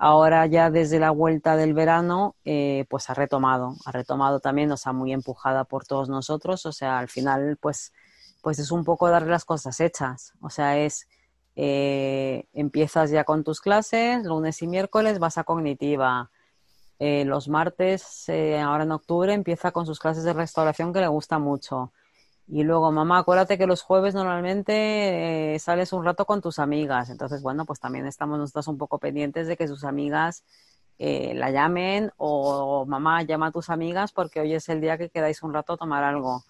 Ahora 0.02 0.46
ya 0.46 0.72
desde 0.72 0.98
la 0.98 1.12
vuelta 1.12 1.58
del 1.58 1.74
verano, 1.74 2.38
eh, 2.46 2.86
pues 2.90 3.10
ha 3.10 3.14
retomado, 3.14 3.76
ha 3.84 3.92
retomado 3.92 4.40
también, 4.40 4.72
o 4.72 4.78
sea, 4.78 4.94
muy 4.94 5.12
empujada 5.12 5.66
por 5.66 5.86
todos 5.86 6.08
nosotros, 6.08 6.66
o 6.66 6.72
sea, 6.72 7.00
al 7.00 7.10
final, 7.10 7.58
pues, 7.60 7.92
pues 8.42 8.60
es 8.60 8.72
un 8.72 8.86
poco 8.86 9.10
darle 9.10 9.32
las 9.32 9.44
cosas 9.44 9.82
hechas, 9.82 10.32
o 10.40 10.50
sea, 10.50 10.78
es, 10.78 11.06
eh, 11.58 12.46
empiezas 12.54 13.12
ya 13.12 13.26
con 13.26 13.44
tus 13.44 13.60
clases, 13.60 14.24
lunes 14.24 14.62
y 14.62 14.68
miércoles 14.68 15.20
vas 15.20 15.38
a 15.38 15.44
cognitiva, 15.44 16.32
eh, 17.00 17.26
los 17.26 17.50
martes, 17.50 18.30
ahora 18.64 18.84
en 18.84 18.94
octubre, 18.94 19.34
empieza 19.34 19.72
con 19.72 19.86
sus 19.86 20.00
clases 20.00 20.24
de 20.24 20.32
restauración 20.32 20.94
que 20.94 21.02
le 21.02 21.08
gusta 21.10 21.40
mucho. 21.40 21.92
Y 22.52 22.64
luego, 22.64 22.92
mamá, 22.92 23.20
acuérdate 23.20 23.60
que 23.60 23.68
los 23.68 23.84
jueves 23.84 24.16
normalmente 24.16 25.54
eh, 25.54 25.60
sales 25.60 25.94
un 25.94 26.04
rato 26.04 26.26
con 26.26 26.42
tus 26.42 26.58
amigas. 26.58 27.10
Entonces, 27.12 27.44
bueno, 27.44 27.64
pues 27.66 27.80
también 27.80 28.08
estamos 28.08 28.40
nosotros 28.40 28.68
un 28.68 28.78
poco 28.78 28.98
pendientes 28.98 29.48
de 29.48 29.56
que 29.56 29.68
sus 29.68 29.84
amigas 29.84 30.44
eh, 30.98 31.34
la 31.36 31.52
llamen 31.52 32.12
o 32.18 32.86
mamá 32.88 33.22
llama 33.24 33.48
a 33.48 33.52
tus 33.52 33.70
amigas 33.70 34.12
porque 34.12 34.42
hoy 34.42 34.54
es 34.54 34.68
el 34.70 34.82
día 34.82 34.98
que 34.98 35.10
quedáis 35.10 35.44
un 35.44 35.54
rato 35.54 35.74
a 35.74 35.78
tomar 35.78 36.04
algo. 36.04 36.44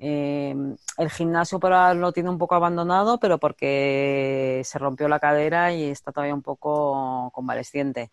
Eh, 0.00 0.54
el 0.98 1.10
gimnasio 1.10 1.60
por 1.60 1.72
ahora 1.74 1.94
lo 1.94 2.12
tiene 2.12 2.30
un 2.30 2.38
poco 2.38 2.56
abandonado, 2.56 3.20
pero 3.20 3.38
porque 3.38 4.62
se 4.64 4.78
rompió 4.80 5.08
la 5.08 5.20
cadera 5.20 5.72
y 5.72 5.84
está 5.84 6.10
todavía 6.12 6.34
un 6.34 6.42
poco 6.42 7.30
convalesciente. 7.32 8.10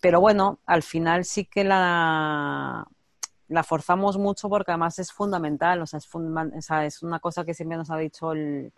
Pero 0.00 0.20
bueno, 0.20 0.58
al 0.66 0.82
final 0.82 1.24
sí 1.24 1.46
que 1.46 1.64
la, 1.64 2.86
la 3.48 3.62
forzamos 3.62 4.18
mucho 4.18 4.48
porque 4.48 4.72
además 4.72 4.98
es 4.98 5.12
fundamental, 5.12 5.82
o 5.82 5.86
sea, 5.86 5.98
es, 5.98 6.08
es 6.84 7.02
una 7.02 7.20
cosa 7.20 7.44
que 7.44 7.54
siempre 7.54 7.78
nos 7.78 7.90
ha 7.90 7.96
dicho 7.96 8.32
el, 8.32 8.72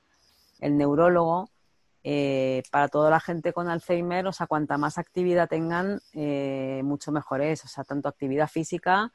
neurólogo, 0.60 1.50
eh, 2.04 2.62
para 2.70 2.88
toda 2.88 3.10
la 3.10 3.20
gente 3.20 3.52
con 3.52 3.68
Alzheimer, 3.68 4.26
o 4.26 4.32
sea, 4.32 4.46
cuanta 4.46 4.78
más 4.78 4.98
actividad 4.98 5.48
tengan, 5.48 6.00
eh, 6.12 6.82
mucho 6.84 7.12
mejor 7.12 7.40
es, 7.42 7.64
o 7.64 7.68
sea, 7.68 7.84
tanto 7.84 8.08
actividad 8.08 8.48
física 8.48 9.12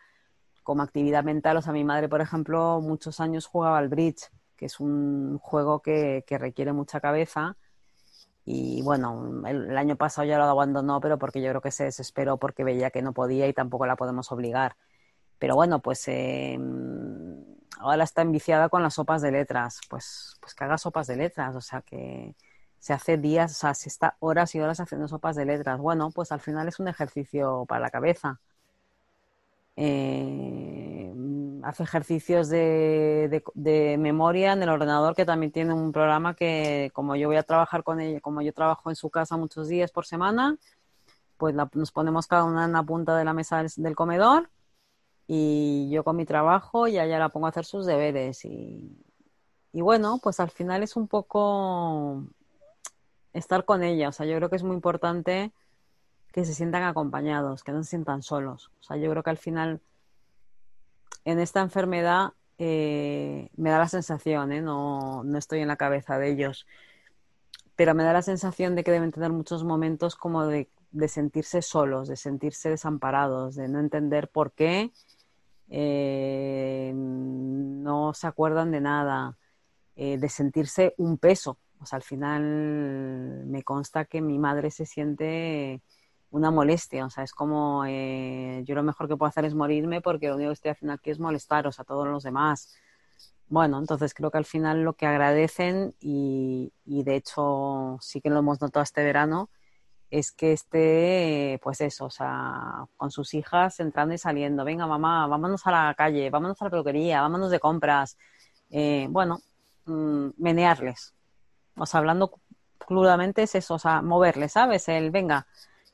como 0.63 0.81
actividad 0.81 1.23
mental, 1.23 1.57
o 1.57 1.61
sea, 1.61 1.73
mi 1.73 1.83
madre, 1.83 2.09
por 2.09 2.21
ejemplo, 2.21 2.81
muchos 2.81 3.19
años 3.19 3.45
jugaba 3.45 3.77
al 3.77 3.89
bridge, 3.89 4.29
que 4.55 4.65
es 4.65 4.79
un 4.79 5.37
juego 5.39 5.81
que, 5.81 6.23
requiere 6.29 6.73
mucha 6.73 6.99
cabeza, 6.99 7.57
y 8.45 8.81
bueno, 8.81 9.45
el, 9.45 9.77
año 9.77 9.95
pasado 9.95 10.27
ya 10.27 10.37
lo 10.37 10.45
abandonó, 10.45 10.99
pero 10.99 11.17
porque 11.17 11.41
yo 11.41 11.49
creo 11.49 11.61
que 11.61 11.71
se 11.71 11.85
desesperó 11.85 12.37
porque 12.37 12.63
veía 12.63 12.89
que 12.91 13.01
no 13.01 13.13
podía 13.13 13.47
y 13.47 13.53
tampoco 13.53 13.85
la 13.85 13.95
podemos 13.95 14.31
obligar. 14.31 14.75
Pero 15.43 15.55
bueno, 15.55 15.81
pues 15.81 16.07
eh, 16.07 16.57
ahora 17.79 18.05
está 18.05 18.21
enviciada 18.21 18.69
con 18.69 18.81
las 18.81 18.93
sopas 18.93 19.21
de 19.21 19.29
letras. 19.29 19.81
Pues, 19.89 20.37
pues 20.39 20.55
que 20.55 20.63
haga 20.63 20.77
sopas 20.77 21.07
de 21.07 21.17
letras. 21.17 21.53
O 21.57 21.59
sea, 21.59 21.81
que 21.81 22.33
se 22.79 22.93
hace 22.93 23.17
días, 23.17 23.51
o 23.51 23.55
sea, 23.55 23.73
se 23.73 23.89
está 23.89 24.15
horas 24.21 24.55
y 24.55 24.61
horas 24.61 24.79
haciendo 24.79 25.05
sopas 25.09 25.35
de 25.35 25.43
letras. 25.43 25.81
Bueno, 25.81 26.11
pues 26.11 26.31
al 26.31 26.39
final 26.39 26.69
es 26.69 26.79
un 26.79 26.87
ejercicio 26.87 27.65
para 27.67 27.81
la 27.81 27.89
cabeza. 27.89 28.39
Eh, 29.75 31.13
hace 31.63 31.83
ejercicios 31.83 32.47
de, 32.47 33.43
de, 33.53 33.97
memoria 33.97 34.53
en 34.53 34.63
el 34.63 34.69
ordenador 34.69 35.13
que 35.13 35.25
también 35.25 35.51
tiene 35.51 35.73
un 35.73 35.91
programa 35.91 36.35
que 36.35 36.89
como 36.93 37.17
yo 37.17 37.27
voy 37.27 37.35
a 37.35 37.43
trabajar 37.43 37.83
con 37.83 37.99
ella, 37.99 38.21
como 38.21 38.41
yo 38.41 38.53
trabajo 38.53 38.89
en 38.89 38.95
su 38.95 39.09
casa 39.09 39.35
muchos 39.35 39.67
días 39.67 39.91
por 39.91 40.05
semana, 40.05 40.55
pues 41.35 41.53
nos 41.53 41.91
ponemos 41.91 42.27
cada 42.27 42.45
una 42.45 42.63
en 42.63 42.71
la 42.71 42.83
punta 42.83 43.17
de 43.17 43.25
la 43.25 43.33
mesa 43.33 43.61
del 43.75 43.95
comedor 43.95 44.49
y 45.27 45.89
yo 45.89 46.03
con 46.03 46.15
mi 46.15 46.25
trabajo 46.25 46.87
ya 46.87 47.05
ya 47.05 47.19
la 47.19 47.29
pongo 47.29 47.45
a 47.45 47.49
hacer 47.49 47.65
sus 47.65 47.85
deberes 47.85 48.43
y, 48.45 48.97
y 49.71 49.81
bueno, 49.81 50.19
pues 50.21 50.39
al 50.39 50.51
final 50.51 50.83
es 50.83 50.95
un 50.95 51.07
poco 51.07 52.23
estar 53.33 53.65
con 53.65 53.83
ella, 53.83 54.09
o 54.09 54.11
sea, 54.11 54.25
yo 54.25 54.35
creo 54.37 54.49
que 54.49 54.57
es 54.57 54.63
muy 54.63 54.75
importante 54.75 55.51
que 56.31 56.45
se 56.45 56.53
sientan 56.53 56.83
acompañados, 56.83 57.63
que 57.63 57.71
no 57.71 57.83
se 57.83 57.91
sientan 57.91 58.21
solos, 58.21 58.71
o 58.79 58.83
sea, 58.83 58.97
yo 58.97 59.09
creo 59.09 59.23
que 59.23 59.29
al 59.29 59.37
final 59.37 59.81
en 61.25 61.39
esta 61.39 61.61
enfermedad 61.61 62.33
eh, 62.57 63.49
me 63.55 63.69
da 63.69 63.79
la 63.79 63.87
sensación, 63.87 64.51
¿eh? 64.51 64.61
no, 64.61 65.23
no 65.23 65.37
estoy 65.37 65.61
en 65.61 65.67
la 65.67 65.77
cabeza 65.77 66.19
de 66.19 66.31
ellos, 66.31 66.67
pero 67.75 67.95
me 67.95 68.03
da 68.03 68.13
la 68.13 68.21
sensación 68.21 68.75
de 68.75 68.83
que 68.83 68.91
deben 68.91 69.11
tener 69.11 69.31
muchos 69.31 69.63
momentos 69.63 70.15
como 70.15 70.45
de, 70.45 70.69
de 70.93 71.07
sentirse 71.07 71.61
solos, 71.61 72.07
de 72.07 72.15
sentirse 72.15 72.69
desamparados, 72.69 73.55
de 73.55 73.67
no 73.67 73.79
entender 73.79 74.29
por 74.29 74.53
qué 74.53 74.91
eh, 75.69 76.91
no 76.95 78.13
se 78.13 78.27
acuerdan 78.27 78.71
de 78.71 78.79
nada, 78.79 79.37
eh, 79.95 80.17
de 80.17 80.29
sentirse 80.29 80.93
un 80.97 81.17
peso. 81.17 81.57
O 81.81 81.85
sea, 81.85 81.97
al 81.97 82.03
final 82.03 83.43
me 83.45 83.63
consta 83.63 84.05
que 84.05 84.21
mi 84.21 84.37
madre 84.37 84.71
se 84.71 84.85
siente 84.85 85.81
una 86.29 86.51
molestia, 86.51 87.05
o 87.05 87.09
sea, 87.09 87.23
es 87.23 87.33
como 87.33 87.85
eh, 87.85 88.63
yo 88.65 88.75
lo 88.75 88.83
mejor 88.83 89.07
que 89.07 89.17
puedo 89.17 89.29
hacer 89.29 89.45
es 89.45 89.53
morirme 89.53 90.01
porque 90.01 90.27
lo 90.29 90.35
único 90.35 90.49
que 90.49 90.53
estoy 90.53 90.71
haciendo 90.71 90.93
aquí 90.93 91.11
es 91.11 91.19
molestaros 91.19 91.79
a 91.79 91.83
todos 91.83 92.07
los 92.07 92.23
demás. 92.23 92.73
Bueno, 93.49 93.79
entonces 93.79 94.13
creo 94.13 94.31
que 94.31 94.37
al 94.37 94.45
final 94.45 94.83
lo 94.83 94.93
que 94.93 95.05
agradecen 95.05 95.95
y, 95.99 96.71
y 96.85 97.03
de 97.03 97.15
hecho 97.15 97.97
sí 98.01 98.21
que 98.21 98.29
lo 98.29 98.39
hemos 98.39 98.61
notado 98.61 98.83
este 98.83 99.03
verano, 99.03 99.49
es 100.13 100.31
que 100.31 100.53
esté, 100.53 101.59
pues 101.63 101.81
eso, 101.81 102.05
o 102.05 102.09
sea, 102.11 102.85
con 102.97 103.09
sus 103.09 103.33
hijas 103.33 103.79
entrando 103.79 104.13
y 104.13 104.19
saliendo. 104.19 104.63
Venga, 104.63 104.85
mamá, 104.85 105.25
vámonos 105.27 105.65
a 105.65 105.71
la 105.71 105.95
calle, 105.95 106.29
vámonos 106.29 106.61
a 106.61 106.65
la 106.65 106.71
peluquería, 106.71 107.21
vámonos 107.21 107.49
de 107.49 107.59
compras. 107.59 108.17
Eh, 108.69 109.07
bueno, 109.09 109.39
mm, 109.85 110.29
menearles. 110.37 111.15
O 111.75 111.85
sea, 111.87 111.99
hablando 111.99 112.31
crudamente 112.77 113.43
es 113.43 113.55
eso, 113.55 113.75
o 113.75 113.79
sea, 113.79 114.01
moverles, 114.03 114.51
¿sabes? 114.53 114.87
El, 114.89 115.09
venga, 115.11 115.47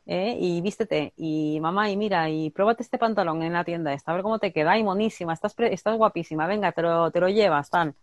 eh, 0.05 0.35
y 0.39 0.61
vístete, 0.61 1.13
y 1.17 1.59
mamá, 1.61 1.89
y 1.89 1.97
mira, 1.97 2.29
y 2.29 2.49
pruébate 2.49 2.83
este 2.83 2.97
pantalón 2.97 3.43
en 3.43 3.53
la 3.53 3.63
tienda 3.63 3.93
esta, 3.93 4.11
a 4.11 4.15
ver 4.15 4.23
cómo 4.23 4.39
te 4.39 4.51
queda, 4.51 4.71
ay, 4.71 4.83
monísima, 4.83 5.33
estás, 5.33 5.55
estás 5.59 5.97
guapísima, 5.97 6.47
venga, 6.47 6.71
te 6.73 6.81
lo, 6.81 7.11
te 7.11 7.19
lo 7.21 7.29
llevas, 7.29 7.69
tal 7.69 7.95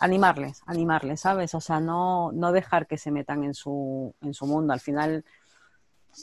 animarles, 0.00 0.62
animarles, 0.66 1.20
¿sabes? 1.20 1.54
O 1.54 1.60
sea, 1.60 1.78
no, 1.78 2.32
no 2.32 2.52
dejar 2.52 2.86
que 2.86 2.96
se 2.98 3.10
metan 3.10 3.44
en 3.44 3.54
su, 3.54 4.14
en 4.22 4.34
su 4.34 4.46
mundo. 4.46 4.72
Al 4.72 4.80
final, 4.80 5.24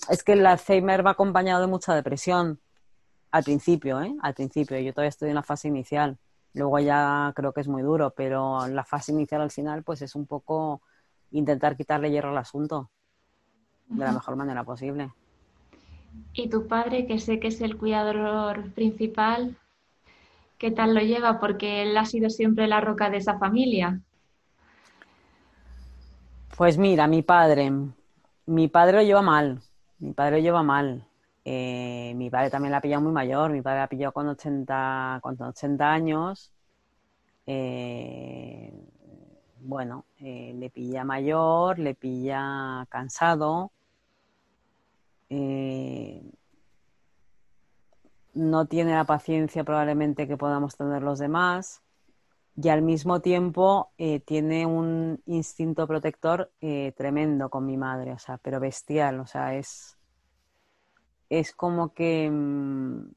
es 0.09 0.23
que 0.23 0.33
el 0.33 0.45
Alzheimer 0.45 1.05
va 1.05 1.11
acompañado 1.11 1.61
de 1.61 1.67
mucha 1.67 1.95
depresión. 1.95 2.59
Al 3.29 3.43
principio, 3.43 4.01
¿eh? 4.01 4.15
Al 4.21 4.33
principio. 4.33 4.79
Yo 4.79 4.93
todavía 4.93 5.09
estoy 5.09 5.29
en 5.29 5.35
la 5.35 5.43
fase 5.43 5.67
inicial. 5.67 6.17
Luego 6.53 6.79
ya 6.79 7.31
creo 7.35 7.53
que 7.53 7.61
es 7.61 7.67
muy 7.67 7.83
duro, 7.83 8.13
pero 8.15 8.67
la 8.67 8.83
fase 8.83 9.11
inicial 9.11 9.41
al 9.41 9.51
final, 9.51 9.83
pues 9.83 10.01
es 10.01 10.15
un 10.15 10.25
poco 10.25 10.81
intentar 11.31 11.77
quitarle 11.77 12.09
hierro 12.09 12.29
al 12.29 12.37
asunto 12.37 12.89
de 13.89 14.03
la 14.03 14.11
mejor 14.11 14.35
manera 14.35 14.63
posible. 14.63 15.11
¿Y 16.33 16.49
tu 16.49 16.67
padre, 16.67 17.05
que 17.05 17.19
sé 17.19 17.39
que 17.39 17.49
es 17.49 17.61
el 17.61 17.77
cuidador 17.77 18.71
principal, 18.71 19.55
¿Qué 20.57 20.71
tal 20.71 20.95
lo 20.95 21.01
lleva? 21.01 21.39
Porque 21.39 21.83
él 21.83 21.95
ha 21.97 22.05
sido 22.05 22.29
siempre 22.29 22.67
la 22.67 22.81
roca 22.81 23.09
de 23.09 23.17
esa 23.17 23.37
familia. 23.37 24.01
Pues 26.57 26.79
mira, 26.79 27.05
mi 27.05 27.21
padre, 27.21 27.71
mi 28.47 28.67
padre 28.67 28.97
lo 28.97 29.03
lleva 29.03 29.21
mal, 29.21 29.61
mi 29.99 30.13
padre 30.13 30.37
lo 30.37 30.43
lleva 30.43 30.63
mal. 30.63 31.05
Eh, 31.45 32.13
mi 32.15 32.29
padre 32.29 32.49
también 32.49 32.71
la 32.71 32.77
ha 32.77 32.81
pillado 32.81 33.03
muy 33.03 33.11
mayor, 33.11 33.51
mi 33.51 33.61
padre 33.61 33.77
la 33.77 33.83
ha 33.83 33.87
pillado 33.87 34.11
con 34.11 34.27
80, 34.27 35.19
con 35.21 35.39
80 35.39 35.93
años. 35.93 36.51
Eh, 37.45 38.73
bueno, 39.61 40.05
eh, 40.19 40.53
le 40.57 40.71
pilla 40.71 41.03
mayor, 41.03 41.77
le 41.77 41.93
pilla 41.93 42.85
cansado 42.89 43.71
no 48.37 48.67
tiene 48.67 48.93
la 48.93 49.05
paciencia 49.05 49.63
probablemente 49.63 50.27
que 50.27 50.37
podamos 50.37 50.77
tener 50.77 51.01
los 51.03 51.19
demás 51.19 51.81
y 52.55 52.69
al 52.69 52.81
mismo 52.81 53.21
tiempo 53.21 53.91
eh, 53.97 54.19
tiene 54.19 54.65
un 54.65 55.21
instinto 55.25 55.87
protector 55.87 56.51
eh, 56.61 56.93
tremendo 56.97 57.49
con 57.49 57.65
mi 57.65 57.77
madre, 57.77 58.13
o 58.13 58.19
sea, 58.19 58.37
pero 58.37 58.59
bestial, 58.59 59.19
o 59.19 59.27
sea, 59.27 59.55
es, 59.55 59.97
es 61.29 61.53
como 61.53 61.93
que 61.93 62.29
mm, 62.31 63.11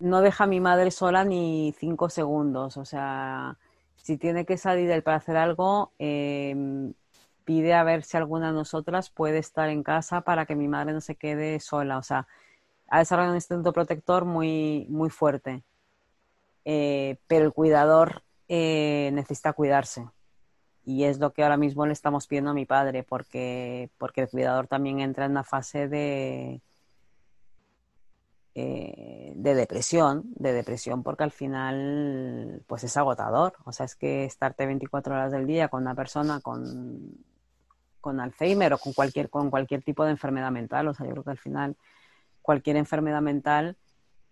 no 0.00 0.20
deja 0.20 0.44
a 0.44 0.46
mi 0.46 0.60
madre 0.60 0.90
sola 0.92 1.24
ni 1.24 1.74
cinco 1.76 2.08
segundos, 2.08 2.76
o 2.76 2.84
sea, 2.84 3.58
si 3.96 4.16
tiene 4.16 4.44
que 4.44 4.56
salir 4.56 5.02
para 5.02 5.16
hacer 5.16 5.36
algo, 5.36 5.92
em, 5.98 6.94
pide 7.44 7.74
a 7.74 7.82
ver 7.82 8.04
si 8.04 8.16
alguna 8.16 8.48
de 8.48 8.52
nosotras 8.52 9.10
puede 9.10 9.38
estar 9.38 9.68
en 9.70 9.82
casa 9.82 10.20
para 10.20 10.46
que 10.46 10.54
mi 10.54 10.68
madre 10.68 10.92
no 10.92 11.00
se 11.00 11.16
quede 11.16 11.58
sola, 11.60 11.98
o 11.98 12.02
sea, 12.02 12.28
ha 12.88 12.98
desarrollado 12.98 13.32
un 13.32 13.36
instinto 13.36 13.72
protector 13.72 14.24
muy, 14.24 14.86
muy 14.88 15.10
fuerte. 15.10 15.64
Eh, 16.64 17.18
pero 17.26 17.44
el 17.46 17.52
cuidador 17.52 18.22
eh, 18.48 19.10
necesita 19.12 19.52
cuidarse. 19.52 20.06
Y 20.84 21.04
es 21.04 21.18
lo 21.18 21.32
que 21.32 21.42
ahora 21.42 21.56
mismo 21.56 21.86
le 21.86 21.92
estamos 21.92 22.26
pidiendo 22.26 22.50
a 22.50 22.54
mi 22.54 22.64
padre, 22.64 23.02
porque, 23.02 23.90
porque 23.98 24.22
el 24.22 24.28
cuidador 24.28 24.68
también 24.68 25.00
entra 25.00 25.26
en 25.26 25.32
una 25.32 25.44
fase 25.44 25.86
de, 25.88 26.62
eh, 28.54 29.32
de 29.36 29.54
depresión, 29.54 30.24
de 30.34 30.52
depresión 30.52 31.02
porque 31.02 31.24
al 31.24 31.30
final 31.30 32.62
pues 32.66 32.84
es 32.84 32.96
agotador. 32.96 33.54
O 33.64 33.72
sea, 33.72 33.86
es 33.86 33.94
que 33.94 34.24
estarte 34.24 34.66
24 34.66 35.14
horas 35.14 35.30
del 35.32 35.46
día 35.46 35.68
con 35.68 35.82
una 35.82 35.94
persona 35.94 36.40
con, 36.40 37.18
con 38.00 38.20
Alzheimer 38.20 38.72
o 38.72 38.78
con 38.78 38.94
cualquier, 38.94 39.30
con 39.30 39.50
cualquier 39.50 39.82
tipo 39.82 40.04
de 40.04 40.12
enfermedad 40.12 40.50
mental, 40.50 40.88
o 40.88 40.94
sea, 40.94 41.06
yo 41.06 41.12
creo 41.12 41.24
que 41.24 41.30
al 41.30 41.38
final 41.38 41.76
cualquier 42.48 42.76
enfermedad 42.76 43.20
mental 43.20 43.76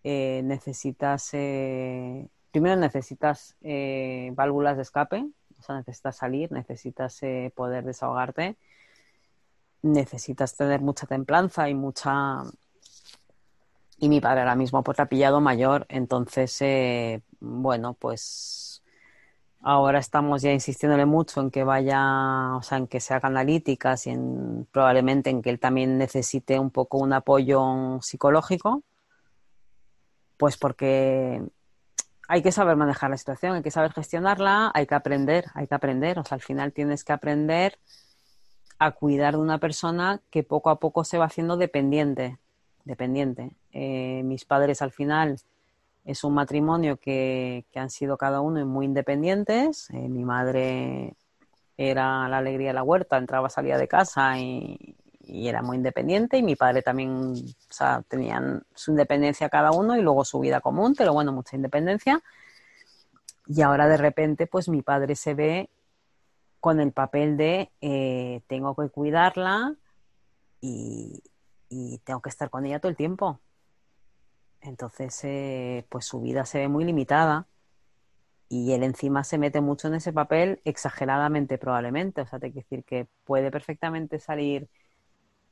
eh, 0.03 0.41
necesitas, 0.43 1.29
eh, 1.35 2.27
primero 2.51 2.75
necesitas 2.77 3.57
eh, 3.61 4.33
válvulas 4.35 4.77
de 4.77 4.85
escape, 4.85 5.27
o 5.59 5.63
sea, 5.63 5.77
necesitas 5.77 6.17
salir, 6.17 6.51
necesitas 6.51 7.21
poder 7.55 7.85
desahogarte, 7.85 8.57
necesitas 9.83 10.57
tener 10.57 10.81
mucha 10.81 11.07
templanza 11.07 11.69
y 11.69 11.75
mucha... 11.75 12.43
Y 13.99 14.09
mi 14.09 14.23
padre 14.23 14.41
ahora 14.41 14.55
mismo 14.55 14.83
pues 14.83 14.99
ha 14.99 15.11
pillado 15.11 15.43
mayor, 15.43 15.85
entonces, 15.91 16.59
bueno, 17.39 17.93
pues 18.01 18.83
ahora 19.63 19.99
estamos 19.99 20.43
ya 20.43 20.53
insistiéndole 20.53 21.07
mucho 21.07 21.41
en 21.41 21.51
que 21.51 21.65
vaya, 21.65 22.57
o 22.57 22.63
sea, 22.63 22.79
en 22.79 22.87
que 22.87 23.01
se 23.01 23.15
hagan 23.15 23.33
analíticas 23.33 24.07
y 24.07 24.11
en, 24.11 24.67
probablemente 24.71 25.31
en 25.31 25.43
que 25.43 25.51
él 25.51 25.59
también 25.59 25.99
necesite 25.99 26.59
un 26.59 26.71
poco 26.71 26.99
un 26.99 27.13
apoyo 27.13 28.01
psicológico 28.01 28.83
pues 30.37 30.57
porque 30.57 31.43
hay 32.29 32.43
que 32.43 32.53
saber 32.53 32.77
manejar 32.77 33.11
la 33.11 33.17
situación, 33.17 33.55
hay 33.55 33.63
que 33.63 33.71
saber 33.71 33.93
gestionarla, 33.93 34.71
hay 34.75 34.87
que 34.87 34.95
aprender, 34.95 35.47
hay 35.55 35.67
que 35.67 35.75
aprender. 35.75 36.19
O 36.19 36.25
sea, 36.25 36.37
al 36.37 36.43
final 36.43 36.73
tienes 36.73 37.05
que 37.05 37.13
aprender 37.13 37.79
a 38.79 38.91
cuidar 38.91 39.35
de 39.35 39.41
una 39.41 39.59
persona 39.59 40.21
que 40.31 40.43
poco 40.43 40.71
a 40.71 40.81
poco 40.81 41.05
se 41.05 41.19
va 41.19 41.27
haciendo 41.27 41.57
dependiente. 41.57 42.39
Dependiente. 42.85 43.53
Eh, 43.73 44.23
mis 44.25 44.45
padres 44.45 44.83
al 44.83 44.93
final 44.93 45.39
es 46.07 46.25
un 46.25 46.33
matrimonio 46.33 46.97
que, 46.97 47.67
han 47.75 47.91
sido 47.91 48.17
cada 48.17 48.41
uno 48.41 48.65
muy 48.65 48.87
independientes. 48.87 49.91
Eh, 49.91 50.09
mi 50.09 50.25
madre 50.25 51.15
era 51.77 52.27
la 52.29 52.39
alegría 52.39 52.69
de 52.69 52.75
la 52.75 52.83
huerta, 52.83 53.19
entraba, 53.19 53.51
salía 53.51 53.77
de 53.77 53.89
casa 53.89 54.39
y, 54.39 54.97
y 55.27 55.49
era 55.49 55.61
muy 55.61 55.77
independiente 55.77 56.39
y 56.39 56.43
mi 56.43 56.57
padre 56.57 56.83
también, 56.83 57.33
o 57.35 57.73
sea, 57.73 58.03
tenían 58.09 58.63
su 58.75 58.93
independencia 58.93 59.49
cada 59.49 59.73
uno 59.73 59.97
y 59.97 60.01
luego 60.01 60.25
su 60.25 60.41
vida 60.41 60.61
común, 60.61 60.95
pero 60.97 61.13
bueno, 61.13 61.33
mucha 61.33 61.57
independencia. 61.57 62.23
Y 63.47 63.61
ahora 63.63 63.89
de 63.89 63.97
repente, 63.97 64.47
pues 64.47 64.69
mi 64.69 64.83
padre 64.83 65.17
se 65.17 65.35
ve 65.35 65.71
con 66.61 66.81
el 66.81 66.93
papel 66.93 67.37
de 67.37 67.71
eh, 67.81 68.41
tengo 68.47 68.75
que 68.75 68.89
cuidarla 68.89 69.75
y, 70.61 71.23
tengo 72.05 72.21
que 72.23 72.29
estar 72.29 72.49
con 72.49 72.65
ella 72.65 72.79
todo 72.79 72.91
el 72.91 72.97
tiempo. 72.97 73.41
Entonces, 74.67 75.19
eh, 75.25 75.87
pues 75.89 76.05
su 76.07 76.21
vida 76.21 76.45
se 76.45 76.59
ve 76.61 76.69
muy 76.69 76.85
limitada 76.85 77.47
y 78.49 78.73
él 78.73 78.83
encima 78.85 79.25
se 79.25 79.39
mete 79.39 79.61
mucho 79.61 79.89
en 79.89 79.95
ese 79.95 80.13
papel 80.13 80.61
exageradamente 80.65 81.59
probablemente. 81.59 82.21
O 82.23 82.27
sea, 82.27 82.39
te 82.39 82.53
quiero 82.53 82.67
decir 82.69 82.85
que 82.85 83.09
puede 83.25 83.51
perfectamente 83.51 84.19
salir 84.19 84.69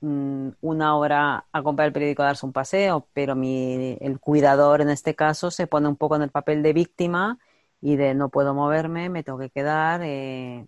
Mm, 0.05 0.51
una 0.61 0.97
hora 0.97 1.47
a 1.51 1.63
comprar 1.63 1.87
el 1.87 1.93
periódico 1.95 2.23
a 2.23 2.27
darse 2.27 2.45
un 2.45 2.53
paseo, 2.53 3.09
pero 3.15 3.35
mi, 3.35 3.97
el 4.01 4.21
cuidador 4.21 4.83
en 4.83 4.91
este 4.91 5.15
caso 5.15 5.51
se 5.51 5.67
pone 5.67 5.89
un 5.89 5.97
poco 5.97 6.17
en 6.17 6.23
el 6.23 6.31
papel 6.31 6.63
de 6.63 6.75
víctima 6.75 7.39
y 7.81 7.97
de 7.97 8.15
no 8.15 8.29
puedo 8.29 8.53
moverme, 8.55 9.09
me 9.09 9.23
tengo 9.23 9.39
que 9.39 9.49
quedar. 9.51 10.03
Eh, 10.05 10.67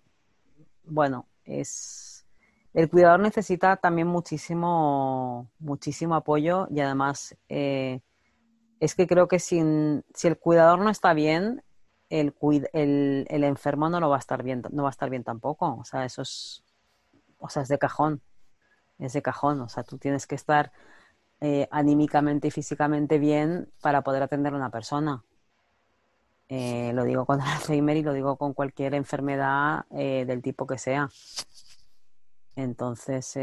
bueno, 0.85 1.27
es 1.45 2.25
el 2.73 2.89
cuidador 2.89 3.19
necesita 3.19 3.77
también 3.77 4.07
muchísimo, 4.07 5.51
muchísimo 5.59 6.15
apoyo 6.15 6.67
y 6.71 6.79
además 6.81 7.35
eh, 7.49 8.01
es 8.79 8.95
que 8.95 9.07
creo 9.07 9.27
que 9.27 9.39
sin, 9.39 10.03
si 10.13 10.27
el 10.27 10.37
cuidador 10.37 10.79
no 10.79 10.89
está 10.89 11.13
bien, 11.13 11.63
el, 12.09 12.33
el, 12.73 13.25
el 13.29 13.43
enfermo 13.43 13.89
no 13.89 13.99
lo 13.99 14.09
va 14.09 14.17
a 14.17 14.19
estar 14.19 14.43
bien, 14.43 14.63
no 14.71 14.83
va 14.83 14.89
a 14.89 14.91
estar 14.91 15.09
bien 15.09 15.23
tampoco. 15.23 15.77
O 15.79 15.83
sea, 15.83 16.05
eso 16.05 16.21
es, 16.21 16.63
o 17.39 17.49
sea, 17.49 17.63
es 17.63 17.69
de 17.69 17.77
cajón 17.77 18.21
ese 18.99 19.21
cajón. 19.21 19.61
O 19.61 19.69
sea, 19.69 19.83
tú 19.83 19.97
tienes 19.97 20.27
que 20.27 20.35
estar 20.35 20.71
eh, 21.41 21.67
anímicamente 21.71 22.47
y 22.47 22.51
físicamente 22.51 23.19
bien 23.19 23.69
para 23.81 24.01
poder 24.01 24.23
atender 24.23 24.53
a 24.53 24.57
una 24.57 24.69
persona. 24.69 25.23
Eh, 26.49 26.91
lo 26.93 27.03
digo 27.03 27.25
con 27.25 27.41
Alzheimer 27.41 27.97
y 27.97 28.03
lo 28.03 28.13
digo 28.13 28.37
con 28.37 28.53
cualquier 28.53 28.93
enfermedad 28.93 29.85
eh, 29.91 30.25
del 30.25 30.41
tipo 30.41 30.65
que 30.67 30.77
sea. 30.77 31.09
Entonces, 32.55 33.37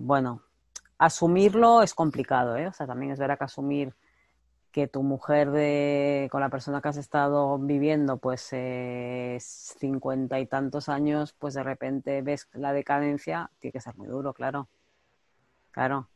bueno, 0.00 0.42
asumirlo 0.96 1.82
es 1.82 1.92
complicado, 1.92 2.56
¿eh? 2.56 2.68
O 2.68 2.72
sea, 2.72 2.86
también 2.86 3.10
es 3.10 3.18
verdad 3.18 3.36
que 3.36 3.44
asumir 3.44 3.96
que 4.72 4.88
tu 4.88 5.02
mujer 5.02 5.50
de, 5.50 6.28
con 6.32 6.40
la 6.40 6.48
persona 6.48 6.80
que 6.80 6.88
has 6.88 6.96
estado 6.96 7.58
viviendo, 7.58 8.16
pues 8.16 8.50
cincuenta 9.78 10.40
y 10.40 10.46
tantos 10.46 10.88
años, 10.88 11.34
pues 11.38 11.54
de 11.54 11.62
repente 11.62 12.22
ves 12.22 12.48
la 12.52 12.72
decadencia, 12.72 13.50
tiene 13.58 13.72
que 13.72 13.80
ser 13.80 13.96
muy 13.96 14.08
duro, 14.08 14.32
claro. 14.32 14.68
Claro. 15.70 16.08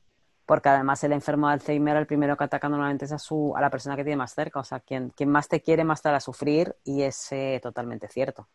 Porque 0.47 0.69
además 0.69 1.03
el 1.03 1.13
enfermo 1.13 1.49
de 1.49 1.55
Alzheimer, 1.55 1.97
el 1.97 2.07
primero 2.07 2.37
que 2.37 2.45
ataca 2.45 2.69
normalmente 2.69 3.05
es 3.05 3.13
a, 3.13 3.19
su, 3.19 3.53
a 3.57 3.61
la 3.61 3.69
persona 3.69 3.97
que 3.97 4.05
tiene 4.05 4.17
más 4.17 4.33
cerca. 4.33 4.61
O 4.61 4.65
sea, 4.65 4.79
quien, 4.79 5.11
quien 5.11 5.29
más 5.29 5.49
te 5.49 5.61
quiere, 5.61 5.83
más 5.83 6.03
te 6.03 6.09
hará 6.09 6.21
sufrir 6.21 6.77
y 6.85 7.03
es 7.03 7.33
eh, 7.33 7.59
totalmente 7.61 8.07
cierto. 8.07 8.49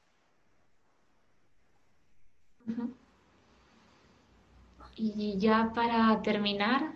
Y 4.96 5.38
ya 5.38 5.72
para 5.76 6.22
terminar, 6.22 6.94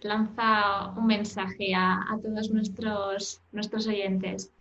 lanza 0.00 0.90
un 0.96 1.06
mensaje 1.06 1.74
a, 1.74 2.04
todos 2.22 2.50
nuestros, 2.50 3.40
nuestros 3.52 3.86
oyentes. 3.86 4.52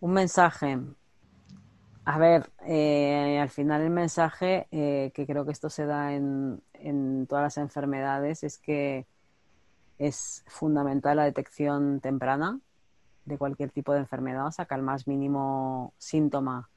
Un 0.00 0.12
mensaje. 0.12 0.78
A 2.04 2.18
ver, 2.18 2.50
eh, 2.66 3.38
al 3.40 3.50
final 3.50 3.82
el 3.82 3.90
mensaje, 3.90 4.68
eh, 4.70 5.10
que 5.14 5.26
creo 5.26 5.44
que 5.44 5.52
esto 5.52 5.70
se 5.70 5.86
da 5.86 6.12
en, 6.12 6.62
en, 6.74 7.26
todas 7.26 7.42
las 7.42 7.58
enfermedades, 7.58 8.44
es 8.44 8.58
que 8.58 9.06
es 9.98 10.44
fundamental 10.46 11.16
la 11.16 11.24
detección 11.24 12.00
temprana 12.00 12.60
de 13.24 13.38
cualquier 13.38 13.70
tipo 13.70 13.92
de 13.92 14.00
enfermedad, 14.00 14.46
o 14.46 14.52
sea, 14.52 14.66
al 14.70 14.82
más 14.82 15.08
mínimo 15.08 15.94
síntoma 15.98 16.68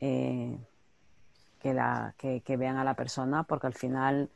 eh, 0.00 0.56
que, 1.58 1.74
la, 1.74 2.14
que, 2.16 2.40
que 2.40 2.56
vean 2.56 2.78
a 2.78 2.84
la 2.84 2.94
persona, 2.94 3.42
porque 3.42 3.66
al 3.66 3.74
final 3.74 4.30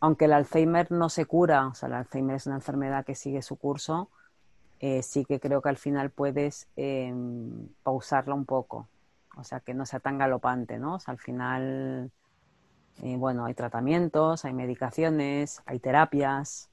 aunque 0.00 0.26
el 0.26 0.32
Alzheimer 0.32 0.90
no 0.92 1.08
se 1.08 1.26
cura, 1.26 1.66
o 1.66 1.74
sea, 1.74 1.88
el 1.88 1.94
Alzheimer 1.94 2.36
es 2.36 2.46
una 2.46 2.56
enfermedad 2.56 3.04
que 3.04 3.14
sigue 3.14 3.42
su 3.42 3.56
curso, 3.56 4.10
eh, 4.80 5.02
sí 5.02 5.24
que 5.24 5.40
creo 5.40 5.60
que 5.60 5.68
al 5.68 5.76
final 5.76 6.10
puedes 6.10 6.68
eh, 6.76 7.12
pausarla 7.82 8.34
un 8.34 8.44
poco, 8.44 8.88
o 9.36 9.42
sea, 9.42 9.60
que 9.60 9.74
no 9.74 9.86
sea 9.86 9.98
tan 10.00 10.18
galopante, 10.18 10.78
¿no? 10.78 10.94
O 10.94 11.00
sea, 11.00 11.12
al 11.12 11.18
final, 11.18 12.12
eh, 13.02 13.16
bueno, 13.16 13.44
hay 13.44 13.54
tratamientos, 13.54 14.44
hay 14.44 14.52
medicaciones, 14.52 15.62
hay 15.66 15.80
terapias, 15.80 16.70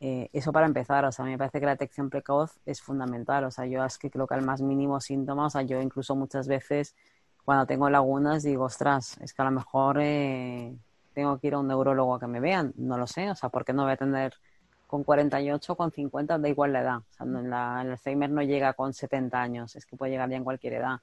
eso 0.00 0.52
para 0.52 0.66
empezar, 0.66 1.06
o 1.06 1.12
sea, 1.12 1.24
me 1.24 1.38
parece 1.38 1.60
que 1.60 1.64
la 1.64 1.72
detección 1.72 2.10
precoz 2.10 2.60
es 2.66 2.82
fundamental, 2.82 3.44
o 3.44 3.50
sea, 3.50 3.64
yo 3.64 3.82
es 3.82 3.96
que 3.96 4.10
creo 4.10 4.26
que 4.26 4.34
al 4.34 4.42
más 4.42 4.60
mínimo 4.60 5.00
síntoma, 5.00 5.46
o 5.46 5.50
sea, 5.50 5.62
yo 5.62 5.80
incluso 5.80 6.14
muchas 6.14 6.46
veces 6.46 6.94
cuando 7.42 7.64
tengo 7.64 7.88
lagunas 7.88 8.42
digo, 8.42 8.64
ostras, 8.64 9.16
es 9.22 9.32
que 9.32 9.40
a 9.40 9.46
lo 9.46 9.50
mejor 9.52 9.98
tengo 11.14 11.38
que 11.38 11.46
ir 11.46 11.54
a 11.54 11.58
un 11.58 11.68
neurólogo 11.68 12.14
a 12.14 12.20
que 12.20 12.26
me 12.26 12.40
vean, 12.40 12.72
no 12.76 12.98
lo 12.98 13.06
sé, 13.06 13.30
o 13.30 13.34
sea, 13.34 13.48
¿por 13.48 13.64
qué 13.64 13.72
no 13.72 13.84
voy 13.84 13.92
a 13.92 13.96
tener 13.96 14.34
con 14.86 15.04
48, 15.04 15.76
con 15.76 15.90
50, 15.90 16.38
da 16.38 16.48
igual 16.48 16.72
la 16.72 16.82
edad? 16.82 16.98
O 16.98 17.12
sea, 17.12 17.26
en, 17.26 17.36
el 17.36 17.52
Alzheimer 17.52 18.30
no 18.30 18.42
llega 18.42 18.74
con 18.74 18.92
70 18.92 19.40
años, 19.40 19.76
es 19.76 19.86
que 19.86 19.96
puede 19.96 20.12
llegar 20.12 20.28
ya 20.28 20.36
en 20.36 20.44
cualquier 20.44 20.74
edad. 20.74 21.00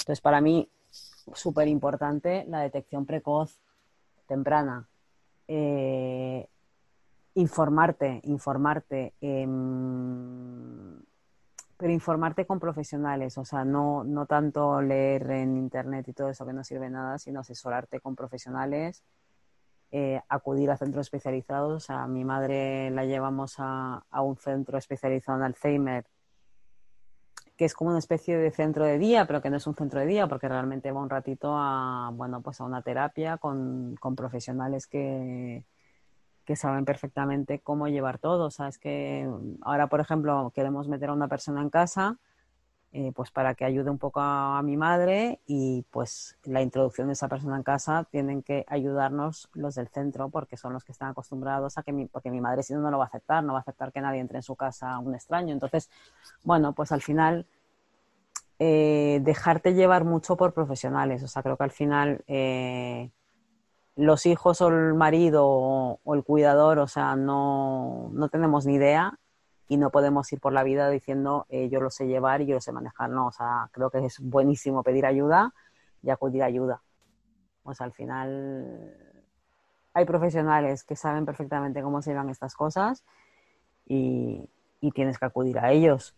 Entonces, 0.00 0.20
para 0.20 0.40
mí, 0.40 0.68
súper 1.34 1.68
importante 1.68 2.44
la 2.48 2.60
detección 2.60 3.06
precoz, 3.06 3.60
temprana. 4.26 4.86
eh, 5.48 6.48
informarte, 7.34 8.20
informarte, 8.24 9.14
em, 9.20 11.00
pero 11.76 11.92
informarte 11.92 12.46
con 12.46 12.60
profesionales, 12.60 13.38
o 13.38 13.44
sea, 13.44 13.64
no, 13.64 14.04
no 14.04 14.26
tanto 14.26 14.82
leer 14.82 15.30
en 15.30 15.56
internet 15.56 16.08
y 16.08 16.12
todo 16.12 16.28
eso 16.28 16.44
que 16.44 16.52
no 16.52 16.62
sirve 16.62 16.90
nada, 16.90 17.18
sino 17.18 17.40
asesorarte 17.40 18.00
con 18.00 18.14
profesionales, 18.14 19.02
eh, 19.92 20.20
acudir 20.28 20.70
a 20.70 20.76
centros 20.76 21.06
especializados. 21.06 21.90
A 21.90 22.06
mi 22.06 22.24
madre 22.24 22.90
la 22.90 23.04
llevamos 23.04 23.56
a, 23.58 24.04
un 24.22 24.36
centro 24.36 24.78
especializado 24.78 25.38
en 25.38 25.44
Alzheimer 25.44 26.06
que 27.56 27.66
es 27.66 27.74
como 27.74 27.90
una 27.90 27.98
especie 27.98 28.38
de 28.38 28.50
centro 28.52 28.86
de 28.86 28.96
día, 28.96 29.26
pero 29.26 29.42
que 29.42 29.50
no 29.50 29.58
es 29.58 29.66
un 29.66 29.74
centro 29.74 30.00
de 30.00 30.06
día, 30.06 30.26
porque 30.26 30.48
realmente 30.48 30.90
va 30.92 31.02
un 31.02 31.10
ratito 31.10 31.52
a, 31.54 32.10
bueno, 32.14 32.40
pues 32.40 32.58
a 32.62 32.64
una 32.64 32.80
terapia 32.80 33.36
con, 33.36 33.96
con 34.00 34.16
profesionales 34.16 34.86
que, 34.86 35.62
que 36.46 36.56
saben 36.56 36.84
perfectamente 36.84 37.60
cómo 37.60 37.86
llevar 37.86 38.18
todo. 38.18 38.46
O 38.46 38.50
sea, 38.50 38.68
es 38.68 38.78
que 38.78 39.28
ahora, 39.60 39.88
por 39.88 40.00
ejemplo, 40.00 40.50
queremos 40.54 40.88
meter 40.88 41.10
a 41.10 41.12
una 41.12 41.28
persona 41.28 41.60
en 41.60 41.68
casa, 41.70 42.18
eh, 42.92 43.12
pues 43.14 43.30
para 43.30 43.54
que 43.54 43.64
ayude 43.64 43.88
un 43.88 43.98
poco 43.98 44.18
a, 44.20 44.60
mi 44.64 44.76
madre 44.76 45.40
y 45.46 45.84
pues 45.92 46.36
la 46.42 46.60
introducción 46.60 47.06
de 47.06 47.12
esa 47.12 47.28
persona 47.28 47.56
en 47.56 47.62
casa 47.62 48.08
tienen 48.10 48.42
que 48.42 48.64
ayudarnos 48.66 49.48
los 49.54 49.76
del 49.76 49.86
centro 49.86 50.28
porque 50.28 50.56
son 50.56 50.72
los 50.72 50.82
que 50.82 50.90
están 50.90 51.10
acostumbrados 51.10 51.78
a 51.78 51.84
que 51.84 51.92
mi, 51.92 52.06
porque 52.06 52.32
mi 52.32 52.40
madre 52.40 52.64
si 52.64 52.74
no 52.74 52.80
no 52.80 52.90
lo 52.90 52.98
va 52.98 53.04
a 53.04 53.06
aceptar, 53.06 53.44
no 53.44 53.52
va 53.52 53.60
a 53.60 53.62
aceptar 53.62 53.92
que 53.92 54.00
nadie 54.00 54.18
entre 54.18 54.38
en 54.38 54.42
su 54.42 54.56
casa 54.56 54.98
un 54.98 55.14
extraño. 55.14 55.52
Entonces, 55.52 55.88
bueno, 56.42 56.72
pues 56.72 56.90
al 56.90 57.00
final 57.00 57.46
eh, 58.58 59.20
dejarte 59.22 59.74
llevar 59.74 60.04
mucho 60.04 60.36
por 60.36 60.52
profesionales. 60.52 61.22
O 61.22 61.28
sea, 61.28 61.44
creo 61.44 61.56
que 61.56 61.64
al 61.64 61.70
final 61.70 62.24
eh, 62.26 63.12
los 63.94 64.26
hijos 64.26 64.60
o 64.62 64.68
el 64.68 64.94
marido 64.94 65.46
o, 65.46 66.00
o 66.02 66.14
el 66.16 66.24
cuidador, 66.24 66.80
o 66.80 66.88
sea, 66.88 67.14
no, 67.14 68.10
no, 68.12 68.28
tenemos 68.30 68.66
ni 68.66 68.74
idea 68.74 69.19
y 69.70 69.76
no 69.76 69.90
podemos 69.90 70.30
ir 70.32 70.40
por 70.40 70.52
la 70.52 70.64
vida 70.64 70.90
diciendo 70.90 71.46
eh, 71.48 71.68
yo 71.68 71.80
lo 71.80 71.90
sé 71.90 72.08
llevar 72.08 72.40
y 72.40 72.46
yo 72.46 72.56
lo 72.56 72.60
sé 72.60 72.72
manejar. 72.72 73.08
No, 73.08 73.28
o 73.28 73.32
sea, 73.32 73.68
creo 73.70 73.88
que 73.88 74.04
es 74.04 74.18
buenísimo 74.18 74.82
pedir 74.82 75.06
ayuda 75.06 75.54
y 76.02 76.10
acudir 76.10 76.42
a 76.42 76.46
ayuda. 76.46 76.82
Sea, 77.72 77.86
al 77.86 77.92
final 77.92 78.96
hay 79.94 80.04
profesionales 80.04 80.82
que 80.82 80.96
saben 80.96 81.24
perfectamente 81.24 81.82
cómo 81.82 82.02
se 82.02 82.10
llevan 82.10 82.30
estas 82.30 82.56
cosas 82.56 83.04
y, 83.86 84.50
y 84.80 84.90
tienes 84.90 85.20
que 85.20 85.26
acudir 85.26 85.60
a 85.60 85.70
ellos. 85.70 86.16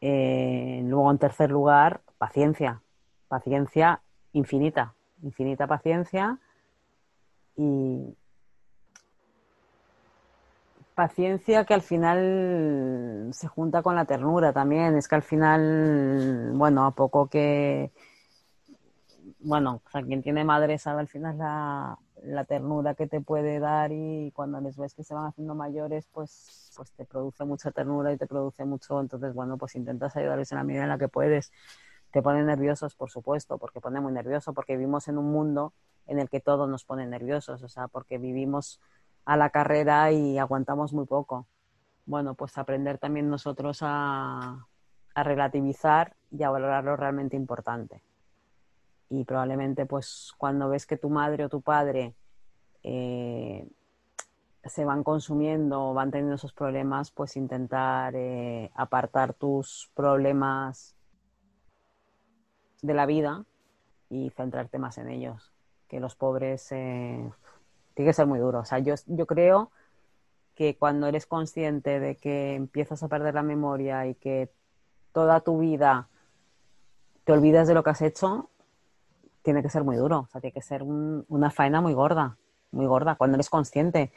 Eh, 0.00 0.80
luego, 0.84 1.10
en 1.10 1.18
tercer 1.18 1.50
lugar, 1.50 2.02
paciencia. 2.18 2.82
Paciencia 3.26 4.00
infinita. 4.32 4.94
Infinita 5.24 5.66
paciencia. 5.66 6.38
Y 7.56 8.16
paciencia 10.96 11.66
que 11.66 11.74
al 11.74 11.82
final 11.82 13.28
se 13.32 13.46
junta 13.48 13.82
con 13.82 13.94
la 13.94 14.06
ternura 14.06 14.52
también. 14.52 14.96
Es 14.96 15.06
que 15.08 15.14
al 15.14 15.22
final, 15.22 16.52
bueno, 16.54 16.86
a 16.86 16.92
poco 16.92 17.28
que. 17.28 17.92
Bueno, 19.40 19.82
o 19.86 19.90
sea, 19.90 20.02
quien 20.02 20.22
tiene 20.22 20.42
madre 20.44 20.78
sabe 20.78 21.00
al 21.00 21.08
final 21.08 21.38
la, 21.38 21.98
la 22.22 22.44
ternura 22.44 22.94
que 22.94 23.06
te 23.06 23.20
puede 23.20 23.60
dar 23.60 23.92
y 23.92 24.32
cuando 24.34 24.60
les 24.60 24.76
ves 24.76 24.94
que 24.94 25.04
se 25.04 25.14
van 25.14 25.26
haciendo 25.26 25.54
mayores, 25.54 26.08
pues, 26.12 26.72
pues 26.74 26.90
te 26.92 27.04
produce 27.04 27.44
mucha 27.44 27.70
ternura 27.70 28.12
y 28.12 28.16
te 28.16 28.26
produce 28.26 28.64
mucho, 28.64 29.00
entonces 29.00 29.34
bueno, 29.34 29.58
pues 29.58 29.76
intentas 29.76 30.16
ayudarles 30.16 30.50
en 30.52 30.58
la 30.58 30.64
medida 30.64 30.82
en 30.84 30.88
la 30.88 30.98
que 30.98 31.08
puedes. 31.08 31.52
Te 32.10 32.22
ponen 32.22 32.46
nerviosos, 32.46 32.94
por 32.94 33.10
supuesto, 33.10 33.58
porque 33.58 33.80
pone 33.80 34.00
muy 34.00 34.12
nervioso, 34.12 34.54
porque 34.54 34.76
vivimos 34.76 35.06
en 35.08 35.18
un 35.18 35.30
mundo 35.30 35.74
en 36.06 36.18
el 36.18 36.30
que 36.30 36.40
todo 36.40 36.66
nos 36.66 36.84
pone 36.84 37.06
nerviosos, 37.06 37.62
o 37.62 37.68
sea, 37.68 37.88
porque 37.88 38.18
vivimos 38.18 38.80
a 39.26 39.36
la 39.36 39.50
carrera 39.50 40.10
y 40.12 40.38
aguantamos 40.38 40.94
muy 40.94 41.04
poco. 41.04 41.46
Bueno, 42.06 42.34
pues 42.34 42.56
aprender 42.56 42.98
también 42.98 43.28
nosotros 43.28 43.80
a, 43.82 44.66
relativizar 45.14 46.14
y 46.30 46.42
a 46.42 46.50
valorar 46.50 46.84
lo 46.84 46.94
realmente 46.96 47.36
importante 47.36 48.02
y 49.08 49.24
probablemente 49.24 49.86
pues 49.86 50.32
cuando 50.36 50.68
ves 50.68 50.84
que 50.84 50.98
tu 50.98 51.08
madre 51.08 51.44
o 51.44 51.48
tu 51.48 51.62
padre 51.62 52.14
eh, 52.82 53.66
se 54.68 54.84
van 54.84 55.02
consumiendo 55.02 55.90
o 55.90 55.94
van 55.94 56.10
teniendo 56.10 56.34
esos 56.34 56.52
problemas, 56.52 57.10
pues 57.10 57.36
intentar 57.36 58.14
eh, 58.14 58.70
apartar 58.74 59.34
tus 59.34 59.90
problemas 59.94 60.94
de 62.82 62.94
la 62.94 63.06
vida 63.06 63.44
y 64.08 64.30
centrarte 64.30 64.78
más 64.78 64.98
en 64.98 65.08
ellos. 65.08 65.52
Que 65.88 66.00
los 66.00 66.16
pobres 66.16 66.70
eh, 66.72 67.30
tiene 67.96 68.10
que 68.10 68.12
ser 68.12 68.26
muy 68.26 68.38
duro. 68.38 68.60
O 68.60 68.64
sea, 68.64 68.78
yo, 68.78 68.94
yo 69.06 69.26
creo 69.26 69.70
que 70.54 70.76
cuando 70.76 71.06
eres 71.06 71.26
consciente 71.26 71.98
de 71.98 72.16
que 72.16 72.54
empiezas 72.54 73.02
a 73.02 73.08
perder 73.08 73.34
la 73.34 73.42
memoria 73.42 74.06
y 74.06 74.14
que 74.14 74.52
toda 75.12 75.40
tu 75.40 75.58
vida 75.58 76.08
te 77.24 77.32
olvidas 77.32 77.66
de 77.66 77.74
lo 77.74 77.82
que 77.82 77.90
has 77.90 78.02
hecho, 78.02 78.50
tiene 79.40 79.62
que 79.62 79.70
ser 79.70 79.82
muy 79.82 79.96
duro, 79.96 80.20
o 80.20 80.26
sea, 80.26 80.40
tiene 80.40 80.52
que 80.52 80.60
ser 80.60 80.82
un, 80.82 81.24
una 81.28 81.50
faena 81.50 81.80
muy 81.80 81.94
gorda, 81.94 82.36
muy 82.70 82.84
gorda, 82.86 83.14
cuando 83.14 83.36
eres 83.36 83.48
consciente. 83.48 84.12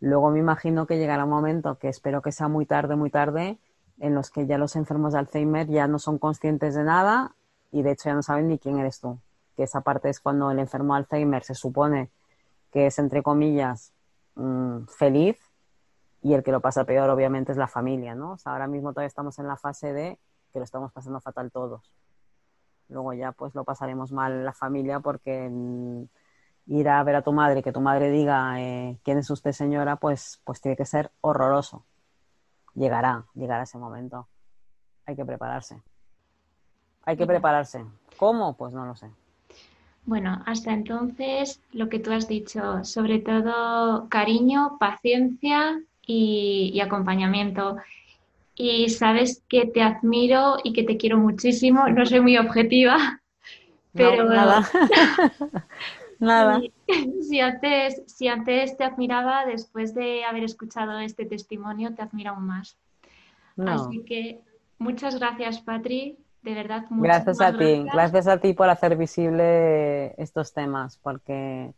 Luego 0.00 0.30
me 0.30 0.38
imagino 0.38 0.86
que 0.86 0.96
llegará 0.96 1.24
un 1.24 1.30
momento, 1.30 1.78
que 1.78 1.88
espero 1.88 2.22
que 2.22 2.32
sea 2.32 2.48
muy 2.48 2.64
tarde, 2.64 2.96
muy 2.96 3.10
tarde, 3.10 3.58
en 3.98 4.14
los 4.14 4.30
que 4.30 4.46
ya 4.46 4.56
los 4.56 4.74
enfermos 4.74 5.12
de 5.12 5.18
Alzheimer 5.18 5.68
ya 5.68 5.86
no 5.86 5.98
son 5.98 6.18
conscientes 6.18 6.74
de 6.74 6.84
nada 6.84 7.34
y 7.72 7.82
de 7.82 7.92
hecho 7.92 8.08
ya 8.08 8.14
no 8.14 8.22
saben 8.22 8.48
ni 8.48 8.58
quién 8.58 8.78
eres 8.78 9.00
tú. 9.00 9.18
Que 9.54 9.64
esa 9.64 9.82
parte 9.82 10.08
es 10.08 10.18
cuando 10.20 10.50
el 10.50 10.58
enfermo 10.60 10.94
de 10.94 11.00
Alzheimer 11.00 11.42
se 11.44 11.54
supone 11.54 12.10
que 12.70 12.86
es, 12.86 12.98
entre 12.98 13.22
comillas, 13.22 13.92
mmm, 14.34 14.84
feliz 14.86 15.38
y 16.22 16.34
el 16.34 16.42
que 16.42 16.52
lo 16.52 16.60
pasa 16.60 16.84
peor 16.84 17.10
obviamente 17.10 17.52
es 17.52 17.58
la 17.58 17.68
familia, 17.68 18.14
¿no? 18.14 18.32
O 18.32 18.38
sea, 18.38 18.52
ahora 18.52 18.66
mismo 18.66 18.92
todavía 18.92 19.08
estamos 19.08 19.38
en 19.38 19.46
la 19.46 19.56
fase 19.56 19.92
de 19.92 20.18
que 20.52 20.58
lo 20.58 20.64
estamos 20.64 20.92
pasando 20.92 21.20
fatal 21.20 21.50
todos. 21.50 21.92
Luego 22.88 23.12
ya 23.12 23.32
pues 23.32 23.54
lo 23.54 23.64
pasaremos 23.64 24.12
mal 24.12 24.44
la 24.44 24.52
familia 24.52 25.00
porque 25.00 25.48
mm, 25.50 26.04
ir 26.68 26.88
a 26.88 27.02
ver 27.02 27.16
a 27.16 27.22
tu 27.22 27.32
madre, 27.32 27.62
que 27.62 27.72
tu 27.72 27.80
madre 27.80 28.10
diga 28.10 28.60
eh, 28.60 28.98
quién 29.04 29.18
es 29.18 29.30
usted 29.30 29.52
señora, 29.52 29.96
pues, 29.96 30.40
pues 30.44 30.60
tiene 30.60 30.76
que 30.76 30.84
ser 30.84 31.10
horroroso. 31.20 31.84
Llegará, 32.74 33.26
llegará 33.34 33.62
ese 33.64 33.78
momento. 33.78 34.28
Hay 35.06 35.16
que 35.16 35.24
prepararse. 35.24 35.82
Hay 37.04 37.16
que 37.16 37.26
prepararse. 37.26 37.84
¿Cómo? 38.18 38.56
Pues 38.56 38.74
no 38.74 38.84
lo 38.84 38.94
sé. 38.94 39.10
Bueno, 40.04 40.42
hasta 40.46 40.72
entonces 40.72 41.60
lo 41.72 41.88
que 41.88 41.98
tú 41.98 42.12
has 42.12 42.28
dicho, 42.28 42.84
sobre 42.84 43.18
todo 43.18 44.08
cariño, 44.08 44.78
paciencia 44.78 45.80
y, 46.06 46.70
y 46.72 46.80
acompañamiento 46.80 47.76
y 48.58 48.88
sabes 48.88 49.44
que 49.48 49.66
te 49.66 49.80
admiro 49.80 50.56
y 50.64 50.72
que 50.72 50.82
te 50.82 50.96
quiero 50.96 51.16
muchísimo. 51.16 51.88
No 51.88 52.04
soy 52.04 52.20
muy 52.20 52.36
objetiva, 52.36 53.22
pero 53.94 54.24
no, 54.24 54.34
nada. 54.34 54.68
nada. 56.18 56.60
Si, 56.60 56.72
si, 57.22 57.40
antes, 57.40 58.02
si 58.06 58.26
antes 58.26 58.76
te 58.76 58.82
admiraba, 58.82 59.46
después 59.46 59.94
de 59.94 60.24
haber 60.24 60.42
escuchado 60.42 60.98
este 60.98 61.24
testimonio, 61.24 61.94
te 61.94 62.02
admiro 62.02 62.32
aún 62.32 62.46
más. 62.46 62.76
No. 63.54 63.70
Así 63.70 64.02
que 64.04 64.40
muchas 64.78 65.18
gracias, 65.20 65.60
Patri. 65.60 66.18
De 66.42 66.54
verdad, 66.54 66.84
muchas 66.90 67.24
gracias 67.24 67.40
a 67.40 67.58
ti. 67.58 67.82
Gracias. 67.82 67.94
gracias 67.94 68.26
a 68.28 68.38
ti 68.38 68.52
por 68.52 68.68
hacer 68.68 68.96
visible 68.96 70.14
estos 70.22 70.52
temas, 70.52 70.98
porque 70.98 71.74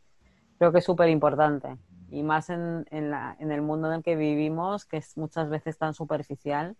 creo 0.58 0.72
que 0.72 0.78
es 0.78 0.84
súper 0.84 1.08
importante 1.08 1.78
y 2.10 2.22
más 2.22 2.50
en, 2.50 2.86
en, 2.90 3.10
la, 3.10 3.36
en, 3.38 3.52
el 3.52 3.62
mundo 3.62 3.88
en 3.88 3.94
el 3.94 4.02
que 4.02 4.16
vivimos, 4.16 4.84
que 4.84 4.98
es 4.98 5.16
muchas 5.16 5.48
veces 5.48 5.78
tan 5.78 5.94
superficial, 5.94 6.76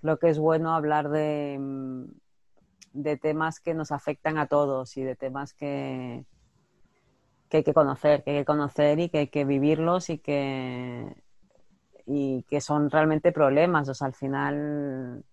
creo 0.00 0.18
que 0.18 0.28
es 0.28 0.38
bueno 0.38 0.74
hablar 0.74 1.08
de, 1.10 1.58
mm, 1.58 2.04
de 2.92 3.16
temas 3.16 3.60
que 3.60 3.74
nos 3.74 3.90
afectan 3.92 4.38
a 4.38 4.46
todos 4.46 4.96
y 4.96 5.02
de 5.02 5.16
temas 5.16 5.52
que, 5.52 6.24
que 7.48 7.58
hay 7.58 7.64
que 7.64 7.74
conocer, 7.74 8.22
que 8.22 8.30
hay 8.30 8.38
que 8.38 8.44
conocer 8.44 9.00
y 9.00 9.08
que 9.08 9.18
hay 9.18 9.28
que 9.28 9.44
vivirlos 9.44 10.10
y 10.10 10.18
que, 10.18 11.14
y 12.06 12.44
que 12.44 12.60
son 12.60 12.90
realmente 12.90 13.32
problemas. 13.32 13.88
O 13.88 13.94
sea, 13.94 14.06
al 14.06 14.14
final 14.14 15.24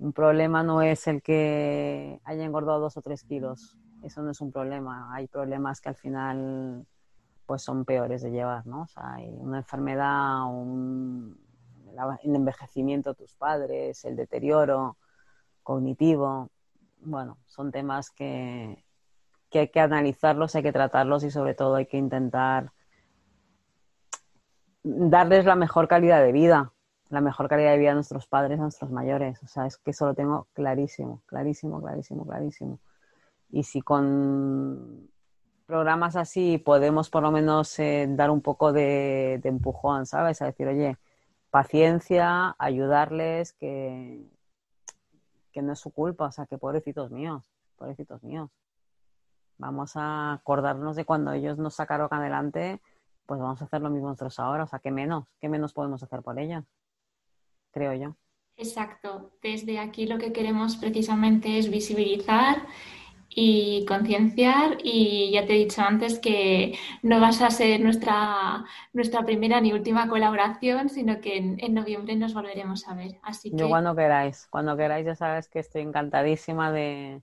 un 0.00 0.14
problema 0.14 0.62
no 0.62 0.80
es 0.80 1.06
el 1.06 1.22
que 1.22 2.20
haya 2.24 2.44
engordado 2.44 2.80
dos 2.80 2.96
o 2.96 3.02
tres 3.02 3.22
kilos. 3.22 3.76
Eso 4.02 4.22
no 4.22 4.30
es 4.30 4.40
un 4.40 4.50
problema. 4.50 5.14
Hay 5.14 5.26
problemas 5.28 5.80
que 5.80 5.90
al 5.90 5.94
final 5.94 6.86
pues 7.44 7.62
son 7.62 7.84
peores 7.84 8.22
de 8.22 8.30
llevar, 8.30 8.66
¿no? 8.66 8.82
O 8.82 8.86
sea, 8.86 9.14
hay 9.14 9.28
una 9.28 9.58
enfermedad, 9.58 10.44
un, 10.46 11.38
el 12.22 12.34
envejecimiento 12.34 13.10
de 13.10 13.16
tus 13.16 13.34
padres, 13.34 14.04
el 14.04 14.16
deterioro 14.16 14.96
cognitivo, 15.62 16.48
bueno, 17.00 17.38
son 17.46 17.70
temas 17.70 18.10
que, 18.10 18.84
que 19.50 19.58
hay 19.58 19.68
que 19.68 19.80
analizarlos, 19.80 20.54
hay 20.54 20.62
que 20.62 20.72
tratarlos 20.72 21.24
y 21.24 21.30
sobre 21.30 21.54
todo 21.54 21.74
hay 21.74 21.86
que 21.86 21.98
intentar 21.98 22.72
darles 24.82 25.44
la 25.44 25.56
mejor 25.56 25.88
calidad 25.88 26.22
de 26.22 26.32
vida, 26.32 26.72
la 27.10 27.20
mejor 27.20 27.48
calidad 27.48 27.72
de 27.72 27.78
vida 27.78 27.90
a 27.90 27.94
nuestros 27.94 28.26
padres, 28.26 28.58
a 28.58 28.62
nuestros 28.62 28.90
mayores. 28.90 29.42
O 29.42 29.48
sea, 29.48 29.66
es 29.66 29.76
que 29.76 29.90
eso 29.90 30.06
lo 30.06 30.14
tengo 30.14 30.46
clarísimo, 30.54 31.22
clarísimo, 31.26 31.82
clarísimo, 31.82 32.24
clarísimo. 32.24 32.78
Y 33.50 33.64
si 33.64 33.82
con 33.82 35.10
programas 35.66 36.16
así 36.16 36.58
podemos 36.58 37.10
por 37.10 37.22
lo 37.22 37.32
menos 37.32 37.78
eh, 37.80 38.06
dar 38.10 38.30
un 38.30 38.40
poco 38.40 38.72
de, 38.72 39.40
de 39.42 39.48
empujón, 39.48 40.06
¿sabes? 40.06 40.40
A 40.40 40.46
decir, 40.46 40.68
oye, 40.68 40.96
paciencia, 41.50 42.54
ayudarles, 42.58 43.52
que, 43.54 44.24
que 45.52 45.62
no 45.62 45.72
es 45.72 45.80
su 45.80 45.90
culpa, 45.90 46.26
o 46.26 46.32
sea, 46.32 46.46
que 46.46 46.58
pobrecitos 46.58 47.10
míos, 47.10 47.44
pobrecitos 47.76 48.22
míos. 48.22 48.50
Vamos 49.58 49.96
a 49.96 50.32
acordarnos 50.34 50.96
de 50.96 51.04
cuando 51.04 51.32
ellos 51.32 51.58
nos 51.58 51.74
sacaron 51.74 52.08
adelante, 52.10 52.80
pues 53.26 53.40
vamos 53.40 53.60
a 53.62 53.64
hacer 53.64 53.80
lo 53.80 53.90
mismo 53.90 54.08
nosotros 54.08 54.38
ahora, 54.38 54.64
o 54.64 54.66
sea, 54.68 54.78
¿qué 54.78 54.90
menos? 54.90 55.26
¿Qué 55.40 55.48
menos 55.48 55.72
podemos 55.72 56.02
hacer 56.02 56.22
por 56.22 56.38
ellos? 56.38 56.64
Creo 57.72 57.94
yo. 57.94 58.16
Exacto. 58.56 59.32
Desde 59.42 59.78
aquí 59.78 60.06
lo 60.06 60.18
que 60.18 60.32
queremos 60.32 60.76
precisamente 60.76 61.58
es 61.58 61.70
visibilizar 61.70 62.66
y 63.32 63.84
concienciar 63.86 64.78
y 64.82 65.30
ya 65.32 65.46
te 65.46 65.54
he 65.54 65.58
dicho 65.58 65.82
antes 65.82 66.18
que 66.18 66.76
no 67.02 67.20
vas 67.20 67.40
a 67.42 67.50
ser 67.50 67.80
nuestra, 67.80 68.64
nuestra 68.92 69.24
primera 69.24 69.60
ni 69.60 69.72
última 69.72 70.08
colaboración, 70.08 70.88
sino 70.88 71.20
que 71.20 71.38
en, 71.38 71.56
en 71.60 71.74
noviembre 71.74 72.16
nos 72.16 72.34
volveremos 72.34 72.86
a 72.88 72.94
ver. 72.94 73.18
Así 73.22 73.50
que... 73.50 73.56
Yo 73.56 73.68
cuando 73.68 73.94
queráis, 73.94 74.46
cuando 74.50 74.76
queráis 74.76 75.06
ya 75.06 75.14
sabes 75.14 75.48
que 75.48 75.60
estoy 75.60 75.82
encantadísima 75.82 76.72
de, 76.72 77.22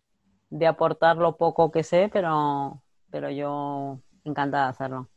de 0.49 0.67
aportar 0.67 1.17
lo 1.17 1.35
poco 1.37 1.71
que 1.71 1.83
sé, 1.83 2.09
pero, 2.11 2.81
pero 3.11 3.29
yo 3.29 3.99
encantada 4.23 4.65
de 4.65 4.69
hacerlo. 4.69 5.09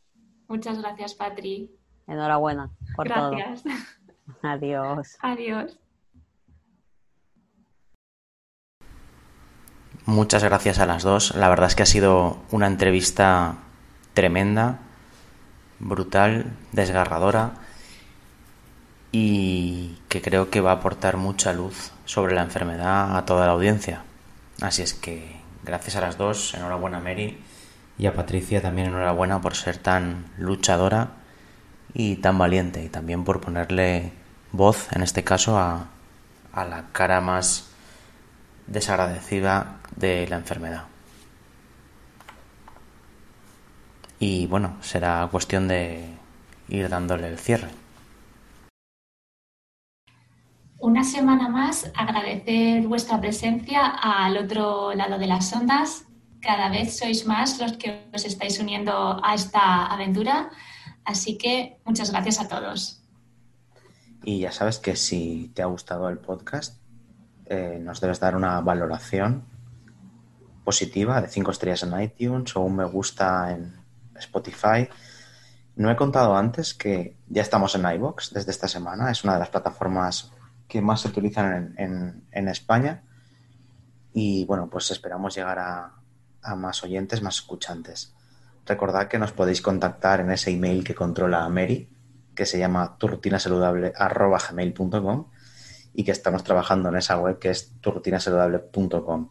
Muchas 0.47 0.79
gracias, 0.81 1.13
Patri. 1.15 1.71
Enhorabuena 2.07 2.69
por 2.95 3.07
Gracias. 3.07 3.63
todo. 3.63 3.73
Adiós. 4.41 5.17
Adiós. 5.21 5.77
Muchas 10.05 10.43
gracias 10.43 10.79
a 10.79 10.85
las 10.85 11.03
dos. 11.03 11.35
La 11.35 11.47
verdad 11.49 11.67
es 11.67 11.75
que 11.75 11.83
ha 11.83 11.85
sido 11.85 12.37
una 12.51 12.67
entrevista 12.67 13.55
tremenda, 14.13 14.79
brutal, 15.79 16.53
desgarradora 16.71 17.53
y 19.11 19.99
que 20.09 20.21
creo 20.21 20.49
que 20.49 20.61
va 20.61 20.71
a 20.71 20.75
aportar 20.75 21.17
mucha 21.17 21.53
luz 21.53 21.91
sobre 22.05 22.33
la 22.33 22.41
enfermedad 22.41 23.15
a 23.15 23.25
toda 23.25 23.45
la 23.45 23.51
audiencia. 23.53 24.03
Así 24.59 24.81
es 24.81 24.93
que 24.93 25.39
gracias 25.63 25.95
a 25.95 26.01
las 26.01 26.17
dos, 26.17 26.53
enhorabuena 26.53 26.99
Mary 26.99 27.37
y 27.97 28.07
a 28.07 28.13
Patricia 28.13 28.61
también 28.61 28.87
enhorabuena 28.87 29.41
por 29.41 29.55
ser 29.55 29.77
tan 29.77 30.25
luchadora 30.37 31.09
y 31.93 32.17
tan 32.17 32.37
valiente 32.37 32.83
y 32.83 32.89
también 32.89 33.23
por 33.23 33.41
ponerle 33.41 34.13
voz, 34.51 34.91
en 34.93 35.03
este 35.03 35.23
caso, 35.23 35.57
a, 35.57 35.87
a 36.53 36.65
la 36.65 36.87
cara 36.91 37.21
más 37.21 37.69
desagradecida 38.67 39.79
de 39.95 40.27
la 40.27 40.37
enfermedad. 40.37 40.85
Y 44.19 44.45
bueno, 44.47 44.77
será 44.81 45.27
cuestión 45.31 45.67
de 45.67 46.05
ir 46.69 46.89
dándole 46.89 47.27
el 47.27 47.39
cierre. 47.39 47.69
Una 50.77 51.03
semana 51.03 51.49
más, 51.49 51.91
agradecer 51.95 52.87
vuestra 52.87 53.19
presencia 53.19 53.85
al 53.85 54.37
otro 54.37 54.93
lado 54.93 55.17
de 55.19 55.27
las 55.27 55.53
ondas. 55.53 56.05
Cada 56.41 56.69
vez 56.69 56.97
sois 56.97 57.25
más 57.25 57.59
los 57.59 57.73
que 57.73 58.09
os 58.13 58.25
estáis 58.25 58.59
uniendo 58.59 59.19
a 59.23 59.33
esta 59.35 59.85
aventura. 59.85 60.49
Así 61.05 61.37
que 61.37 61.77
muchas 61.85 62.11
gracias 62.11 62.39
a 62.39 62.47
todos. 62.47 63.00
Y 64.23 64.39
ya 64.39 64.51
sabes 64.51 64.77
que 64.79 64.95
si 64.95 65.51
te 65.55 65.61
ha 65.63 65.65
gustado 65.65 66.07
el 66.09 66.19
podcast, 66.19 66.77
eh, 67.45 67.79
nos 67.81 67.99
debes 68.01 68.19
dar 68.19 68.35
una 68.35 68.61
valoración 68.61 69.45
positiva 70.63 71.21
de 71.21 71.27
5 71.27 71.51
estrellas 71.51 71.83
en 71.83 71.99
iTunes 71.99 72.55
o 72.55 72.61
un 72.61 72.75
me 72.75 72.85
gusta 72.85 73.51
en 73.51 73.75
Spotify. 74.15 74.87
No 75.75 75.89
he 75.89 75.95
contado 75.95 76.35
antes 76.35 76.73
que 76.73 77.17
ya 77.27 77.41
estamos 77.41 77.73
en 77.75 77.85
iBox 77.95 78.33
desde 78.33 78.51
esta 78.51 78.67
semana. 78.67 79.09
Es 79.09 79.23
una 79.23 79.33
de 79.33 79.39
las 79.39 79.49
plataformas 79.49 80.31
que 80.67 80.81
más 80.81 81.01
se 81.01 81.07
utilizan 81.07 81.73
en, 81.77 81.91
en- 81.91 82.23
en 82.31 82.47
España. 82.47 83.03
Y 84.13 84.45
bueno, 84.45 84.69
pues 84.69 84.91
esperamos 84.91 85.35
llegar 85.35 85.57
a, 85.59 85.93
a 86.43 86.55
más 86.55 86.83
oyentes, 86.83 87.21
más 87.21 87.35
escuchantes. 87.35 88.13
Recordad 88.65 89.07
que 89.07 89.17
nos 89.17 89.31
podéis 89.31 89.61
contactar 89.61 90.19
en 90.19 90.29
ese 90.31 90.51
email 90.51 90.83
que 90.83 90.93
controla 90.93 91.47
Mary, 91.49 91.89
que 92.41 92.47
se 92.47 92.57
llama 92.57 92.97
turrutinasaludable.gmail.com 92.97 95.25
y 95.93 96.03
que 96.03 96.09
estamos 96.09 96.43
trabajando 96.43 96.89
en 96.89 96.95
esa 96.95 97.19
web 97.19 97.37
que 97.37 97.51
es 97.51 97.79
turrutinasaludable.com. 97.81 99.29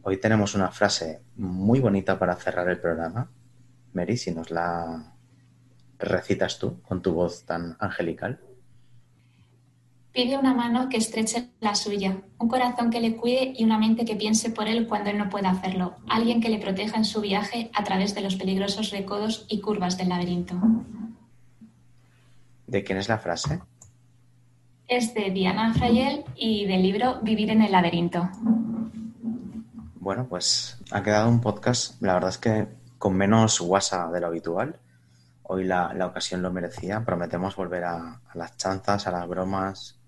Hoy 0.00 0.16
tenemos 0.16 0.54
una 0.54 0.70
frase 0.70 1.20
muy 1.34 1.78
bonita 1.78 2.18
para 2.18 2.34
cerrar 2.36 2.70
el 2.70 2.80
programa. 2.80 3.30
Mary, 3.92 4.16
si 4.16 4.30
nos 4.30 4.50
la 4.50 5.12
recitas 5.98 6.58
tú 6.58 6.80
con 6.80 7.02
tu 7.02 7.12
voz 7.12 7.44
tan 7.44 7.76
angelical. 7.80 8.40
Pide 10.10 10.38
una 10.38 10.54
mano 10.54 10.88
que 10.88 10.96
estreche 10.96 11.50
la 11.60 11.74
suya, 11.74 12.22
un 12.38 12.48
corazón 12.48 12.88
que 12.88 13.02
le 13.02 13.16
cuide 13.16 13.52
y 13.54 13.64
una 13.64 13.76
mente 13.76 14.06
que 14.06 14.16
piense 14.16 14.48
por 14.48 14.68
él 14.68 14.88
cuando 14.88 15.10
él 15.10 15.18
no 15.18 15.28
pueda 15.28 15.50
hacerlo, 15.50 15.96
alguien 16.08 16.40
que 16.40 16.48
le 16.48 16.60
proteja 16.60 16.96
en 16.96 17.04
su 17.04 17.20
viaje 17.20 17.70
a 17.74 17.84
través 17.84 18.14
de 18.14 18.22
los 18.22 18.36
peligrosos 18.36 18.90
recodos 18.90 19.44
y 19.50 19.60
curvas 19.60 19.98
del 19.98 20.08
laberinto. 20.08 20.58
¿De 22.66 22.84
quién 22.84 22.98
es 22.98 23.08
la 23.08 23.18
frase? 23.18 23.60
Es 24.88 25.14
de 25.14 25.30
Diana 25.30 25.74
Frayel 25.74 26.24
y 26.36 26.66
del 26.66 26.82
libro 26.82 27.20
Vivir 27.22 27.50
en 27.50 27.62
el 27.62 27.72
laberinto. 27.72 28.28
Bueno, 29.94 30.26
pues 30.28 30.78
ha 30.92 31.02
quedado 31.02 31.28
un 31.28 31.40
podcast, 31.40 32.00
la 32.02 32.14
verdad 32.14 32.30
es 32.30 32.38
que 32.38 32.68
con 32.98 33.16
menos 33.16 33.60
guasa 33.60 34.10
de 34.10 34.20
lo 34.20 34.28
habitual. 34.28 34.78
Hoy 35.42 35.64
la, 35.64 35.92
la 35.94 36.06
ocasión 36.06 36.42
lo 36.42 36.52
merecía. 36.52 37.04
Prometemos 37.04 37.56
volver 37.56 37.84
a, 37.84 38.20
a 38.26 38.38
las 38.38 38.56
chanzas, 38.56 39.06
a 39.06 39.10
las 39.12 39.28
bromas, 39.28 39.98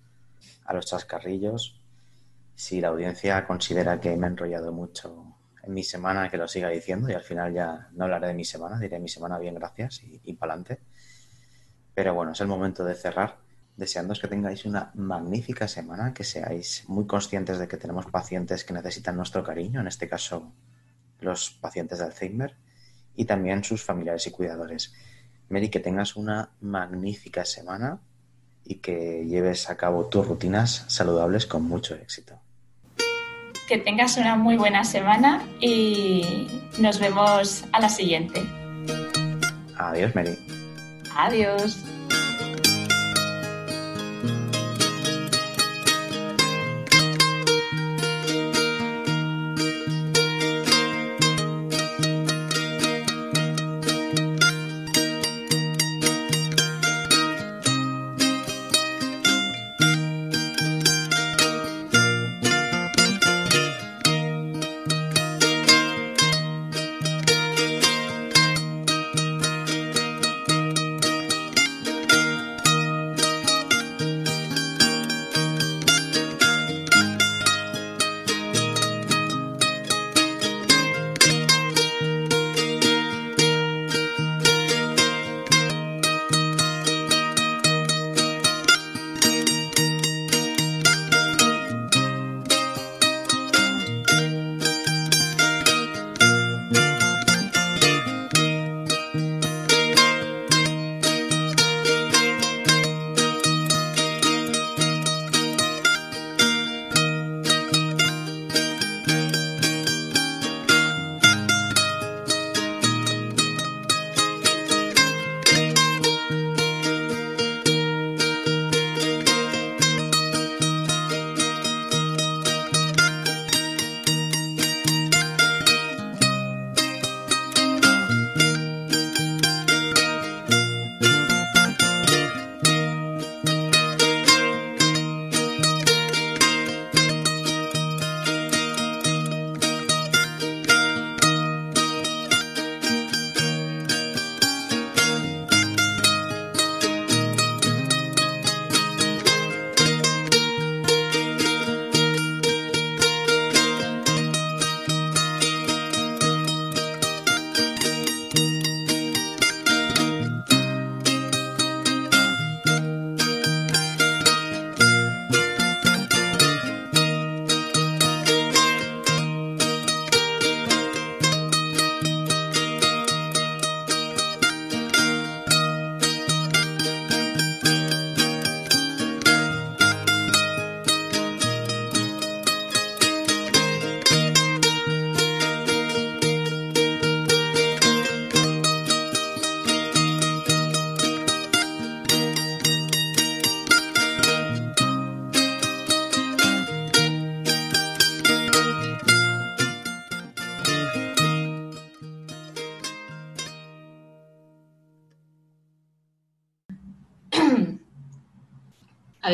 a 0.65 0.75
los 0.75 0.87
chascarrillos. 0.87 1.81
Si 2.55 2.81
la 2.81 2.89
audiencia 2.89 3.47
considera 3.47 4.01
que 4.01 4.17
me 4.17 4.27
he 4.27 4.31
enrollado 4.31 4.73
mucho 4.73 5.39
en 5.63 5.75
mi 5.75 5.83
semana, 5.83 6.29
que 6.31 6.37
lo 6.37 6.49
siga 6.49 6.69
diciendo 6.69 7.11
y 7.11 7.13
al 7.13 7.23
final 7.23 7.53
ya 7.53 7.89
no 7.93 8.05
hablaré 8.05 8.29
de 8.29 8.35
mi 8.35 8.45
semana, 8.45 8.79
diré 8.79 8.99
mi 8.99 9.09
semana 9.09 9.39
bien, 9.39 9.55
gracias 9.55 10.03
y, 10.03 10.37
adelante. 10.41 10.81
Pero 11.99 12.15
bueno, 12.15 12.31
es 12.31 12.41
el 12.41 12.47
momento 12.47 12.85
de 12.85 12.95
cerrar 12.95 13.39
deseándoos 13.77 14.21
que 14.21 14.29
tengáis 14.29 14.65
una 14.65 14.93
magnífica 14.95 15.67
semana, 15.67 16.15
que 16.15 16.23
seáis 16.23 16.85
muy 16.87 17.09
conscientes 17.09 17.59
de 17.59 17.67
que 17.67 17.77
tenemos 17.77 18.07
pacientes 18.07 18.63
que 18.63 18.73
necesitan 18.73 19.17
nuestro 19.17 19.43
cariño, 19.43 19.81
en 19.81 19.89
este 19.89 20.09
caso 20.09 20.53
los 21.19 21.51
pacientes 21.51 21.99
de 21.99 22.05
Alzheimer, 22.05 22.55
y 23.17 23.25
también 23.25 23.65
sus 23.65 23.83
familiares 23.83 24.25
y 24.29 24.31
cuidadores. 24.31 24.95
Mary, 25.49 25.71
que 25.71 25.81
tengas 25.81 26.15
una 26.15 26.51
magnífica 26.61 27.45
semana 27.45 27.99
y 28.65 28.77
que 28.77 29.27
lleves 29.27 29.69
a 29.69 29.77
cabo 29.77 30.07
tus 30.07 30.25
rutinas 30.25 30.85
saludables 30.87 31.47
con 31.47 31.65
mucho 31.65 31.97
éxito. 31.97 32.39
Que 33.67 33.79
tengas 33.79 34.17
una 34.19 34.37
muy 34.37 34.57
buena 34.57 34.85
semana 34.85 35.45
y 35.61 36.47
nos 36.79 37.01
vemos 37.01 37.65
a 37.73 37.81
la 37.81 37.89
siguiente. 37.89 38.41
Adiós, 39.77 40.15
Mary. 40.15 40.58
Adiós. 41.19 41.98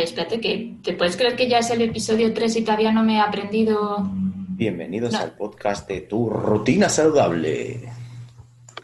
Espérate, 0.04 0.40
que 0.40 0.76
¿te 0.82 0.92
puedes 0.94 1.16
creer 1.16 1.36
que 1.36 1.48
ya 1.48 1.58
es 1.58 1.70
el 1.70 1.82
episodio 1.82 2.32
3 2.32 2.56
y 2.56 2.62
todavía 2.62 2.92
no 2.92 3.02
me 3.02 3.16
he 3.16 3.20
aprendido? 3.20 4.06
Bienvenidos 4.56 5.12
No. 5.12 5.18
al 5.18 5.32
podcast 5.32 5.88
de 5.88 6.02
Tu 6.02 6.30
Rutina 6.30 6.88
Saludable. 6.88 7.90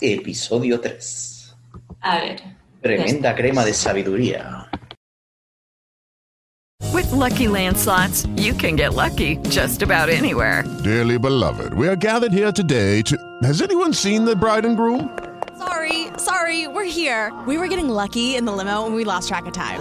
Episodio 0.01 0.81
3. 0.81 1.55
A 2.01 2.19
ver. 2.19 2.43
Tremenda 2.81 3.35
crema 3.35 3.65
de 3.65 3.75
sabiduría. 3.75 4.67
With 6.93 7.13
Lucky 7.13 7.47
landslots, 7.47 8.27
you 8.37 8.55
can 8.55 8.75
get 8.77 8.95
lucky 8.95 9.37
just 9.51 9.83
about 9.83 10.09
anywhere. 10.09 10.65
Dearly 10.83 11.19
beloved, 11.19 11.75
we 11.75 11.87
are 11.89 11.97
gathered 11.97 12.33
here 12.33 12.51
today 12.53 13.03
to. 13.03 13.17
Has 13.43 13.61
anyone 13.63 13.93
seen 13.93 14.25
the 14.25 14.35
bride 14.35 14.65
and 14.65 14.77
groom? 14.77 15.11
Sorry, 15.59 16.09
sorry, 16.17 16.67
we're 16.69 16.85
here. 16.91 17.31
We 17.47 17.59
were 17.59 17.69
getting 17.69 17.89
lucky 17.91 18.35
in 18.37 18.45
the 18.47 18.53
limo 18.53 18.87
and 18.87 18.95
we 18.95 19.05
lost 19.05 19.29
track 19.29 19.47
of 19.47 19.53
time. 19.53 19.81